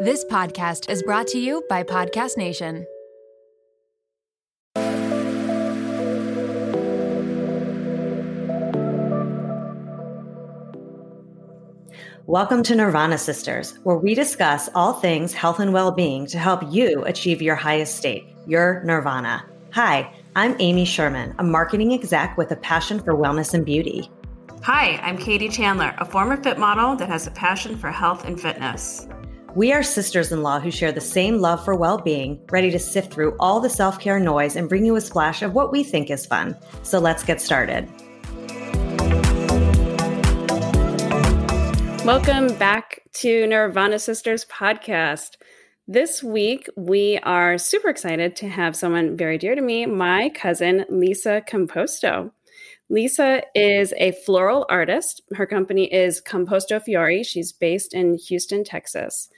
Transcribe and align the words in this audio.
This 0.00 0.24
podcast 0.26 0.88
is 0.88 1.02
brought 1.02 1.26
to 1.28 1.38
you 1.38 1.64
by 1.68 1.82
Podcast 1.82 2.36
Nation. 2.36 2.86
Welcome 12.26 12.62
to 12.62 12.76
Nirvana 12.76 13.18
Sisters, 13.18 13.78
where 13.82 13.96
we 13.96 14.14
discuss 14.14 14.68
all 14.76 14.92
things 14.92 15.32
health 15.32 15.58
and 15.58 15.72
well 15.72 15.90
being 15.90 16.26
to 16.26 16.38
help 16.38 16.62
you 16.70 17.02
achieve 17.04 17.42
your 17.42 17.56
highest 17.56 17.96
state, 17.96 18.24
your 18.46 18.80
nirvana. 18.84 19.44
Hi, 19.72 20.08
I'm 20.36 20.54
Amy 20.60 20.84
Sherman, 20.84 21.34
a 21.40 21.42
marketing 21.42 21.92
exec 21.92 22.38
with 22.38 22.52
a 22.52 22.56
passion 22.56 23.00
for 23.00 23.14
wellness 23.14 23.54
and 23.54 23.64
beauty. 23.64 24.08
Hi, 24.62 24.98
I'm 25.02 25.18
Katie 25.18 25.48
Chandler, 25.48 25.94
a 25.98 26.04
former 26.04 26.36
fit 26.36 26.58
model 26.58 26.94
that 26.94 27.08
has 27.08 27.26
a 27.26 27.32
passion 27.32 27.76
for 27.76 27.90
health 27.90 28.24
and 28.24 28.40
fitness. 28.40 29.08
We 29.54 29.72
are 29.72 29.84
sisters 29.84 30.32
in 30.32 30.42
law 30.42 30.58
who 30.58 30.72
share 30.72 30.90
the 30.90 31.00
same 31.00 31.38
love 31.38 31.64
for 31.64 31.76
well 31.76 31.98
being, 31.98 32.40
ready 32.50 32.72
to 32.72 32.78
sift 32.80 33.14
through 33.14 33.36
all 33.38 33.60
the 33.60 33.70
self 33.70 34.00
care 34.00 34.18
noise 34.18 34.56
and 34.56 34.68
bring 34.68 34.84
you 34.84 34.96
a 34.96 35.00
splash 35.00 35.42
of 35.42 35.54
what 35.54 35.70
we 35.70 35.84
think 35.84 36.10
is 36.10 36.26
fun. 36.26 36.56
So 36.82 36.98
let's 36.98 37.22
get 37.22 37.40
started. 37.40 37.88
Welcome 42.04 42.48
back 42.58 43.02
to 43.12 43.46
Nirvana 43.46 44.00
Sisters 44.00 44.44
podcast. 44.46 45.36
This 45.86 46.20
week, 46.20 46.68
we 46.76 47.18
are 47.18 47.56
super 47.56 47.90
excited 47.90 48.34
to 48.34 48.48
have 48.48 48.74
someone 48.74 49.16
very 49.16 49.38
dear 49.38 49.54
to 49.54 49.62
me, 49.62 49.86
my 49.86 50.30
cousin, 50.30 50.84
Lisa 50.88 51.44
Composto. 51.48 52.32
Lisa 52.90 53.42
is 53.54 53.94
a 53.98 54.12
floral 54.26 54.66
artist. 54.68 55.22
Her 55.34 55.46
company 55.46 55.92
is 55.92 56.20
Composto 56.20 56.82
Fiori. 56.82 57.22
She's 57.22 57.52
based 57.52 57.94
in 57.94 58.18
Houston, 58.28 58.64
Texas. 58.64 59.28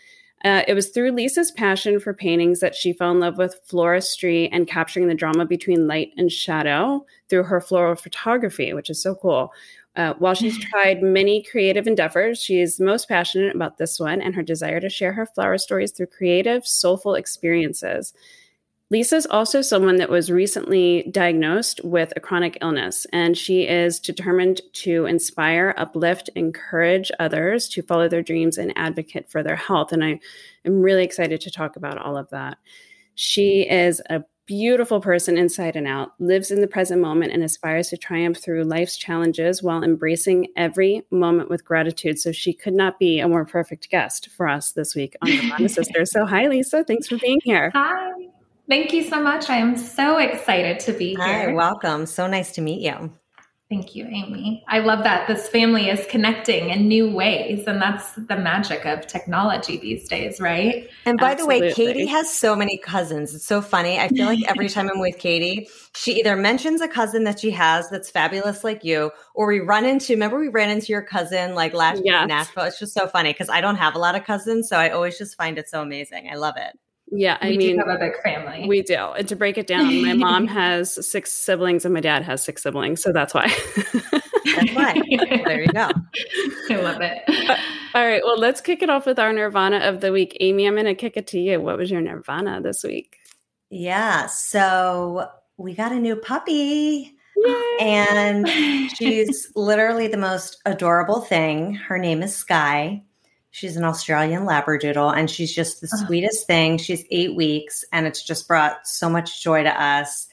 Uh, 0.47 0.63
it 0.69 0.75
was 0.75 0.91
through 0.91 1.11
Lisa's 1.11 1.51
passion 1.51 1.99
for 1.99 2.15
paintings 2.15 2.61
that 2.61 2.73
she 2.73 2.93
fell 2.93 3.11
in 3.11 3.19
love 3.19 3.37
with 3.37 3.61
floristry 3.69 4.49
and 4.53 4.69
capturing 4.69 5.09
the 5.09 5.15
drama 5.15 5.45
between 5.45 5.89
light 5.89 6.13
and 6.17 6.31
shadow 6.31 7.05
through 7.29 7.43
her 7.43 7.61
floral 7.61 7.97
photography, 7.97 8.73
which 8.73 8.89
is 8.89 9.03
so 9.03 9.17
cool. 9.17 9.53
Uh, 9.97 10.15
while 10.21 10.35
she's 10.35 10.57
tried 10.71 11.03
many 11.03 11.43
creative 11.43 11.89
endeavors, 11.89 12.41
she 12.41 12.61
is 12.61 12.79
most 12.79 13.09
passionate 13.09 13.57
about 13.57 13.79
this 13.79 13.99
one 13.99 14.23
and 14.23 14.37
her 14.37 14.43
desire 14.43 14.79
to 14.79 14.89
share 14.89 15.13
her 15.15 15.27
flower 15.27 15.59
stories 15.59 15.91
through 15.91 16.07
creative, 16.07 16.65
soulful 16.65 17.17
experiences. 17.17 18.15
Lisa's 18.89 19.27
also 19.27 19.63
someone 19.63 19.97
that 19.97 20.11
was 20.11 20.31
recently 20.31 21.09
diagnosed 21.11 21.81
with 21.83 22.13
a 22.15 22.21
chronic 22.21 22.57
illness, 22.63 23.05
and 23.13 23.37
she 23.37 23.67
is 23.67 23.99
determined 23.99 24.61
to 24.75 25.07
inspire, 25.07 25.75
uplift, 25.77 26.31
encourage 26.37 27.11
others 27.19 27.69
to 27.71 27.83
follow 27.83 28.09
their 28.09 28.23
dreams 28.23 28.59
and 28.59 28.73
advocate 28.77 29.29
for 29.29 29.43
their 29.43 29.57
health. 29.57 29.93
And 29.93 30.05
I 30.05 30.21
am 30.65 30.83
really 30.83 31.03
excited 31.03 31.41
to 31.41 31.51
talk 31.51 31.75
about 31.75 31.99
all 31.99 32.17
of 32.17 32.31
that. 32.31 32.59
She 33.17 33.69
is 33.69 34.01
a 34.09 34.23
beautiful 34.47 35.01
person 35.01 35.37
inside 35.37 35.75
and 35.75 35.89
out, 35.89 36.13
lives 36.21 36.53
in 36.53 36.61
the 36.61 36.69
present 36.69 37.03
moment, 37.03 37.33
and 37.33 37.43
aspires 37.43 37.89
to 37.89 37.97
triumph 37.97 38.39
through 38.39 38.63
life's 38.63 38.97
challenges 38.97 39.65
while 39.65 39.83
embracing 39.83 40.47
every 40.57 41.03
moment 41.11 41.51
with 41.51 41.65
gratitude. 41.65 42.21
So 42.21 42.31
she 42.31 42.53
could 42.53 42.75
not 42.75 43.01
be 43.01 43.19
a 43.19 43.27
more 43.27 43.45
perfect 43.45 43.91
guest 43.91 44.29
for 44.29 44.47
us 44.47 44.71
this 44.71 44.95
week 44.95 45.17
on 45.23 45.31
the 45.59 45.69
Sisters. 45.69 46.13
So 46.13 46.25
hi, 46.25 46.47
Lisa. 46.47 46.85
Thanks 46.85 47.09
for 47.09 47.19
being 47.19 47.41
here. 47.43 47.73
Hi. 47.75 48.16
Thank 48.69 48.93
you 48.93 49.05
so 49.05 49.23
much. 49.23 49.49
I 49.49 49.57
am 49.57 49.77
so 49.77 50.19
excited 50.19 50.81
to 50.81 50.93
be 50.93 51.11
here. 51.11 51.19
Hi, 51.51 51.53
welcome. 51.53 52.07
So 52.07 52.27
nice 52.27 52.53
to 52.53 52.61
meet 52.61 52.81
you. 52.81 53.13
Thank 53.69 53.97
you, 53.97 54.07
Amy. 54.07 54.65
I 54.69 54.79
love 54.79 55.03
that 55.03 55.27
this 55.27 55.49
family 55.49 55.89
is 55.89 56.07
connecting 56.07 56.71
in 56.71 56.87
new 56.87 57.13
ways. 57.13 57.65
And 57.67 57.83
that's 57.83 58.13
the 58.13 58.37
magic 58.37 58.85
of 58.87 59.09
technology 59.09 59.77
these 59.77 60.09
days, 60.09 60.41
right? 60.41 60.89
And 61.05 61.19
by 61.19 61.33
Absolutely. 61.33 61.59
the 61.59 61.67
way, 61.67 61.75
Katie 61.75 62.07
has 62.07 62.33
so 62.33 62.55
many 62.55 62.79
cousins. 62.79 63.35
It's 63.35 63.45
so 63.45 63.61
funny. 63.61 63.99
I 63.99 64.07
feel 64.07 64.27
like 64.27 64.39
every 64.49 64.69
time 64.69 64.89
I'm 64.89 65.01
with 65.01 65.19
Katie, 65.19 65.69
she 65.97 66.13
either 66.21 66.37
mentions 66.37 66.81
a 66.81 66.87
cousin 66.87 67.25
that 67.25 67.41
she 67.41 67.51
has 67.53 67.91
that's 67.91 68.09
fabulous 68.09 68.63
like 68.63 68.85
you, 68.85 69.11
or 69.35 69.49
we 69.49 69.59
run 69.59 69.85
into, 69.85 70.13
remember 70.13 70.39
we 70.39 70.49
ran 70.49 70.71
into 70.71 70.93
your 70.93 71.03
cousin 71.03 71.57
like 71.57 71.75
last 71.75 72.03
yes. 72.05 72.23
in 72.23 72.29
Nashville? 72.29 72.65
It's 72.65 72.79
just 72.79 72.95
so 72.95 73.09
funny 73.09 73.33
because 73.33 73.49
I 73.49 73.61
don't 73.61 73.77
have 73.77 73.97
a 73.97 73.99
lot 73.99 74.15
of 74.15 74.25
cousins. 74.25 74.69
So 74.69 74.77
I 74.77 74.91
always 74.91 75.19
just 75.19 75.37
find 75.37 75.59
it 75.59 75.69
so 75.69 75.83
amazing. 75.83 76.29
I 76.31 76.37
love 76.37 76.55
it. 76.57 76.79
Yeah, 77.09 77.39
I 77.41 77.51
we 77.51 77.59
mean, 77.59 77.79
have 77.79 77.89
a 77.89 77.99
big 77.99 78.21
family. 78.23 78.67
We 78.67 78.83
do. 78.83 78.97
And 78.97 79.29
to 79.29 79.37
break 79.37 79.59
it 79.59 79.67
down, 79.67 80.05
my 80.05 80.13
mom 80.15 80.47
has 80.49 81.07
six 81.09 81.33
siblings 81.33 81.85
and 81.85 81.95
my 81.95 82.01
dad 82.01 82.23
has 82.23 82.43
six 82.43 82.63
siblings, 82.63 83.03
so 83.03 83.13
that's 83.13 83.33
why. 83.33 83.47
that's 84.45 84.73
why. 84.75 85.01
there 85.45 85.63
you 85.63 85.69
go. 85.69 85.89
I 86.71 86.77
love 86.77 87.01
it. 87.01 87.23
Uh, 87.29 87.57
all 87.95 88.05
right, 88.07 88.23
well, 88.25 88.39
let's 88.39 88.61
kick 88.61 88.83
it 88.83 88.91
off 88.91 89.07
with 89.07 89.19
our 89.19 89.33
Nirvana 89.33 89.79
of 89.79 90.01
the 90.01 90.11
week. 90.11 90.37
Amy, 90.41 90.67
I'm 90.67 90.75
going 90.75 90.87
to 90.87 90.95
kick 90.95 91.17
it 91.17 91.29
to 91.29 91.39
you. 91.39 91.61
What 91.61 91.79
was 91.79 91.91
your 91.91 92.01
Nirvana 92.01 92.61
this 92.61 92.83
week? 92.83 93.17
Yeah, 93.71 94.27
so 94.27 95.29
we 95.57 95.75
got 95.75 95.93
a 95.93 95.97
new 95.97 96.17
puppy. 96.17 97.17
Yay. 97.37 97.77
And 97.81 98.49
she's 98.91 99.53
literally 99.57 100.09
the 100.09 100.17
most 100.17 100.61
adorable 100.67 101.21
thing. 101.21 101.75
Her 101.75 101.99
name 101.99 102.23
is 102.23 102.35
Sky. 102.35 103.03
She's 103.57 103.79
an 103.79 103.85
Australian 103.85 104.43
Labradoodle, 104.43 105.17
and 105.17 105.31
she's 105.31 105.55
just 105.55 105.81
the 105.81 105.89
sweetest 105.89 106.47
thing. 106.47 106.77
She's 106.77 107.07
eight 107.11 107.35
weeks, 107.35 107.87
and 107.91 108.07
it's 108.07 108.23
just 108.23 108.47
brought 108.47 108.87
so 108.87 109.09
much 109.09 109.43
joy 109.43 109.63
to 109.63 109.83
us 109.83 110.29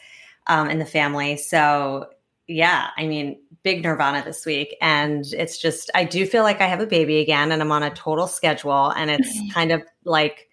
um, 0.47 0.69
in 0.69 0.77
the 0.77 0.85
family. 0.85 1.37
So, 1.37 2.09
yeah, 2.47 2.89
I 2.97 3.07
mean, 3.07 3.39
big 3.63 3.81
Nirvana 3.81 4.25
this 4.25 4.45
week. 4.45 4.75
And 4.81 5.23
it's 5.31 5.57
just, 5.57 5.89
I 5.95 6.03
do 6.03 6.25
feel 6.25 6.43
like 6.43 6.59
I 6.59 6.67
have 6.67 6.81
a 6.81 6.85
baby 6.85 7.19
again, 7.19 7.53
and 7.53 7.61
I'm 7.61 7.71
on 7.71 7.81
a 7.81 7.91
total 7.91 8.27
schedule, 8.27 8.89
and 8.89 9.09
it's 9.09 9.39
kind 9.53 9.71
of 9.71 9.83
like 10.03 10.49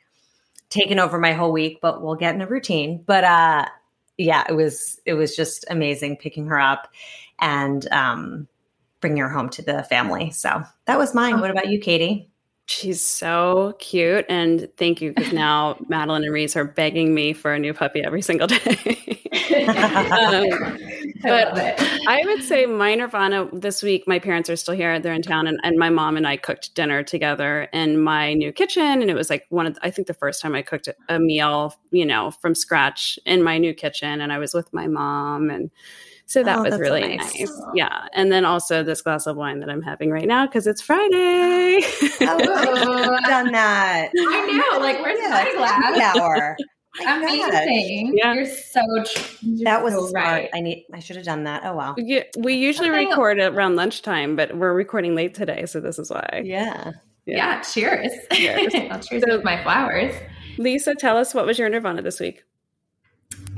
taken 0.68 1.00
over 1.00 1.18
my 1.18 1.32
whole 1.32 1.50
week, 1.50 1.80
but 1.82 2.00
we'll 2.04 2.14
get 2.14 2.36
in 2.36 2.40
a 2.40 2.46
routine. 2.46 3.02
But 3.04 3.24
uh, 3.24 3.66
yeah, 4.16 4.44
it 4.48 4.54
was 4.54 5.00
it 5.04 5.14
was 5.14 5.34
just 5.34 5.64
amazing 5.68 6.18
picking 6.18 6.46
her 6.46 6.60
up 6.60 6.86
and 7.40 7.90
um, 7.90 8.46
bringing 9.00 9.18
her 9.18 9.28
home 9.28 9.48
to 9.48 9.62
the 9.62 9.82
family. 9.82 10.30
So 10.30 10.62
that 10.84 10.98
was 10.98 11.16
mine. 11.16 11.40
What 11.40 11.50
about 11.50 11.68
you, 11.68 11.80
Katie? 11.80 12.30
She's 12.70 13.04
so 13.04 13.74
cute. 13.80 14.24
And 14.28 14.68
thank 14.76 15.02
you 15.02 15.12
because 15.12 15.32
now 15.32 15.76
Madeline 15.88 16.22
and 16.22 16.32
Reese 16.32 16.54
are 16.54 16.64
begging 16.64 17.12
me 17.12 17.32
for 17.32 17.52
a 17.52 17.58
new 17.58 17.74
puppy 17.74 18.00
every 18.00 18.22
single 18.22 18.46
day. 18.46 18.56
um, 19.66 20.78
but 21.20 21.58
I, 22.06 22.22
would 22.24 22.44
say 22.44 22.66
my 22.66 22.94
Nirvana 22.94 23.48
this 23.52 23.82
week, 23.82 24.06
my 24.06 24.20
parents 24.20 24.48
are 24.48 24.54
still 24.54 24.74
here. 24.74 25.00
They're 25.00 25.12
in 25.12 25.22
town. 25.22 25.48
And, 25.48 25.58
and, 25.64 25.80
my 25.80 25.90
mom 25.90 26.16
and 26.16 26.28
I 26.28 26.36
cooked 26.36 26.76
dinner 26.76 27.02
together 27.02 27.62
in 27.72 28.00
my 28.00 28.34
new 28.34 28.52
kitchen. 28.52 29.02
And 29.02 29.10
it 29.10 29.14
was 29.14 29.30
like 29.30 29.46
one 29.48 29.66
of, 29.66 29.74
the, 29.74 29.84
I 29.84 29.90
think 29.90 30.06
the 30.06 30.14
first 30.14 30.40
time 30.40 30.54
I 30.54 30.62
cooked 30.62 30.88
a 31.08 31.18
meal, 31.18 31.74
you 31.90 32.06
know, 32.06 32.30
from 32.30 32.54
scratch 32.54 33.18
in 33.26 33.42
my 33.42 33.58
new 33.58 33.74
kitchen. 33.74 34.20
And 34.20 34.32
I 34.32 34.38
was 34.38 34.54
with 34.54 34.72
my 34.72 34.86
mom 34.86 35.50
and 35.50 35.72
so 36.30 36.44
that 36.44 36.58
oh, 36.58 36.62
was 36.62 36.78
really 36.78 37.02
so 37.02 37.08
nice. 37.08 37.40
nice. 37.40 37.62
Yeah. 37.74 38.06
And 38.14 38.30
then 38.30 38.44
also 38.44 38.84
this 38.84 39.02
glass 39.02 39.26
of 39.26 39.36
wine 39.36 39.58
that 39.60 39.68
I'm 39.68 39.82
having 39.82 40.12
right 40.12 40.28
now 40.28 40.46
because 40.46 40.68
it's 40.68 40.80
Friday. 40.80 41.80
oh, 42.20 43.18
done 43.26 43.50
that. 43.50 44.10
I 44.16 44.70
know. 44.72 44.78
Like, 44.78 45.02
where's 45.02 45.18
yeah, 45.20 45.30
my 45.30 45.52
glass? 45.56 46.16
Hour. 46.16 46.56
Amazing. 47.04 48.12
Yeah. 48.14 48.34
You're 48.34 48.46
so 48.46 48.80
you're 49.40 49.64
That 49.64 49.82
was 49.82 49.94
so 49.94 50.06
smart. 50.06 50.24
Right. 50.24 50.50
I 50.54 50.60
need 50.60 50.86
I 50.94 51.00
should 51.00 51.16
have 51.16 51.24
done 51.24 51.42
that. 51.44 51.62
Oh 51.64 51.74
wow. 51.74 51.96
Yeah, 51.98 52.22
we 52.38 52.54
usually 52.54 52.90
record 52.90 53.40
around 53.40 53.74
lunchtime, 53.74 54.36
but 54.36 54.56
we're 54.56 54.72
recording 54.72 55.16
late 55.16 55.34
today, 55.34 55.66
so 55.66 55.80
this 55.80 55.98
is 55.98 56.10
why. 56.10 56.42
Yeah. 56.44 56.92
Yeah, 57.26 57.36
yeah 57.36 57.60
cheers. 57.62 58.12
Cheers. 58.32 58.72
cheers 59.08 59.24
so, 59.26 59.36
with 59.36 59.44
my 59.44 59.60
flowers. 59.64 60.14
Lisa, 60.58 60.94
tell 60.94 61.16
us 61.16 61.34
what 61.34 61.44
was 61.44 61.58
your 61.58 61.68
Nirvana 61.68 62.02
this 62.02 62.20
week? 62.20 62.44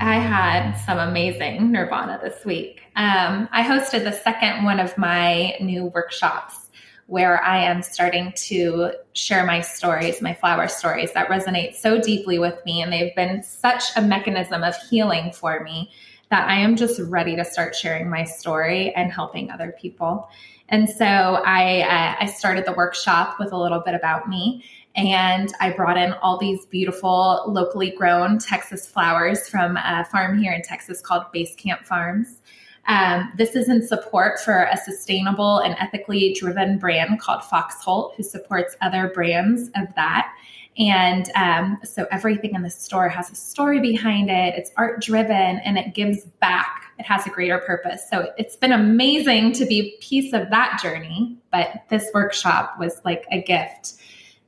I 0.03 0.15
had 0.15 0.73
some 0.85 0.99
amazing 0.99 1.71
Nirvana 1.71 2.19
this 2.21 2.43
week. 2.43 2.81
Um, 2.97 3.47
I 3.53 3.63
hosted 3.63 4.03
the 4.03 4.11
second 4.11 4.65
one 4.65 4.81
of 4.81 4.97
my 4.97 5.55
new 5.61 5.85
workshops 5.85 6.67
where 7.07 7.41
I 7.41 7.63
am 7.63 7.81
starting 7.81 8.33
to 8.35 8.91
share 9.13 9.45
my 9.45 9.61
stories, 9.61 10.21
my 10.21 10.33
flower 10.33 10.67
stories 10.67 11.13
that 11.13 11.29
resonate 11.29 11.75
so 11.75 12.01
deeply 12.01 12.37
with 12.37 12.59
me. 12.65 12.81
And 12.81 12.91
they've 12.91 13.15
been 13.15 13.43
such 13.43 13.95
a 13.95 14.01
mechanism 14.01 14.61
of 14.61 14.75
healing 14.89 15.31
for 15.31 15.63
me 15.63 15.89
that 16.29 16.49
I 16.49 16.55
am 16.55 16.75
just 16.75 16.99
ready 16.99 17.37
to 17.37 17.45
start 17.45 17.73
sharing 17.73 18.09
my 18.09 18.25
story 18.25 18.93
and 18.95 19.09
helping 19.09 19.51
other 19.51 19.73
people. 19.79 20.27
And 20.67 20.89
so 20.89 21.05
I, 21.05 21.81
uh, 21.81 22.23
I 22.23 22.25
started 22.25 22.65
the 22.65 22.73
workshop 22.73 23.37
with 23.39 23.53
a 23.53 23.57
little 23.57 23.79
bit 23.79 23.93
about 23.93 24.27
me. 24.27 24.65
And 24.95 25.51
I 25.59 25.71
brought 25.71 25.97
in 25.97 26.13
all 26.13 26.37
these 26.37 26.65
beautiful 26.65 27.45
locally 27.47 27.91
grown 27.91 28.37
Texas 28.37 28.87
flowers 28.87 29.49
from 29.49 29.77
a 29.77 30.05
farm 30.11 30.37
here 30.37 30.53
in 30.53 30.61
Texas 30.61 31.01
called 31.01 31.23
Base 31.31 31.55
Camp 31.55 31.83
Farms. 31.83 32.39
Um, 32.87 33.31
this 33.37 33.55
is 33.55 33.69
in 33.69 33.87
support 33.87 34.39
for 34.41 34.63
a 34.71 34.77
sustainable 34.77 35.59
and 35.59 35.75
ethically 35.79 36.33
driven 36.33 36.77
brand 36.77 37.19
called 37.19 37.41
Foxholt, 37.41 38.15
who 38.15 38.23
supports 38.23 38.75
other 38.81 39.07
brands 39.07 39.69
of 39.75 39.87
that. 39.95 40.31
And 40.77 41.29
um, 41.35 41.79
so 41.83 42.07
everything 42.11 42.55
in 42.55 42.61
the 42.61 42.69
store 42.69 43.07
has 43.07 43.31
a 43.31 43.35
story 43.35 43.79
behind 43.79 44.29
it. 44.29 44.55
It's 44.55 44.71
art 44.75 45.01
driven 45.01 45.31
and 45.31 45.77
it 45.77 45.93
gives 45.93 46.25
back. 46.41 46.91
It 46.99 47.05
has 47.05 47.25
a 47.25 47.29
greater 47.29 47.59
purpose. 47.59 48.07
So 48.09 48.31
it's 48.37 48.55
been 48.55 48.71
amazing 48.71 49.53
to 49.53 49.65
be 49.65 49.79
a 49.79 50.01
piece 50.01 50.33
of 50.33 50.49
that 50.49 50.79
journey. 50.81 51.37
But 51.51 51.83
this 51.89 52.09
workshop 52.13 52.77
was 52.79 52.99
like 53.05 53.25
a 53.31 53.41
gift 53.41 53.93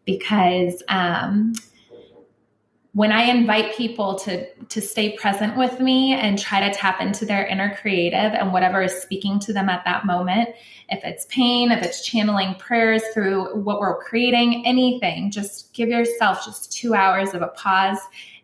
because 0.05 0.81
um, 0.87 1.53
when 2.93 3.11
I 3.11 3.23
invite 3.23 3.75
people 3.75 4.15
to 4.19 4.47
to 4.53 4.81
stay 4.81 5.17
present 5.17 5.57
with 5.57 5.81
me 5.81 6.13
and 6.13 6.39
try 6.39 6.67
to 6.67 6.73
tap 6.73 7.01
into 7.01 7.25
their 7.25 7.45
inner 7.45 7.75
creative 7.75 8.33
and 8.33 8.53
whatever 8.53 8.81
is 8.81 8.93
speaking 8.93 9.37
to 9.41 9.53
them 9.53 9.67
at 9.67 9.83
that 9.83 10.05
moment, 10.05 10.49
if 10.89 11.03
it's 11.03 11.25
pain, 11.25 11.71
if 11.71 11.83
it's 11.83 12.05
channeling 12.05 12.55
prayers 12.55 13.03
through 13.13 13.61
what 13.63 13.81
we're 13.81 14.01
creating, 14.01 14.65
anything, 14.65 15.29
just 15.29 15.73
give 15.73 15.89
yourself 15.89 16.45
just 16.45 16.71
2 16.71 16.93
hours 16.93 17.33
of 17.33 17.41
a 17.41 17.49
pause 17.49 17.99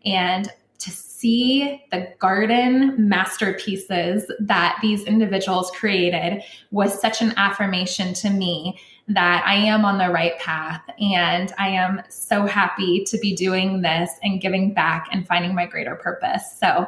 and 0.05 0.49
to 0.79 0.89
see 0.89 1.81
the 1.91 2.11
garden 2.19 2.95
masterpieces 2.97 4.29
that 4.39 4.77
these 4.81 5.03
individuals 5.03 5.71
created 5.71 6.41
was 6.71 6.99
such 6.99 7.21
an 7.21 7.33
affirmation 7.37 8.13
to 8.15 8.29
me 8.29 8.77
that 9.07 9.43
I 9.45 9.55
am 9.55 9.83
on 9.83 9.97
the 9.97 10.09
right 10.09 10.37
path 10.39 10.81
and 10.99 11.51
I 11.57 11.69
am 11.69 12.01
so 12.09 12.45
happy 12.45 13.03
to 13.05 13.17
be 13.17 13.35
doing 13.35 13.81
this 13.81 14.11
and 14.23 14.39
giving 14.39 14.73
back 14.73 15.07
and 15.11 15.27
finding 15.27 15.53
my 15.53 15.65
greater 15.65 15.95
purpose. 15.95 16.57
So 16.57 16.87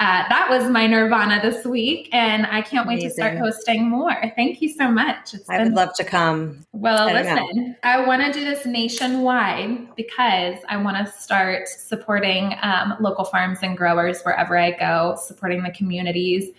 uh, 0.00 0.24
that 0.28 0.48
was 0.50 0.68
my 0.68 0.86
nirvana 0.86 1.40
this 1.42 1.64
week, 1.64 2.08
and 2.12 2.46
I 2.46 2.62
can't 2.62 2.88
wait 2.88 3.02
to 3.02 3.10
start 3.10 3.36
hosting 3.38 3.88
more. 3.88 4.16
Thank 4.34 4.62
you 4.62 4.70
so 4.70 4.90
much. 4.90 5.34
It's 5.34 5.48
I 5.48 5.58
been, 5.58 5.68
would 5.68 5.74
love 5.74 5.94
to 5.94 6.04
come. 6.04 6.66
Well, 6.72 7.08
I 7.08 7.12
listen, 7.12 7.76
I 7.84 8.04
want 8.04 8.22
to 8.24 8.32
do 8.32 8.44
this 8.44 8.64
nationwide 8.64 9.94
because 9.94 10.56
I 10.68 10.78
want 10.78 10.96
to 10.96 11.12
start 11.12 11.68
supporting 11.68 12.56
um, 12.62 12.96
local 13.00 13.24
farms 13.26 13.58
and 13.62 13.76
growers 13.76 14.22
wherever 14.22 14.58
I 14.58 14.72
go, 14.72 15.16
supporting 15.22 15.62
the 15.62 15.70
communities 15.70 16.50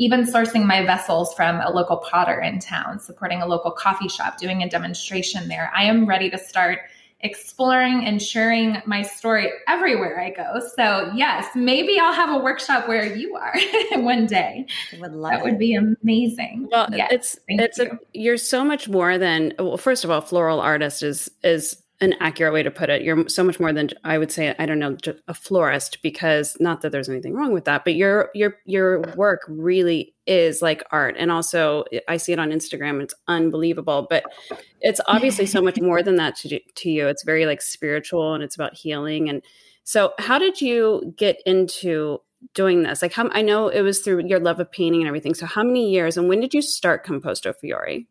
even 0.00 0.24
sourcing 0.24 0.64
my 0.64 0.82
vessels 0.82 1.34
from 1.34 1.60
a 1.60 1.70
local 1.70 1.98
potter 1.98 2.40
in 2.40 2.58
town, 2.58 2.98
supporting 2.98 3.42
a 3.42 3.46
local 3.46 3.70
coffee 3.70 4.08
shop, 4.08 4.38
doing 4.38 4.62
a 4.62 4.68
demonstration 4.68 5.46
there. 5.46 5.70
I 5.76 5.84
am 5.84 6.06
ready 6.06 6.30
to 6.30 6.38
start 6.38 6.78
exploring 7.20 8.06
and 8.06 8.22
sharing 8.22 8.80
my 8.86 9.02
story 9.02 9.50
everywhere 9.68 10.18
I 10.18 10.30
go. 10.30 10.58
So, 10.74 11.12
yes, 11.14 11.48
maybe 11.54 11.98
I'll 11.98 12.14
have 12.14 12.30
a 12.30 12.38
workshop 12.42 12.88
where 12.88 13.14
you 13.14 13.36
are 13.36 13.54
one 14.00 14.24
day. 14.24 14.64
Would 14.98 15.12
love 15.12 15.32
that 15.32 15.40
it. 15.40 15.44
would 15.44 15.58
be 15.58 15.74
amazing. 15.74 16.68
Well, 16.72 16.88
yes, 16.90 17.10
it's 17.12 17.38
it's 17.48 17.76
you. 17.76 17.90
a, 17.90 17.98
you're 18.14 18.38
so 18.38 18.64
much 18.64 18.88
more 18.88 19.18
than 19.18 19.52
well, 19.58 19.76
first 19.76 20.04
of 20.04 20.10
all, 20.10 20.22
floral 20.22 20.60
artist 20.60 21.02
is 21.02 21.30
is 21.44 21.76
an 22.00 22.14
accurate 22.20 22.52
way 22.54 22.62
to 22.62 22.70
put 22.70 22.88
it. 22.88 23.02
You're 23.02 23.28
so 23.28 23.44
much 23.44 23.60
more 23.60 23.72
than 23.72 23.90
I 24.04 24.16
would 24.16 24.32
say. 24.32 24.54
I 24.58 24.64
don't 24.64 24.78
know, 24.78 24.96
a 25.28 25.34
florist, 25.34 26.02
because 26.02 26.56
not 26.58 26.80
that 26.80 26.92
there's 26.92 27.08
anything 27.08 27.34
wrong 27.34 27.52
with 27.52 27.66
that, 27.66 27.84
but 27.84 27.94
your 27.94 28.30
your 28.34 28.56
your 28.64 29.00
work 29.16 29.42
really 29.48 30.14
is 30.26 30.62
like 30.62 30.82
art, 30.90 31.16
and 31.18 31.30
also 31.30 31.84
I 32.08 32.16
see 32.16 32.32
it 32.32 32.38
on 32.38 32.50
Instagram. 32.50 33.02
It's 33.02 33.14
unbelievable, 33.28 34.06
but 34.08 34.24
it's 34.80 35.00
obviously 35.06 35.46
so 35.46 35.60
much 35.60 35.80
more 35.80 36.02
than 36.02 36.16
that 36.16 36.36
to 36.36 36.58
to 36.58 36.90
you. 36.90 37.06
It's 37.06 37.24
very 37.24 37.44
like 37.44 37.60
spiritual, 37.60 38.34
and 38.34 38.42
it's 38.42 38.54
about 38.54 38.74
healing. 38.74 39.28
And 39.28 39.42
so, 39.84 40.14
how 40.18 40.38
did 40.38 40.60
you 40.60 41.14
get 41.16 41.42
into 41.44 42.20
doing 42.54 42.82
this? 42.82 43.02
Like, 43.02 43.12
how 43.12 43.28
I 43.32 43.42
know 43.42 43.68
it 43.68 43.82
was 43.82 44.00
through 44.00 44.26
your 44.26 44.40
love 44.40 44.60
of 44.60 44.72
painting 44.72 45.00
and 45.00 45.08
everything. 45.08 45.34
So, 45.34 45.46
how 45.46 45.62
many 45.62 45.90
years, 45.90 46.16
and 46.16 46.28
when 46.28 46.40
did 46.40 46.54
you 46.54 46.62
start 46.62 47.04
Composto 47.04 47.54
Fiori? 47.54 48.06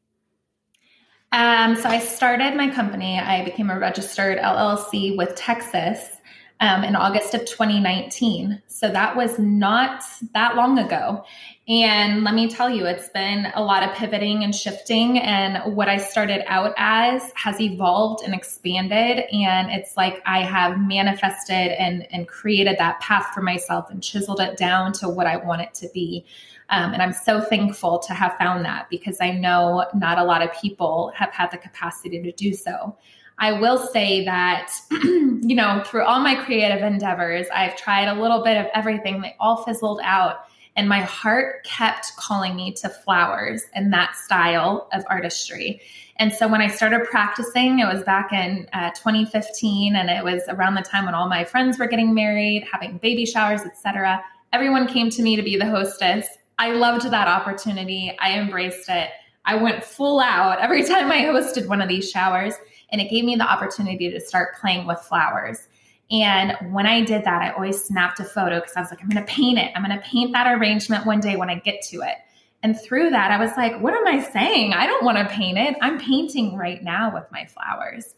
Um, 1.31 1.75
so 1.75 1.87
I 1.87 1.99
started 1.99 2.55
my 2.55 2.69
company. 2.69 3.19
I 3.19 3.43
became 3.43 3.69
a 3.69 3.77
registered 3.77 4.39
LLC 4.39 5.15
with 5.15 5.35
Texas 5.35 6.18
um, 6.61 6.83
in 6.83 6.95
August 6.95 7.33
of 7.33 7.41
2019. 7.45 8.61
So 8.67 8.89
that 8.89 9.15
was 9.15 9.39
not 9.39 10.03
that 10.33 10.55
long 10.55 10.77
ago. 10.77 11.23
And 11.69 12.23
let 12.23 12.33
me 12.33 12.49
tell 12.49 12.69
you, 12.69 12.85
it's 12.85 13.09
been 13.09 13.51
a 13.53 13.63
lot 13.63 13.83
of 13.83 13.95
pivoting 13.95 14.43
and 14.43 14.53
shifting. 14.53 15.19
And 15.19 15.75
what 15.75 15.87
I 15.87 15.97
started 15.97 16.43
out 16.47 16.73
as 16.77 17.31
has 17.35 17.61
evolved 17.61 18.23
and 18.23 18.33
expanded. 18.33 19.25
And 19.31 19.71
it's 19.71 19.95
like 19.95 20.21
I 20.25 20.41
have 20.41 20.79
manifested 20.79 21.71
and, 21.79 22.07
and 22.11 22.27
created 22.27 22.77
that 22.79 22.99
path 22.99 23.27
for 23.33 23.41
myself 23.41 23.89
and 23.91 24.03
chiseled 24.03 24.39
it 24.41 24.57
down 24.57 24.93
to 24.93 25.07
what 25.07 25.27
I 25.27 25.37
want 25.37 25.61
it 25.61 25.73
to 25.75 25.89
be. 25.93 26.25
Um, 26.71 26.93
and 26.93 27.01
I'm 27.01 27.13
so 27.13 27.39
thankful 27.39 27.99
to 27.99 28.13
have 28.13 28.35
found 28.37 28.65
that 28.65 28.89
because 28.89 29.17
I 29.21 29.31
know 29.31 29.85
not 29.93 30.17
a 30.17 30.23
lot 30.23 30.41
of 30.41 30.51
people 30.53 31.11
have 31.15 31.31
had 31.31 31.51
the 31.51 31.57
capacity 31.57 32.21
to 32.21 32.31
do 32.31 32.53
so. 32.53 32.95
I 33.39 33.53
will 33.53 33.77
say 33.77 34.23
that, 34.25 34.71
you 34.91 35.55
know, 35.55 35.81
through 35.85 36.03
all 36.03 36.19
my 36.19 36.35
creative 36.35 36.83
endeavors, 36.83 37.47
I've 37.53 37.75
tried 37.75 38.07
a 38.07 38.19
little 38.21 38.43
bit 38.43 38.57
of 38.57 38.67
everything. 38.73 39.21
They 39.21 39.35
all 39.39 39.63
fizzled 39.63 40.01
out. 40.03 40.45
And 40.75 40.87
my 40.87 41.01
heart 41.01 41.63
kept 41.63 42.15
calling 42.15 42.55
me 42.55 42.73
to 42.73 42.89
flowers 42.89 43.63
and 43.73 43.91
that 43.91 44.15
style 44.15 44.87
of 44.93 45.03
artistry. 45.09 45.81
And 46.17 46.31
so 46.31 46.47
when 46.47 46.61
I 46.61 46.67
started 46.67 47.05
practicing, 47.09 47.79
it 47.79 47.85
was 47.85 48.03
back 48.03 48.31
in 48.31 48.67
uh, 48.73 48.91
2015, 48.91 49.95
and 49.95 50.09
it 50.09 50.23
was 50.23 50.43
around 50.49 50.75
the 50.75 50.81
time 50.81 51.05
when 51.05 51.15
all 51.15 51.27
my 51.27 51.43
friends 51.43 51.79
were 51.79 51.87
getting 51.87 52.13
married, 52.13 52.67
having 52.71 52.97
baby 52.97 53.25
showers, 53.25 53.61
etc. 53.61 54.23
Everyone 54.53 54.87
came 54.87 55.09
to 55.09 55.21
me 55.21 55.35
to 55.35 55.41
be 55.41 55.57
the 55.57 55.65
hostess, 55.65 56.27
I 56.59 56.71
loved 56.71 57.09
that 57.09 57.27
opportunity. 57.29 58.15
I 58.19 58.37
embraced 58.37 58.89
it. 58.89 59.09
I 59.45 59.55
went 59.55 59.83
full 59.83 60.19
out 60.19 60.59
every 60.59 60.83
time 60.87 61.09
I 61.09 61.21
hosted 61.21 61.67
one 61.67 61.81
of 61.81 61.87
these 61.87 62.11
showers, 62.11 62.53
and 62.91 63.01
it 63.01 63.09
gave 63.09 63.25
me 63.25 63.35
the 63.35 63.49
opportunity 63.49 64.09
to 64.11 64.19
start 64.19 64.55
playing 64.59 64.87
with 64.87 64.99
flowers. 64.99 65.67
And 66.11 66.73
when 66.73 66.87
I 66.87 67.03
did 67.03 67.23
that, 67.25 67.41
I 67.41 67.49
always 67.51 67.83
snapped 67.83 68.19
a 68.19 68.23
photo 68.23 68.59
because 68.59 68.75
I 68.75 68.81
was 68.81 68.89
like, 68.89 69.01
I'm 69.01 69.09
going 69.09 69.23
to 69.23 69.31
paint 69.31 69.59
it. 69.59 69.71
I'm 69.75 69.83
going 69.83 69.95
to 69.95 70.03
paint 70.03 70.33
that 70.33 70.47
arrangement 70.47 71.05
one 71.05 71.19
day 71.19 71.35
when 71.35 71.49
I 71.49 71.55
get 71.55 71.81
to 71.89 72.01
it. 72.01 72.15
And 72.63 72.79
through 72.79 73.11
that, 73.11 73.31
I 73.31 73.37
was 73.37 73.51
like, 73.55 73.79
what 73.79 73.93
am 73.93 74.07
I 74.07 74.21
saying? 74.21 74.73
I 74.73 74.85
don't 74.85 75.03
want 75.03 75.17
to 75.17 75.33
paint 75.33 75.57
it. 75.57 75.75
I'm 75.81 75.99
painting 75.99 76.57
right 76.57 76.83
now 76.83 77.13
with 77.13 77.25
my 77.31 77.45
flowers. 77.45 78.15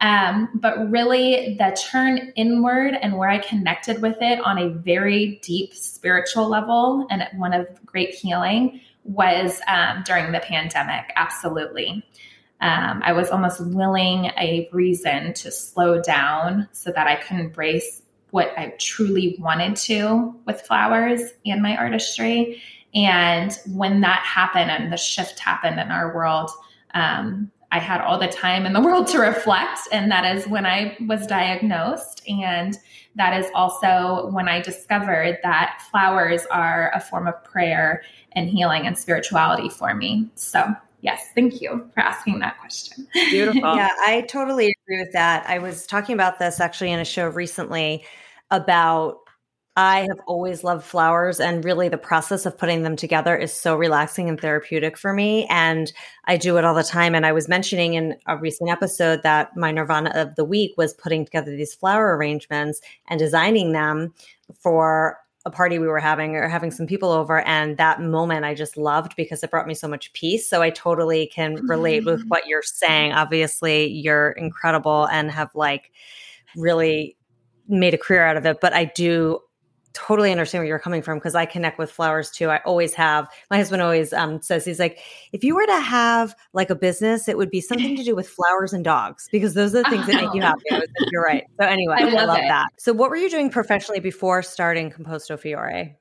Um, 0.00 0.48
but 0.54 0.90
really, 0.90 1.56
the 1.58 1.78
turn 1.90 2.32
inward 2.34 2.94
and 2.94 3.18
where 3.18 3.28
I 3.28 3.38
connected 3.38 4.00
with 4.00 4.16
it 4.20 4.40
on 4.40 4.58
a 4.58 4.70
very 4.70 5.38
deep 5.42 5.74
spiritual 5.74 6.48
level 6.48 7.06
and 7.10 7.28
one 7.34 7.52
of 7.52 7.68
great 7.84 8.14
healing 8.14 8.80
was 9.04 9.60
um, 9.68 10.02
during 10.04 10.32
the 10.32 10.40
pandemic. 10.40 11.12
Absolutely. 11.16 12.04
Um, 12.60 13.00
I 13.04 13.12
was 13.12 13.30
almost 13.30 13.60
willing 13.60 14.26
a 14.26 14.68
reason 14.72 15.32
to 15.34 15.50
slow 15.50 16.00
down 16.00 16.68
so 16.72 16.92
that 16.92 17.06
I 17.06 17.16
could 17.16 17.38
embrace 17.38 18.02
what 18.30 18.52
I 18.56 18.74
truly 18.78 19.36
wanted 19.40 19.76
to 19.76 20.34
with 20.46 20.60
flowers 20.60 21.22
and 21.44 21.62
my 21.62 21.76
artistry. 21.76 22.62
And 22.94 23.56
when 23.72 24.00
that 24.02 24.20
happened 24.20 24.70
and 24.70 24.92
the 24.92 24.96
shift 24.96 25.38
happened 25.38 25.80
in 25.80 25.90
our 25.90 26.14
world, 26.14 26.50
um, 26.94 27.50
I 27.72 27.78
had 27.78 28.00
all 28.00 28.18
the 28.18 28.28
time 28.28 28.66
in 28.66 28.72
the 28.72 28.80
world 28.84 29.06
to 29.08 29.18
reflect. 29.18 29.80
And 29.92 30.10
that 30.10 30.36
is 30.36 30.46
when 30.46 30.66
I 30.66 30.96
was 31.06 31.26
diagnosed. 31.26 32.22
And 32.28 32.76
that 33.16 33.38
is 33.38 33.50
also 33.54 34.28
when 34.32 34.48
I 34.48 34.60
discovered 34.60 35.38
that 35.42 35.82
flowers 35.90 36.46
are 36.50 36.92
a 36.94 37.00
form 37.00 37.26
of 37.26 37.42
prayer 37.44 38.02
and 38.32 38.48
healing 38.48 38.86
and 38.86 38.96
spirituality 38.96 39.68
for 39.68 39.94
me. 39.94 40.28
So, 40.34 40.74
yes, 41.00 41.28
thank 41.34 41.60
you 41.60 41.90
for 41.94 42.00
asking 42.00 42.38
that 42.40 42.58
question. 42.58 43.06
Beautiful. 43.12 43.76
yeah, 43.76 43.90
I 44.06 44.22
totally 44.28 44.74
agree 44.84 45.00
with 45.00 45.12
that. 45.12 45.48
I 45.48 45.58
was 45.58 45.86
talking 45.86 46.14
about 46.14 46.38
this 46.38 46.60
actually 46.60 46.92
in 46.92 47.00
a 47.00 47.04
show 47.04 47.28
recently 47.28 48.04
about 48.50 49.18
I 49.76 50.00
have 50.00 50.20
always 50.26 50.64
loved 50.64 50.84
flowers, 50.84 51.38
and 51.38 51.64
really 51.64 51.88
the 51.88 51.96
process 51.96 52.44
of 52.44 52.58
putting 52.58 52.82
them 52.82 52.96
together 52.96 53.36
is 53.36 53.52
so 53.52 53.76
relaxing 53.76 54.28
and 54.28 54.38
therapeutic 54.38 54.98
for 54.98 55.12
me. 55.12 55.46
And 55.48 55.92
I 56.26 56.36
do 56.36 56.58
it 56.58 56.64
all 56.64 56.74
the 56.74 56.82
time. 56.82 57.14
And 57.14 57.24
I 57.24 57.32
was 57.32 57.48
mentioning 57.48 57.94
in 57.94 58.16
a 58.26 58.36
recent 58.36 58.68
episode 58.68 59.22
that 59.22 59.56
my 59.56 59.70
nirvana 59.70 60.10
of 60.14 60.34
the 60.34 60.44
week 60.44 60.72
was 60.76 60.92
putting 60.92 61.24
together 61.24 61.52
these 61.52 61.74
flower 61.74 62.16
arrangements 62.16 62.80
and 63.08 63.18
designing 63.18 63.72
them 63.72 64.12
for 64.58 65.16
a 65.46 65.50
party 65.50 65.78
we 65.78 65.86
were 65.86 65.98
having 65.98 66.36
or 66.36 66.48
having 66.48 66.70
some 66.70 66.86
people 66.86 67.10
over. 67.10 67.40
And 67.40 67.76
that 67.78 68.02
moment 68.02 68.44
I 68.44 68.54
just 68.54 68.76
loved 68.76 69.16
because 69.16 69.42
it 69.42 69.50
brought 69.50 69.66
me 69.66 69.74
so 69.74 69.88
much 69.88 70.12
peace. 70.12 70.48
So 70.48 70.60
I 70.60 70.70
totally 70.70 71.26
can 71.28 71.66
relate 71.66 72.04
with 72.04 72.20
mm-hmm. 72.20 72.28
what 72.28 72.46
you're 72.46 72.62
saying. 72.62 73.12
Obviously, 73.12 73.86
you're 73.86 74.32
incredible 74.32 75.08
and 75.08 75.30
have 75.30 75.50
like 75.54 75.92
really 76.56 77.16
made 77.68 77.94
a 77.94 77.98
career 77.98 78.24
out 78.24 78.36
of 78.36 78.44
it. 78.44 78.60
But 78.60 78.74
I 78.74 78.84
do 78.84 79.40
totally 79.92 80.30
understand 80.30 80.60
where 80.60 80.68
you're 80.68 80.78
coming 80.78 81.02
from 81.02 81.18
because 81.18 81.34
I 81.34 81.46
connect 81.46 81.78
with 81.78 81.90
flowers 81.90 82.30
too. 82.30 82.48
I 82.50 82.58
always 82.64 82.94
have. 82.94 83.28
My 83.50 83.56
husband 83.56 83.82
always 83.82 84.12
um, 84.12 84.40
says 84.42 84.64
he's 84.64 84.78
like, 84.78 84.98
if 85.32 85.42
you 85.42 85.54
were 85.54 85.66
to 85.66 85.80
have 85.80 86.34
like 86.52 86.70
a 86.70 86.74
business, 86.74 87.28
it 87.28 87.36
would 87.36 87.50
be 87.50 87.60
something 87.60 87.96
to 87.96 88.04
do 88.04 88.14
with 88.14 88.28
flowers 88.28 88.72
and 88.72 88.84
dogs 88.84 89.28
because 89.32 89.54
those 89.54 89.74
are 89.74 89.82
the 89.82 89.90
things 89.90 90.04
oh. 90.08 90.12
that 90.12 90.24
make 90.24 90.34
you 90.34 90.40
happy. 90.70 90.86
you're 91.10 91.22
right. 91.22 91.44
So 91.60 91.66
anyway, 91.66 91.96
I 91.98 92.04
love, 92.04 92.14
I 92.14 92.24
love 92.24 92.36
that. 92.38 92.68
So 92.78 92.92
what 92.92 93.10
were 93.10 93.16
you 93.16 93.30
doing 93.30 93.50
professionally 93.50 94.00
before 94.00 94.42
starting 94.42 94.90
Composto 94.90 95.38
Fiori? 95.38 95.96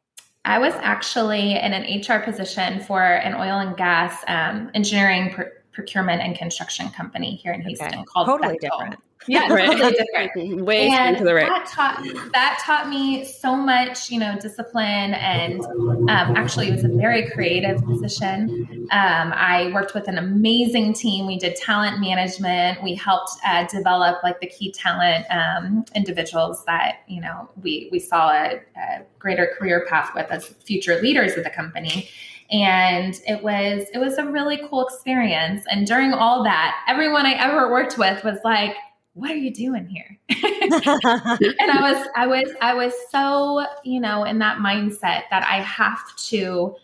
I 0.46 0.58
was 0.58 0.74
actually 0.76 1.54
in 1.54 1.74
an 1.74 2.02
HR 2.02 2.24
position 2.24 2.82
for 2.82 3.02
an 3.04 3.34
oil 3.36 3.60
and 3.60 3.76
gas 3.76 4.24
um, 4.28 4.72
engineering 4.74 5.34
pr- 5.34 5.44
procurement 5.72 6.22
and 6.22 6.36
construction 6.36 6.90
company 6.90 7.36
here 7.36 7.54
in 7.54 7.62
Houston 7.62 7.88
okay. 7.88 8.04
called 8.06 8.28
totally 8.28 8.56
Bechtel. 8.56 8.80
different. 8.80 9.04
Yeah, 9.28 9.48
right. 9.54 9.70
totally 9.70 9.92
different. 9.92 10.66
Way 10.66 10.88
and 10.90 11.18
to 11.18 11.24
the 11.24 11.34
right. 11.34 11.48
That 11.48 11.68
taught 11.68 12.32
that 12.34 12.62
taught 12.66 12.90
me 12.90 13.26
so 13.26 13.56
much, 13.56 14.10
you 14.10 14.20
know, 14.20 14.38
discipline 14.40 15.14
and 15.14 15.64
um, 15.66 16.36
actually 16.36 16.70
it 16.70 16.72
was 16.72 16.84
a 16.84 16.90
very 16.90 17.30
creative 17.30 17.84
position. 17.86 18.88
Um, 18.92 19.34
I 19.36 19.72
worked 19.74 19.94
with 19.94 20.08
an 20.08 20.18
amazing 20.18 20.94
team. 20.94 21.28
We 21.28 21.38
did 21.38 21.56
talent 21.58 22.00
management. 22.00 22.82
We 22.82 22.96
helped 22.96 23.32
uh, 23.46 23.68
develop 23.68 24.24
like 24.24 24.40
the 24.40 24.48
key 24.48 24.72
talent 24.72 25.26
um, 25.30 25.86
individuals 25.96 26.64
that 26.66 27.00
you 27.08 27.22
know 27.22 27.50
we 27.62 27.90
we 27.92 28.00
saw 28.00 28.30
a, 28.32 28.62
a 28.78 29.02
greater 29.20 29.54
career 29.58 29.86
path 29.90 30.12
with 30.16 30.32
as 30.32 30.48
future 30.48 31.02
leaders 31.02 31.36
of 31.36 31.44
the 31.44 31.50
company 31.50 32.10
and 32.52 33.22
it 33.28 33.44
was 33.44 33.86
it 33.94 34.00
was 34.00 34.18
a 34.18 34.26
really 34.26 34.60
cool 34.70 34.88
experience 34.88 35.64
and 35.70 35.86
during 35.86 36.14
all 36.14 36.44
that 36.44 36.76
everyone 36.88 37.26
i 37.26 37.34
ever 37.34 37.70
worked 37.70 37.98
with 37.98 38.24
was 38.24 38.40
like 38.44 38.76
what 39.20 39.32
are 39.32 39.36
you 39.36 39.54
doing 39.54 39.88
here 39.88 40.18
and 40.30 41.72
i 41.72 41.80
was 41.82 42.08
i 42.16 42.26
was 42.26 42.50
i 42.62 42.74
was 42.74 42.94
so 43.10 43.66
you 43.84 44.00
know 44.00 44.24
in 44.24 44.40
that 44.40 44.58
mindset 44.58 45.24
that 45.30 45.46
i 45.50 45.62
have 45.62 46.16
to 46.16 46.76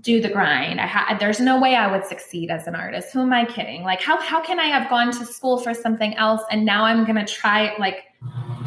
do 0.00 0.20
the 0.20 0.28
grind. 0.28 0.80
I 0.80 0.86
ha- 0.86 1.16
there's 1.18 1.40
no 1.40 1.60
way 1.60 1.76
I 1.76 1.90
would 1.90 2.04
succeed 2.04 2.50
as 2.50 2.66
an 2.66 2.74
artist. 2.74 3.12
Who 3.12 3.20
am 3.20 3.32
I 3.32 3.44
kidding? 3.44 3.84
Like 3.84 4.00
how 4.00 4.20
how 4.20 4.42
can 4.42 4.58
I 4.58 4.66
have 4.66 4.90
gone 4.90 5.12
to 5.12 5.24
school 5.24 5.58
for 5.58 5.72
something 5.72 6.14
else 6.16 6.42
and 6.50 6.64
now 6.64 6.84
I'm 6.84 7.04
going 7.04 7.24
to 7.24 7.32
try 7.32 7.76
like 7.78 7.98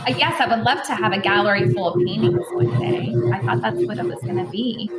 yes, 0.08 0.39
I 0.39 0.48
would 0.48 0.63
love 0.63 0.86
to 0.88 0.96
have 0.96 1.12
a 1.12 1.20
gallery 1.20 1.72
full 1.74 1.94
of 1.94 2.06
paintings 2.06 2.46
one 2.51 2.80
day. 2.80 3.13
I 3.34 3.39
thought 3.39 3.62
that's 3.62 3.84
what 3.86 3.98
it 3.98 4.06
was 4.06 4.22
going 4.22 4.38
to 4.38 4.50
be. 4.51 4.89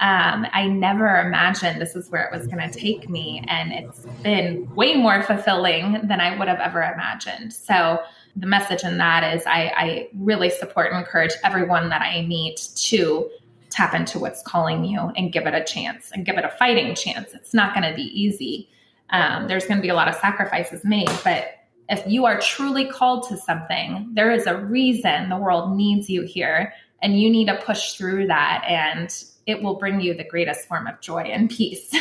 Um, 0.00 0.46
I 0.52 0.66
never 0.68 1.20
imagined 1.20 1.80
this 1.80 1.96
is 1.96 2.10
where 2.10 2.24
it 2.24 2.36
was 2.36 2.46
going 2.46 2.70
to 2.70 2.78
take 2.78 3.08
me, 3.08 3.44
and 3.48 3.72
it's 3.72 4.06
been 4.22 4.72
way 4.74 4.96
more 4.96 5.22
fulfilling 5.22 6.06
than 6.06 6.20
I 6.20 6.38
would 6.38 6.48
have 6.48 6.60
ever 6.60 6.82
imagined. 6.82 7.52
So 7.52 8.00
the 8.36 8.46
message 8.46 8.84
in 8.84 8.98
that 8.98 9.34
is 9.34 9.46
I, 9.46 9.72
I 9.76 10.08
really 10.14 10.50
support 10.50 10.92
and 10.92 10.98
encourage 10.98 11.32
everyone 11.44 11.88
that 11.88 12.02
I 12.02 12.22
meet 12.22 12.68
to 12.76 13.30
tap 13.70 13.94
into 13.94 14.18
what's 14.18 14.42
calling 14.42 14.84
you 14.84 15.00
and 15.16 15.32
give 15.32 15.46
it 15.46 15.54
a 15.54 15.64
chance 15.64 16.10
and 16.12 16.24
give 16.24 16.38
it 16.38 16.44
a 16.44 16.50
fighting 16.50 16.94
chance. 16.94 17.34
It's 17.34 17.52
not 17.52 17.74
going 17.74 17.88
to 17.88 17.94
be 17.94 18.02
easy. 18.02 18.68
Um, 19.10 19.48
there's 19.48 19.66
going 19.66 19.78
to 19.78 19.82
be 19.82 19.88
a 19.88 19.94
lot 19.94 20.08
of 20.08 20.14
sacrifices 20.16 20.84
made, 20.84 21.10
but 21.24 21.57
if 21.88 22.06
you 22.06 22.26
are 22.26 22.40
truly 22.40 22.86
called 22.86 23.28
to 23.28 23.36
something, 23.36 24.08
there 24.12 24.30
is 24.30 24.46
a 24.46 24.56
reason 24.56 25.28
the 25.28 25.36
world 25.36 25.76
needs 25.76 26.10
you 26.10 26.22
here, 26.22 26.74
and 27.02 27.20
you 27.20 27.30
need 27.30 27.46
to 27.46 27.56
push 27.56 27.92
through 27.92 28.26
that 28.26 28.64
and 28.68 29.24
it 29.48 29.62
will 29.62 29.76
bring 29.76 29.98
you 29.98 30.12
the 30.12 30.24
greatest 30.24 30.68
form 30.68 30.86
of 30.86 31.00
joy 31.00 31.22
and 31.22 31.48
peace. 31.48 31.88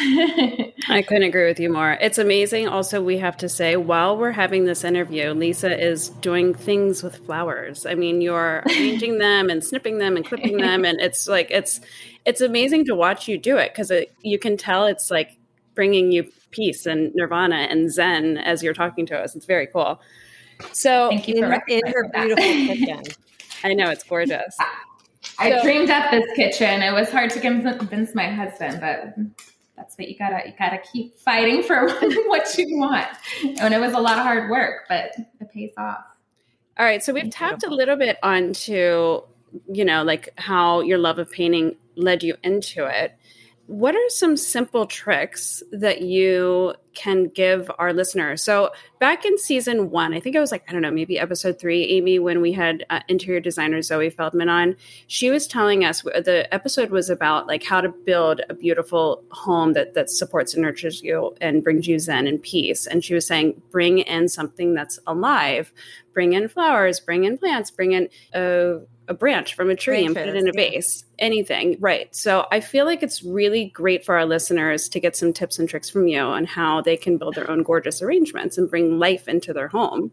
I 0.89 1.01
couldn't 1.07 1.23
agree 1.23 1.47
with 1.47 1.61
you 1.61 1.71
more. 1.71 1.93
It's 1.93 2.17
amazing. 2.17 2.67
Also, 2.67 3.01
we 3.01 3.17
have 3.19 3.37
to 3.37 3.47
say, 3.47 3.77
while 3.77 4.17
we're 4.17 4.33
having 4.33 4.65
this 4.65 4.83
interview, 4.83 5.31
Lisa 5.31 5.81
is 5.81 6.09
doing 6.09 6.53
things 6.53 7.03
with 7.03 7.25
flowers. 7.25 7.85
I 7.85 7.95
mean, 7.95 8.19
you're 8.19 8.63
arranging 8.67 9.19
them 9.19 9.49
and 9.49 9.63
snipping 9.63 9.97
them 9.97 10.17
and 10.17 10.25
clipping 10.25 10.57
them, 10.57 10.83
and 10.83 10.99
it's 10.99 11.25
like 11.25 11.49
it's 11.49 11.79
it's 12.25 12.41
amazing 12.41 12.83
to 12.87 12.95
watch 12.95 13.29
you 13.29 13.37
do 13.37 13.55
it 13.55 13.71
because 13.73 13.93
you 14.23 14.37
can 14.37 14.57
tell 14.57 14.85
it's 14.85 15.09
like 15.09 15.37
bringing 15.73 16.11
you 16.11 16.29
peace 16.51 16.85
and 16.85 17.13
nirvana 17.15 17.67
and 17.69 17.91
zen 17.91 18.37
as 18.37 18.63
you're 18.63 18.73
talking 18.73 19.05
to 19.07 19.17
us. 19.17 19.35
It's 19.35 19.45
very 19.45 19.67
cool. 19.67 19.99
So, 20.71 21.09
thank 21.09 21.27
you 21.27 21.35
in, 21.35 21.43
in 21.43 21.87
her 21.91 22.09
beautiful 22.13 22.35
kitchen. 22.43 23.03
I 23.63 23.73
know 23.73 23.89
it's 23.89 24.03
gorgeous. 24.03 24.57
I 25.39 25.51
so, 25.51 25.61
dreamed 25.63 25.89
up 25.89 26.11
this 26.11 26.25
kitchen. 26.35 26.81
It 26.81 26.93
was 26.93 27.09
hard 27.09 27.29
to 27.31 27.39
convince 27.39 28.15
my 28.15 28.27
husband, 28.27 28.79
but 28.79 29.15
that's 29.75 29.95
what 29.97 30.09
you 30.09 30.17
gotta 30.17 30.41
you 30.47 30.53
gotta 30.57 30.79
keep 30.91 31.19
fighting 31.19 31.63
for 31.63 31.87
what 32.27 32.57
you 32.57 32.77
want. 32.77 33.07
And 33.59 33.73
it 33.73 33.79
was 33.79 33.93
a 33.93 33.99
lot 33.99 34.17
of 34.17 34.23
hard 34.23 34.49
work, 34.49 34.85
but 34.89 35.11
it 35.39 35.51
pays 35.53 35.71
off. 35.77 36.03
All 36.79 36.85
right, 36.85 37.03
so 37.03 37.13
we've 37.13 37.25
Incredible. 37.25 37.59
tapped 37.59 37.71
a 37.71 37.75
little 37.75 37.95
bit 37.95 38.17
onto 38.23 39.21
you 39.71 39.85
know 39.85 40.03
like 40.03 40.29
how 40.37 40.81
your 40.81 40.97
love 40.97 41.19
of 41.19 41.31
painting 41.31 41.75
led 41.95 42.23
you 42.23 42.35
into 42.43 42.85
it 42.85 43.16
what 43.67 43.95
are 43.95 44.09
some 44.09 44.37
simple 44.37 44.85
tricks 44.85 45.61
that 45.73 46.01
you 46.01 46.73
can 46.93 47.25
give 47.25 47.69
our 47.77 47.91
listeners? 47.91 48.41
So, 48.41 48.71
back 48.99 49.25
in 49.25 49.37
season 49.37 49.91
one, 49.91 50.13
I 50.13 50.21
think 50.21 50.37
it 50.37 50.39
was 50.39 50.53
like, 50.53 50.63
I 50.69 50.71
don't 50.71 50.81
know, 50.81 50.89
maybe 50.89 51.19
episode 51.19 51.59
three, 51.59 51.83
Amy, 51.83 52.17
when 52.17 52.39
we 52.39 52.53
had 52.53 52.85
uh, 52.89 53.01
interior 53.09 53.41
designer 53.41 53.81
Zoe 53.81 54.09
Feldman 54.09 54.47
on, 54.47 54.77
she 55.07 55.29
was 55.29 55.47
telling 55.47 55.83
us 55.83 56.01
the 56.01 56.47
episode 56.51 56.91
was 56.91 57.09
about 57.09 57.47
like 57.47 57.63
how 57.63 57.81
to 57.81 57.89
build 57.89 58.41
a 58.49 58.53
beautiful 58.53 59.21
home 59.31 59.73
that, 59.73 59.93
that 59.95 60.09
supports 60.09 60.53
and 60.53 60.63
nurtures 60.63 61.03
you 61.03 61.35
and 61.41 61.61
brings 61.61 61.87
you 61.87 61.99
zen 61.99 62.25
and 62.25 62.41
peace. 62.41 62.87
And 62.87 63.03
she 63.03 63.13
was 63.13 63.27
saying, 63.27 63.61
bring 63.69 63.99
in 63.99 64.29
something 64.29 64.73
that's 64.73 64.97
alive, 65.05 65.73
bring 66.13 66.31
in 66.33 66.47
flowers, 66.47 67.01
bring 67.01 67.25
in 67.25 67.37
plants, 67.37 67.69
bring 67.69 67.91
in 67.91 68.07
a 68.33 68.77
a 69.07 69.13
branch 69.13 69.55
from 69.55 69.69
a 69.69 69.75
tree 69.75 70.03
Branches, 70.03 70.17
and 70.17 70.25
put 70.25 70.27
it 70.27 70.35
in 70.35 70.47
a 70.47 70.51
yeah. 70.53 70.69
vase, 70.69 71.05
anything. 71.19 71.77
Right. 71.79 72.13
So 72.15 72.45
I 72.51 72.59
feel 72.59 72.85
like 72.85 73.03
it's 73.03 73.23
really 73.23 73.65
great 73.69 74.05
for 74.05 74.15
our 74.15 74.25
listeners 74.25 74.89
to 74.89 74.99
get 74.99 75.15
some 75.15 75.33
tips 75.33 75.59
and 75.59 75.67
tricks 75.67 75.89
from 75.89 76.07
you 76.07 76.19
on 76.19 76.45
how 76.45 76.81
they 76.81 76.97
can 76.97 77.17
build 77.17 77.35
their 77.35 77.49
own 77.49 77.63
gorgeous 77.63 78.01
arrangements 78.01 78.57
and 78.57 78.69
bring 78.69 78.99
life 78.99 79.27
into 79.27 79.53
their 79.53 79.69
home. 79.69 80.11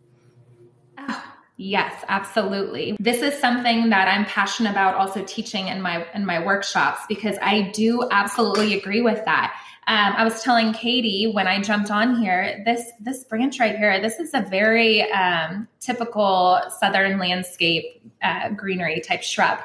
Oh, 0.99 1.25
yes, 1.57 2.05
absolutely. 2.09 2.97
This 3.01 3.21
is 3.21 3.39
something 3.41 3.91
that 3.91 4.09
I'm 4.09 4.25
passionate 4.27 4.71
about 4.71 4.95
also 4.95 5.25
teaching 5.25 5.69
in 5.69 5.83
my 5.83 6.07
in 6.15 6.25
my 6.25 6.45
workshops 6.45 7.01
because 7.09 7.37
I 7.43 7.71
do 7.75 8.09
absolutely 8.11 8.79
agree 8.79 9.01
with 9.01 9.25
that. 9.25 9.57
Um, 9.87 10.15
I 10.17 10.25
was 10.25 10.43
telling 10.43 10.73
Katie 10.73 11.31
when 11.33 11.47
I 11.47 11.61
jumped 11.61 11.91
on 11.91 12.21
here, 12.21 12.63
this 12.65 12.93
this 13.01 13.25
branch 13.25 13.61
right 13.61 13.77
here, 13.77 14.01
this 14.01 14.19
is 14.19 14.33
a 14.33 14.41
very 14.41 15.11
um, 15.13 15.69
typical 15.81 16.61
southern 16.81 17.19
landscape 17.19 18.03
uh, 18.23 18.51
greenery 18.51 19.01
type 19.01 19.23
shrub. 19.23 19.59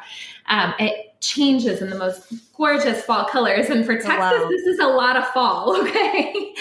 Um, 0.47 0.73
it 0.77 1.19
changes 1.21 1.81
in 1.81 1.89
the 1.89 1.97
most 1.97 2.33
gorgeous 2.55 3.01
fall 3.03 3.25
colors, 3.25 3.69
and 3.69 3.85
for 3.85 3.95
Texas, 3.95 4.17
wow. 4.17 4.49
this 4.49 4.61
is 4.63 4.79
a 4.79 4.88
lot 4.88 5.15
of 5.15 5.27
fall. 5.27 5.75
Okay, 5.89 6.53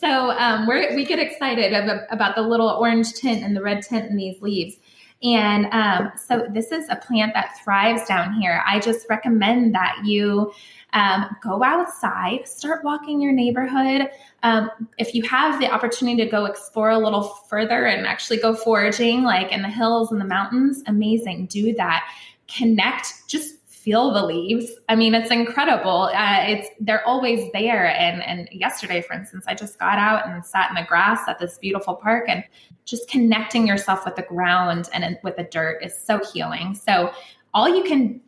so 0.00 0.30
um, 0.30 0.66
we 0.66 0.94
we 0.94 1.04
get 1.04 1.18
excited 1.18 1.72
about 2.10 2.34
the 2.34 2.42
little 2.42 2.68
orange 2.68 3.12
tint 3.12 3.42
and 3.42 3.54
the 3.54 3.62
red 3.62 3.82
tint 3.82 4.10
in 4.10 4.16
these 4.16 4.40
leaves. 4.40 4.76
And 5.22 5.66
um, 5.70 6.10
so 6.16 6.46
this 6.50 6.72
is 6.72 6.88
a 6.88 6.96
plant 6.96 7.32
that 7.34 7.56
thrives 7.62 8.06
down 8.06 8.34
here. 8.34 8.62
I 8.66 8.80
just 8.80 9.06
recommend 9.08 9.74
that 9.74 9.98
you 10.04 10.52
um, 10.92 11.34
go 11.42 11.62
outside, 11.62 12.46
start 12.46 12.84
walking 12.84 13.20
your 13.20 13.32
neighborhood. 13.32 14.10
Um, 14.42 14.70
if 14.98 15.14
you 15.14 15.22
have 15.24 15.58
the 15.60 15.70
opportunity 15.70 16.22
to 16.24 16.30
go 16.30 16.44
explore 16.44 16.90
a 16.90 16.98
little 16.98 17.22
further 17.48 17.86
and 17.86 18.06
actually 18.06 18.38
go 18.38 18.54
foraging, 18.54 19.22
like 19.22 19.52
in 19.52 19.62
the 19.62 19.68
hills 19.68 20.12
and 20.12 20.20
the 20.20 20.26
mountains, 20.26 20.82
amazing. 20.86 21.46
Do 21.46 21.74
that. 21.74 22.08
Connect, 22.48 23.28
just 23.28 23.54
feel 23.68 24.12
the 24.12 24.24
leaves. 24.24 24.70
I 24.88 24.94
mean, 24.94 25.14
it's 25.14 25.30
incredible. 25.30 26.10
Uh, 26.14 26.44
it's 26.46 26.68
they're 26.78 27.06
always 27.06 27.50
there. 27.52 27.86
And 27.96 28.22
and 28.22 28.48
yesterday, 28.52 29.02
for 29.02 29.14
instance, 29.14 29.44
I 29.48 29.54
just 29.54 29.78
got 29.78 29.98
out 29.98 30.26
and 30.28 30.44
sat 30.44 30.70
in 30.70 30.76
the 30.76 30.86
grass 30.86 31.20
at 31.26 31.38
this 31.38 31.58
beautiful 31.58 31.94
park, 31.94 32.26
and 32.28 32.44
just 32.84 33.08
connecting 33.08 33.66
yourself 33.66 34.04
with 34.04 34.16
the 34.16 34.22
ground 34.22 34.88
and 34.92 35.18
with 35.24 35.36
the 35.36 35.44
dirt 35.44 35.82
is 35.82 35.96
so 35.96 36.20
healing. 36.32 36.74
So 36.74 37.12
all 37.54 37.68
you 37.68 37.82
can 37.84 38.20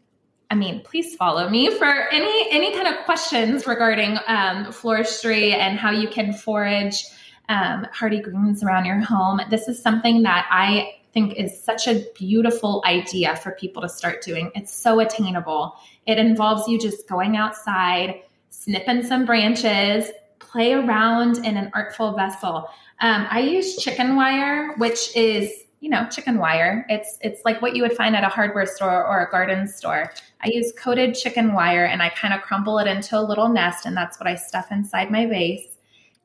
I 0.54 0.56
mean, 0.56 0.82
please 0.82 1.16
follow 1.16 1.49
me 1.49 1.68
for 1.76 1.84
any 1.84 2.46
any 2.52 2.73
kind 2.73 2.87
of 2.87 3.04
questions 3.06 3.66
regarding 3.66 4.18
um, 4.28 4.66
floristry 4.66 5.52
and 5.52 5.76
how 5.76 5.90
you 5.90 6.06
can 6.06 6.32
forage 6.32 7.06
um, 7.49 7.88
hardy 7.92 8.20
greens 8.20 8.62
around 8.62 8.84
your 8.84 9.00
home. 9.00 9.40
This 9.50 9.66
is 9.66 9.82
something 9.82 10.23
that 10.23 10.46
I 10.52 10.92
think 11.12 11.34
is 11.34 11.61
such 11.61 11.88
a 11.88 12.04
beautiful 12.14 12.84
idea 12.87 13.34
for 13.34 13.50
people 13.50 13.82
to 13.82 13.88
start 13.88 14.23
doing. 14.23 14.52
It's 14.54 14.73
so 14.73 15.00
attainable. 15.00 15.75
It 16.06 16.18
involves 16.18 16.68
you 16.68 16.78
just 16.78 17.08
going 17.08 17.37
outside, 17.37 18.23
snipping 18.50 19.02
some 19.02 19.25
branches, 19.25 20.12
play 20.38 20.75
around 20.75 21.38
in 21.38 21.56
an 21.56 21.73
artful 21.75 22.12
vessel. 22.12 22.68
Um, 23.00 23.26
I 23.28 23.40
use 23.40 23.75
chicken 23.75 24.14
wire, 24.14 24.76
which 24.76 25.16
is 25.16 25.63
you 25.84 25.90
know 25.90 26.08
chicken 26.08 26.38
wire. 26.38 26.86
It's 26.88 27.18
it's 27.20 27.42
like 27.44 27.60
what 27.60 27.76
you 27.76 27.82
would 27.82 27.92
find 27.92 28.16
at 28.16 28.24
a 28.24 28.28
hardware 28.28 28.64
store 28.64 29.06
or 29.06 29.20
a 29.20 29.30
garden 29.30 29.68
store. 29.68 30.10
I 30.42 30.48
use 30.48 30.72
coated 30.78 31.14
chicken 31.14 31.52
wire 31.52 31.84
and 31.84 32.02
I 32.02 32.08
kind 32.08 32.32
of 32.32 32.40
crumble 32.40 32.78
it 32.78 32.86
into 32.86 33.18
a 33.18 33.20
little 33.20 33.50
nest, 33.50 33.84
and 33.84 33.94
that's 33.94 34.18
what 34.18 34.26
I 34.26 34.34
stuff 34.34 34.72
inside 34.72 35.10
my 35.10 35.26
vase. 35.26 35.76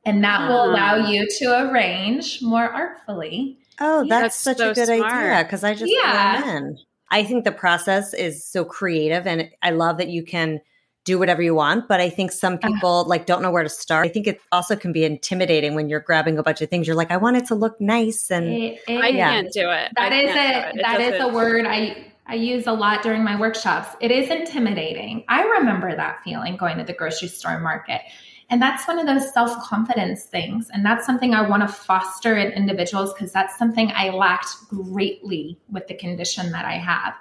And 0.06 0.24
that 0.24 0.48
will 0.48 0.60
ah. 0.60 0.64
allow 0.64 1.10
you 1.10 1.28
to 1.40 1.68
arrange 1.68 2.40
more 2.40 2.70
artfully. 2.70 3.58
Oh, 3.78 4.06
that's, 4.08 4.22
that's 4.22 4.36
such 4.36 4.58
so 4.58 4.70
a 4.70 4.74
good 4.74 4.86
smart. 4.86 5.12
idea 5.12 5.44
because 5.44 5.62
I 5.62 5.74
just 5.74 5.92
yeah. 5.94 6.56
in. 6.56 6.78
I 7.10 7.22
think 7.22 7.44
the 7.44 7.52
process 7.52 8.14
is 8.14 8.42
so 8.42 8.64
creative, 8.64 9.26
and 9.26 9.50
I 9.62 9.72
love 9.72 9.98
that 9.98 10.08
you 10.08 10.24
can 10.24 10.62
do 11.04 11.18
whatever 11.18 11.42
you 11.42 11.54
want. 11.54 11.88
But 11.88 12.00
I 12.00 12.10
think 12.10 12.32
some 12.32 12.54
uh-huh. 12.54 12.72
people 12.72 13.04
like 13.04 13.26
don't 13.26 13.42
know 13.42 13.50
where 13.50 13.62
to 13.62 13.68
start. 13.68 14.06
I 14.06 14.08
think 14.08 14.26
it 14.26 14.40
also 14.52 14.76
can 14.76 14.92
be 14.92 15.04
intimidating 15.04 15.74
when 15.74 15.88
you're 15.88 16.00
grabbing 16.00 16.38
a 16.38 16.42
bunch 16.42 16.60
of 16.60 16.68
things. 16.68 16.86
You're 16.86 16.96
like, 16.96 17.10
I 17.10 17.16
want 17.16 17.36
it 17.36 17.46
to 17.46 17.54
look 17.54 17.80
nice, 17.80 18.30
and 18.30 18.48
it, 18.48 18.80
it, 18.86 19.00
I 19.00 19.08
yeah. 19.08 19.30
can't 19.30 19.52
do 19.52 19.70
it. 19.70 19.92
That 19.96 20.12
I 20.12 20.20
is 20.20 20.30
a 20.30 20.82
that 20.82 21.00
is 21.00 21.20
a 21.20 21.28
word 21.28 21.66
I 21.66 22.12
I 22.26 22.34
use 22.34 22.66
a 22.66 22.72
lot 22.72 23.02
during 23.02 23.24
my 23.24 23.38
workshops. 23.38 23.96
It 24.00 24.12
is 24.12 24.30
intimidating. 24.30 25.24
I 25.28 25.42
remember 25.42 25.94
that 25.96 26.20
feeling 26.22 26.56
going 26.56 26.78
to 26.78 26.84
the 26.84 26.92
grocery 26.92 27.28
store 27.28 27.58
market. 27.58 28.02
And 28.50 28.60
that's 28.60 28.86
one 28.88 28.98
of 28.98 29.06
those 29.06 29.32
self 29.32 29.56
confidence 29.62 30.24
things. 30.24 30.68
And 30.72 30.84
that's 30.84 31.06
something 31.06 31.34
I 31.34 31.48
want 31.48 31.62
to 31.62 31.68
foster 31.68 32.36
in 32.36 32.50
individuals 32.52 33.14
because 33.14 33.32
that's 33.32 33.56
something 33.56 33.92
I 33.94 34.10
lacked 34.10 34.48
greatly 34.68 35.56
with 35.70 35.86
the 35.86 35.94
condition 35.94 36.50
that 36.50 36.64
I 36.64 36.74
have. 36.74 37.14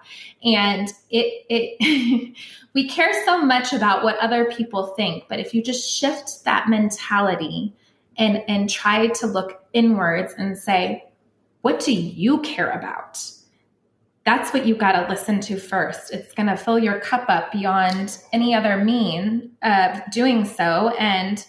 And 0.44 0.92
it, 1.12 1.46
it, 1.50 2.36
we 2.74 2.90
care 2.90 3.14
so 3.26 3.44
much 3.44 3.74
about 3.74 4.04
what 4.04 4.18
other 4.18 4.46
people 4.46 4.88
think. 4.98 5.26
But 5.30 5.40
if 5.40 5.54
you 5.54 5.64
just 5.64 5.88
shift 5.88 6.44
that 6.46 6.68
mentality 6.68 7.76
and, 8.18 8.44
and 8.48 8.68
try 8.68 9.08
to 9.08 9.28
look 9.28 9.64
inwards 9.72 10.34
and 10.36 10.58
say, 10.58 11.06
what 11.62 11.80
do 11.80 11.94
you 11.94 12.42
care 12.42 12.72
about? 12.72 13.22
That's 14.30 14.54
what 14.54 14.64
you 14.64 14.76
got 14.76 14.92
to 14.92 15.10
listen 15.10 15.40
to 15.40 15.58
first. 15.58 16.14
It's 16.14 16.36
going 16.36 16.46
to 16.46 16.56
fill 16.56 16.78
your 16.78 17.00
cup 17.00 17.26
up 17.30 17.52
beyond 17.52 18.20
any 18.32 18.54
other 18.54 18.78
mean 18.78 19.54
of 19.64 20.00
doing 20.12 20.46
so. 20.46 20.90
And, 21.00 21.44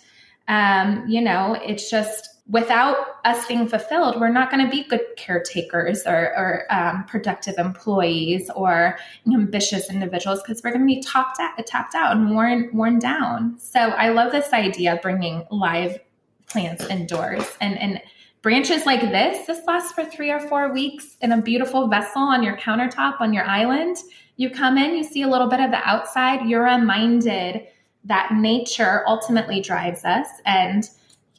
um, 0.48 1.04
you 1.06 1.20
know, 1.20 1.58
it's 1.62 1.90
just 1.90 2.26
without 2.48 2.96
us 3.26 3.46
being 3.46 3.68
fulfilled, 3.68 4.18
we're 4.18 4.30
not 4.30 4.50
going 4.50 4.64
to 4.64 4.70
be 4.70 4.84
good 4.84 5.02
caretakers 5.18 6.06
or, 6.06 6.32
or 6.34 6.64
um, 6.70 7.04
productive 7.04 7.56
employees 7.58 8.48
or 8.56 8.98
ambitious 9.30 9.90
individuals 9.90 10.40
because 10.42 10.62
we're 10.64 10.72
going 10.72 10.80
to 10.80 10.86
be 10.86 11.02
tapped 11.02 11.38
out, 11.38 11.58
tapped 11.66 11.94
out 11.94 12.16
and 12.16 12.30
worn, 12.30 12.70
worn 12.72 12.98
down. 12.98 13.58
So 13.58 13.78
I 13.78 14.08
love 14.08 14.32
this 14.32 14.54
idea 14.54 14.94
of 14.94 15.02
bringing 15.02 15.46
live 15.50 15.98
plants 16.46 16.86
indoors 16.86 17.44
and, 17.60 17.78
and, 17.78 18.00
branches 18.42 18.86
like 18.86 19.00
this, 19.00 19.46
this 19.46 19.66
lasts 19.66 19.92
for 19.92 20.04
three 20.04 20.30
or 20.30 20.40
four 20.40 20.72
weeks 20.72 21.16
in 21.20 21.32
a 21.32 21.42
beautiful 21.42 21.88
vessel 21.88 22.22
on 22.22 22.42
your 22.42 22.56
countertop 22.56 23.20
on 23.20 23.32
your 23.32 23.44
island. 23.44 23.96
You 24.36 24.50
come 24.50 24.78
in, 24.78 24.96
you 24.96 25.04
see 25.04 25.22
a 25.22 25.28
little 25.28 25.48
bit 25.48 25.60
of 25.60 25.70
the 25.70 25.86
outside, 25.88 26.48
you're 26.48 26.64
reminded 26.64 27.66
that 28.04 28.32
nature 28.32 29.04
ultimately 29.06 29.60
drives 29.60 30.04
us. 30.04 30.26
And 30.46 30.88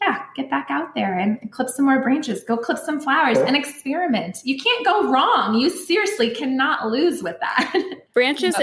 yeah, 0.01 0.25
get 0.35 0.49
back 0.49 0.67
out 0.69 0.93
there 0.95 1.17
and 1.17 1.51
clip 1.51 1.69
some 1.69 1.85
more 1.85 2.01
branches, 2.01 2.43
go 2.43 2.57
clip 2.57 2.77
some 2.77 2.99
flowers 2.99 3.37
and 3.37 3.55
experiment. 3.55 4.39
You 4.43 4.59
can't 4.59 4.85
go 4.85 5.09
wrong. 5.11 5.55
You 5.55 5.69
seriously 5.69 6.31
cannot 6.31 6.87
lose 6.89 7.21
with 7.21 7.39
that. 7.39 7.83
Branches, 8.13 8.55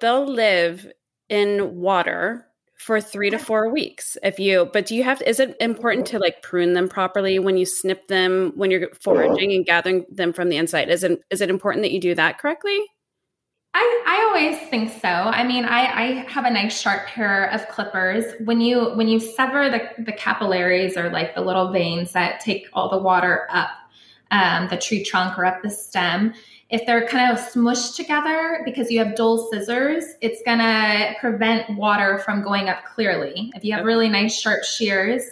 they'll 0.00 0.26
live 0.26 0.90
in 1.28 1.76
water 1.76 2.46
for 2.82 3.00
three 3.00 3.30
to 3.30 3.38
four 3.38 3.72
weeks 3.72 4.16
if 4.24 4.40
you 4.40 4.68
but 4.72 4.86
do 4.86 4.96
you 4.96 5.04
have 5.04 5.20
to, 5.20 5.28
is 5.28 5.38
it 5.38 5.56
important 5.60 6.04
to 6.04 6.18
like 6.18 6.42
prune 6.42 6.72
them 6.72 6.88
properly 6.88 7.38
when 7.38 7.56
you 7.56 7.64
snip 7.64 8.08
them 8.08 8.52
when 8.56 8.72
you're 8.72 8.88
foraging 9.00 9.52
and 9.52 9.64
gathering 9.64 10.04
them 10.10 10.32
from 10.32 10.48
the 10.48 10.56
inside? 10.56 10.88
Is 10.90 11.04
it 11.04 11.22
is 11.30 11.40
it 11.40 11.48
important 11.48 11.84
that 11.84 11.92
you 11.92 12.00
do 12.00 12.14
that 12.16 12.38
correctly? 12.38 12.78
I, 13.74 14.04
I 14.06 14.22
always 14.24 14.68
think 14.68 14.92
so. 15.00 15.08
I 15.08 15.44
mean, 15.44 15.64
I, 15.64 15.80
I 15.80 16.04
have 16.28 16.44
a 16.44 16.50
nice 16.50 16.78
sharp 16.78 17.06
pair 17.06 17.50
of 17.52 17.66
clippers. 17.68 18.24
When 18.44 18.60
you 18.60 18.90
when 18.96 19.08
you 19.08 19.20
sever 19.20 19.70
the, 19.70 20.02
the 20.02 20.12
capillaries 20.12 20.96
or 20.96 21.08
like 21.08 21.34
the 21.34 21.40
little 21.40 21.72
veins 21.72 22.12
that 22.12 22.40
take 22.40 22.66
all 22.72 22.90
the 22.90 22.98
water 22.98 23.46
up 23.50 23.70
um, 24.32 24.66
the 24.68 24.76
tree 24.76 25.04
trunk 25.04 25.38
or 25.38 25.44
up 25.44 25.62
the 25.62 25.70
stem, 25.70 26.34
if 26.72 26.86
they're 26.86 27.06
kind 27.06 27.30
of 27.30 27.38
smushed 27.38 27.96
together 27.96 28.62
because 28.64 28.90
you 28.90 28.98
have 28.98 29.14
dull 29.14 29.46
scissors, 29.52 30.04
it's 30.22 30.42
going 30.42 30.58
to 30.58 31.14
prevent 31.20 31.76
water 31.76 32.18
from 32.24 32.42
going 32.42 32.70
up 32.70 32.82
clearly. 32.94 33.52
If 33.54 33.62
you 33.62 33.74
have 33.74 33.84
really 33.84 34.08
nice 34.08 34.34
sharp 34.34 34.64
shears, 34.64 35.22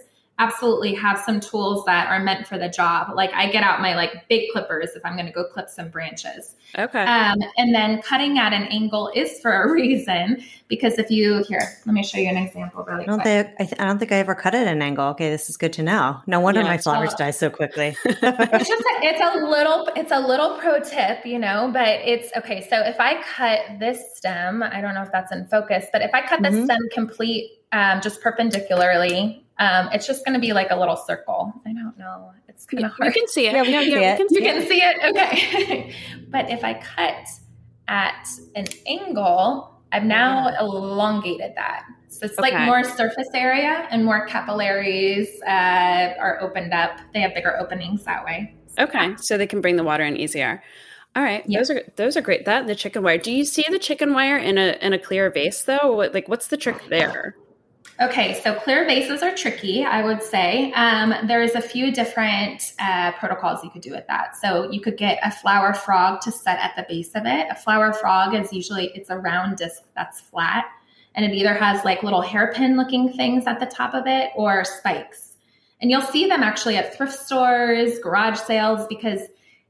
absolutely 0.41 0.95
have 0.95 1.19
some 1.21 1.39
tools 1.39 1.85
that 1.85 2.09
are 2.09 2.19
meant 2.19 2.47
for 2.47 2.57
the 2.59 2.69
job. 2.69 3.13
Like 3.15 3.31
I 3.35 3.51
get 3.51 3.63
out 3.63 3.81
my 3.81 3.95
like 3.95 4.27
big 4.29 4.51
clippers 4.53 4.91
if 4.97 5.05
I'm 5.05 5.15
going 5.15 5.27
to 5.27 5.33
go 5.33 5.45
clip 5.45 5.69
some 5.69 5.89
branches. 5.91 6.57
Okay. 6.79 7.03
Um, 7.05 7.39
and 7.59 7.75
then 7.75 8.01
cutting 8.03 8.39
at 8.39 8.53
an 8.53 8.63
angle 8.65 9.11
is 9.15 9.39
for 9.41 9.53
a 9.65 9.71
reason 9.81 10.43
because 10.69 10.99
if 10.99 11.11
you 11.11 11.45
here, 11.47 11.61
let 11.85 11.93
me 11.93 12.03
show 12.03 12.19
you 12.19 12.29
an 12.29 12.37
example 12.39 12.85
really 12.85 13.03
I 13.03 13.07
don't 13.07 13.21
quick. 13.21 13.47
think 13.47 13.61
I, 13.61 13.65
th- 13.65 13.81
I 13.81 13.85
don't 13.87 13.99
think 13.99 14.13
I 14.13 14.17
ever 14.17 14.35
cut 14.35 14.55
at 14.55 14.67
an 14.67 14.81
angle. 14.81 15.07
Okay, 15.09 15.29
this 15.31 15.51
is 15.51 15.57
good 15.57 15.73
to 15.75 15.83
know. 15.83 16.21
No 16.27 16.41
wonder 16.41 16.61
Yeah, 16.63 16.69
my 16.69 16.79
flowers 16.79 17.13
die 17.15 17.31
so 17.33 17.51
quickly. 17.51 17.97
it's 18.05 18.69
just 18.69 18.83
a, 18.83 18.95
it's 19.03 19.21
a 19.21 19.45
little 19.45 19.89
it's 19.97 20.13
a 20.13 20.21
little 20.21 20.57
pro 20.59 20.81
tip 20.81 21.27
you 21.27 21.39
know 21.39 21.71
but 21.73 21.89
it's 22.05 22.31
okay 22.37 22.67
so 22.71 22.81
if 22.81 22.99
i 23.01 23.21
cut 23.23 23.61
this 23.79 24.17
stem 24.17 24.63
i 24.63 24.81
don't 24.81 24.95
know 24.95 25.03
if 25.03 25.11
that's 25.13 25.33
in 25.33 25.47
focus 25.47 25.87
but 25.93 26.01
if 26.03 26.11
i 26.15 26.21
cut 26.27 26.41
the 26.43 26.49
Mhm. 26.49 26.65
stem 26.65 26.81
complete 26.93 27.60
um, 27.73 28.01
just 28.01 28.21
perpendicularly. 28.21 29.45
Um, 29.59 29.89
it's 29.93 30.07
just 30.07 30.25
going 30.25 30.35
to 30.35 30.41
be 30.41 30.53
like 30.53 30.71
a 30.71 30.77
little 30.77 30.97
circle. 30.97 31.53
I 31.67 31.73
don't 31.73 31.97
know. 31.99 32.33
It's 32.49 32.65
kind 32.65 32.85
of 32.85 32.93
hard. 32.93 33.15
you 33.15 33.21
can 33.21 33.29
see 33.29 33.47
it. 33.47 33.53
Yeah, 33.53 33.63
we 33.63 33.69
can 33.71 33.85
see 33.85 33.95
we 33.99 34.05
it. 34.05 34.17
can 34.17 34.29
see 34.29 34.35
you 34.37 34.43
can 34.43 34.67
see 34.67 34.81
it? 34.83 35.11
Okay. 35.11 35.95
But 36.31 36.49
if 36.51 36.63
i 36.65 36.75
cut 36.75 37.27
at 37.89 38.29
an 38.55 38.67
angle 38.87 39.81
i've 39.93 40.05
now 40.05 40.49
elongated 40.61 41.53
that. 41.57 41.83
So 42.09 42.27
it's 42.27 42.39
like 42.39 42.59
more 42.67 42.85
surface 42.85 43.29
area 43.35 43.87
and 43.91 44.05
more 44.05 44.27
capillaries 44.27 45.29
uh, 45.47 46.15
are 46.19 46.39
opened 46.41 46.73
up. 46.73 46.99
They 47.15 47.21
have 47.21 47.35
bigger 47.35 47.57
openings 47.59 48.05
that 48.05 48.25
way. 48.25 48.55
Okay, 48.79 49.15
so 49.17 49.37
they 49.39 49.47
can 49.47 49.61
bring 49.61 49.77
the 49.77 49.85
water 49.85 50.05
in 50.05 50.17
easier. 50.17 50.63
All 51.17 51.23
right, 51.23 51.43
Yeah. 51.47 51.59
those 51.59 51.71
are 51.71 51.83
those 51.97 52.17
are 52.17 52.21
great. 52.21 52.45
That 52.45 52.61
and 52.61 52.69
the 52.69 52.75
chicken 52.77 53.03
wire. 53.03 53.19
Do 53.19 53.33
you 53.33 53.45
see 53.45 53.65
the 53.69 53.79
chicken 53.79 54.13
wire 54.15 54.39
in 54.39 54.59
a 54.59 54.77
in 54.81 54.93
a 54.93 54.99
clear 54.99 55.31
vase 55.31 55.63
though? 55.63 55.93
What, 55.97 56.15
like, 56.15 56.29
what's 56.29 56.47
the 56.49 56.57
trick 56.57 56.81
there? 56.89 57.37
Okay, 58.01 58.41
so 58.43 58.55
clear 58.55 58.87
vases 58.87 59.23
are 59.23 59.35
tricky, 59.35 59.85
I 59.85 60.03
would 60.03 60.23
say. 60.23 60.73
Um, 60.73 61.13
there's 61.27 61.55
a 61.55 61.61
few 61.61 61.93
different 61.93 62.73
uh, 62.79 63.13
protocols 63.13 63.63
you 63.63 63.69
could 63.69 63.83
do 63.83 63.91
with 63.91 64.07
that. 64.07 64.39
So 64.39 64.71
you 64.71 64.81
could 64.81 64.97
get 64.97 65.19
a 65.23 65.31
flower 65.31 65.75
frog 65.75 66.23
to 66.23 66.33
set 66.33 66.59
at 66.61 66.75
the 66.77 66.87
base 66.89 67.11
of 67.15 67.27
it. 67.27 67.49
A 67.51 67.55
flower 67.55 67.93
frog 67.93 68.35
is 68.35 68.55
usually 68.55 68.91
it's 68.95 69.11
a 69.11 69.19
round 69.19 69.59
disc 69.59 69.83
that's 69.95 70.19
flat, 70.19 70.65
and 71.15 71.27
it 71.27 71.35
either 71.35 71.53
has 71.53 71.85
like 71.85 72.03
little 72.03 72.23
hairpin 72.23 72.79
looking 72.79 73.13
things 73.13 73.47
at 73.47 73.61
the 73.61 73.67
top 73.67 73.93
of 73.93 74.07
it 74.07 74.31
or 74.35 74.65
spikes. 74.65 75.35
And 75.83 75.91
you'll 75.91 76.01
see 76.01 76.27
them 76.27 76.43
actually 76.43 76.79
at 76.79 76.97
thrift 76.97 77.13
stores, 77.13 77.99
garage 77.99 78.39
sales, 78.39 78.87
because 78.89 79.21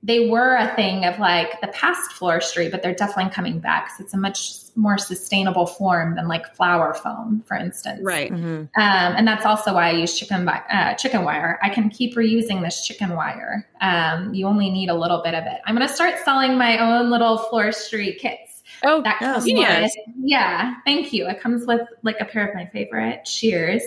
they 0.03 0.29
were 0.31 0.55
a 0.57 0.75
thing 0.77 1.05
of 1.05 1.19
like 1.19 1.61
the 1.61 1.69
past 1.69 2.13
floristry, 2.13 2.71
but 2.71 2.83
they're 2.83 2.95
definitely 2.95 3.31
coming 3.33 3.59
back. 3.59 3.91
So 3.91 4.03
it's 4.05 4.15
a 4.15 4.17
much 4.17 4.53
more 4.75 4.97
sustainable 4.97 5.67
form 5.67 6.15
than 6.17 6.27
like 6.27 6.55
flower 6.55 6.95
foam, 6.95 7.43
for 7.47 7.55
instance. 7.57 8.01
Right. 8.03 8.33
Mhm. 8.33 8.61
Um, 8.61 8.69
and 8.77 9.29
that's 9.29 9.45
also 9.45 9.75
why 9.75 9.89
I 9.89 9.93
use 9.93 10.19
chicken 10.19 10.49
uh, 10.49 10.95
chicken 10.95 11.23
wire. 11.23 11.59
I 11.63 11.69
can 11.69 11.91
keep 11.91 12.15
reusing 12.17 12.63
this 12.63 12.87
chicken 12.87 13.15
wire. 13.15 13.69
Um, 13.83 14.33
you 14.33 14.47
only 14.47 14.71
need 14.71 14.89
a 14.89 14.95
little 14.95 15.21
bit 15.23 15.35
of 15.35 15.45
it. 15.45 15.61
I'm 15.67 15.77
going 15.77 15.87
to 15.87 15.93
start 15.93 16.15
selling 16.25 16.57
my 16.57 16.79
own 16.79 17.11
little 17.11 17.37
floristry 17.53 18.17
kits. 18.19 18.63
Oh, 18.83 19.03
That 19.03 19.19
comes 19.19 19.45
genius. 19.45 19.95
with, 20.07 20.15
yeah, 20.23 20.77
thank 20.87 21.13
you. 21.13 21.29
It 21.29 21.41
comes 21.43 21.67
with 21.67 21.83
like 22.03 22.17
a 22.21 22.25
pair 22.25 22.49
of 22.49 22.55
my 22.55 22.65
favorite 22.67 23.29
shears, 23.29 23.83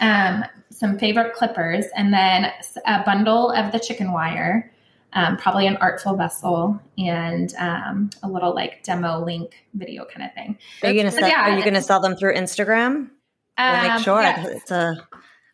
um, 0.00 0.44
some 0.70 0.98
favorite 0.98 1.34
clippers, 1.34 1.84
and 1.96 2.12
then 2.12 2.50
a 2.86 3.04
bundle 3.04 3.50
of 3.52 3.70
the 3.70 3.78
chicken 3.78 4.10
wire, 4.10 4.72
um, 5.14 5.36
probably 5.36 5.66
an 5.66 5.76
artful 5.78 6.16
vessel, 6.16 6.80
and 6.98 7.54
um, 7.58 8.10
a 8.22 8.28
little 8.28 8.54
like 8.54 8.82
demo 8.82 9.24
link 9.24 9.54
video 9.74 10.04
kind 10.04 10.26
of 10.26 10.34
thing. 10.34 10.58
Are 10.82 10.90
you 10.90 11.00
gonna 11.00 11.12
sell? 11.12 11.28
yeah, 11.28 11.50
are 11.52 11.56
you 11.56 11.64
gonna 11.64 11.82
sell 11.82 12.00
them 12.00 12.16
through 12.16 12.34
Instagram? 12.34 13.10
We'll 13.58 13.66
Um, 13.66 13.86
make 13.88 14.02
sure 14.02 14.20
yes. 14.20 14.64
to 14.64 15.06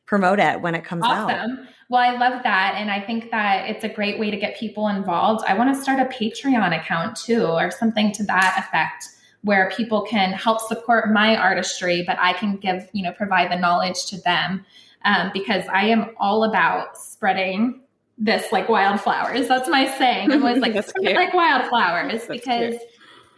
promote 0.06 0.38
it 0.40 0.60
when 0.60 0.74
it 0.74 0.84
comes 0.84 1.04
out. 1.04 1.30
Awesome. 1.30 1.68
Well, 1.90 2.00
I 2.00 2.16
love 2.16 2.42
that. 2.44 2.74
And 2.76 2.90
I 2.90 3.00
think 3.00 3.30
that 3.32 3.68
it's 3.68 3.84
a 3.84 3.88
great 3.88 4.18
way 4.18 4.30
to 4.30 4.36
get 4.36 4.56
people 4.56 4.88
involved. 4.88 5.44
I 5.46 5.54
want 5.54 5.74
to 5.74 5.80
start 5.80 6.00
a 6.00 6.04
Patreon 6.04 6.76
account 6.78 7.16
too, 7.16 7.44
or 7.44 7.70
something 7.70 8.12
to 8.12 8.22
that 8.24 8.56
effect, 8.58 9.06
where 9.42 9.70
people 9.76 10.02
can 10.02 10.32
help 10.32 10.60
support 10.60 11.10
my 11.12 11.36
artistry, 11.36 12.04
but 12.06 12.16
I 12.20 12.32
can 12.34 12.56
give, 12.56 12.88
you 12.92 13.02
know, 13.02 13.12
provide 13.12 13.50
the 13.50 13.56
knowledge 13.56 14.06
to 14.06 14.20
them. 14.22 14.64
Um, 15.04 15.30
because 15.32 15.64
I 15.72 15.86
am 15.86 16.10
all 16.18 16.44
about 16.44 16.96
spreading 16.96 17.80
this 18.20 18.52
like 18.52 18.68
wildflowers. 18.68 19.48
That's 19.48 19.68
my 19.68 19.86
saying. 19.98 20.30
I'm 20.30 20.44
always 20.44 20.60
like, 20.60 20.74
like 21.00 21.32
wildflowers 21.32 22.12
That's 22.12 22.26
because 22.26 22.76
cute. 22.76 22.82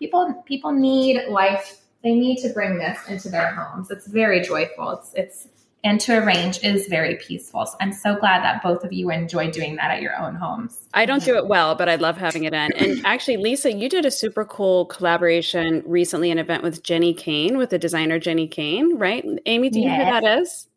people 0.01 0.43
people 0.45 0.73
need 0.73 1.29
life. 1.29 1.79
They 2.03 2.15
need 2.15 2.43
to 2.43 2.49
bring 2.51 2.79
this 2.79 2.99
into 3.09 3.29
their 3.29 3.55
homes. 3.55 3.91
It's 3.91 4.09
very 4.09 4.41
joyful. 4.41 4.91
It's 4.91 5.15
it's 5.15 5.49
and 5.85 6.01
to 6.01 6.23
arrange 6.23 6.63
is 6.63 6.87
very 6.87 7.17
peaceful. 7.17 7.67
So 7.67 7.77
I'm 7.81 7.93
so 7.93 8.15
glad 8.17 8.45
that 8.45 8.63
both 8.63 8.85
of 8.85 8.93
you 8.93 9.11
enjoy 9.11 9.51
doing 9.51 9.77
that 9.77 9.91
at 9.91 10.01
your 10.01 10.17
own 10.17 10.37
homes. 10.37 10.89
I 10.95 11.07
don't 11.07 11.25
do 11.25 11.35
it 11.37 11.49
well, 11.49 11.75
but 11.75 11.89
I 11.89 11.97
love 11.97 12.17
having 12.17 12.45
it 12.45 12.55
in. 12.55 12.73
And 12.73 13.01
actually, 13.05 13.37
Lisa, 13.37 13.73
you 13.73 13.89
did 13.89 14.07
a 14.07 14.11
super 14.11 14.45
cool 14.45 14.87
collaboration 14.87 15.83
recently, 15.85 16.31
an 16.31 16.39
event 16.39 16.63
with 16.63 16.85
Jenni 16.85 17.17
Kayne, 17.17 17.57
with 17.57 17.71
the 17.71 17.81
designer 17.81 18.21
Jenni 18.21 18.49
Kayne, 18.49 18.97
right? 18.97 19.25
Amy, 19.47 19.71
do 19.71 19.81
you 19.81 19.89
know 19.89 19.97
who 19.97 20.05
that 20.05 20.41
is? 20.41 20.69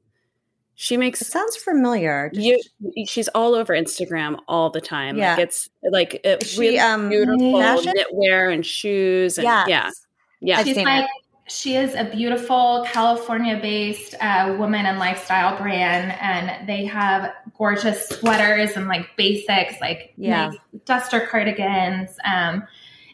She 0.75 0.97
makes 0.97 1.21
It 1.21 1.27
sounds 1.27 1.55
familiar. 1.55 2.29
You. 2.33 2.61
She's 3.07 3.27
all 3.29 3.55
over 3.55 3.73
Instagram 3.73 4.37
all 4.47 4.69
the 4.69 4.81
time. 4.81 5.17
Yeah. 5.17 5.35
Like 5.35 5.43
it's 5.43 5.69
like 5.89 6.13
it, 6.25 6.41
Is 6.41 6.51
she, 6.51 6.59
really 6.59 6.79
um, 6.79 7.09
beautiful 7.09 7.59
fashion? 7.59 7.93
knitwear 7.95 8.53
and 8.53 8.65
shoes 8.65 9.37
and 9.37 9.45
Yes. 9.45 9.67
yeah, 9.69 9.89
yeah. 10.41 10.63
She's 10.63 10.75
like 10.77 11.05
it. 11.05 11.09
she 11.47 11.75
is 11.77 11.93
a 11.95 12.03
beautiful 12.05 12.85
California-based 12.91 14.15
uh, 14.19 14.55
woman 14.59 14.85
and 14.85 14.99
lifestyle 14.99 15.57
brand, 15.57 16.11
and 16.19 16.67
they 16.67 16.85
have 16.85 17.31
gorgeous 17.57 18.09
sweaters 18.09 18.71
and 18.75 18.87
like 18.87 19.07
basics, 19.15 19.79
like 19.79 20.13
Yeah. 20.17 20.47
nice 20.49 20.57
duster 20.85 21.21
cardigans. 21.21 22.17
Um, 22.25 22.63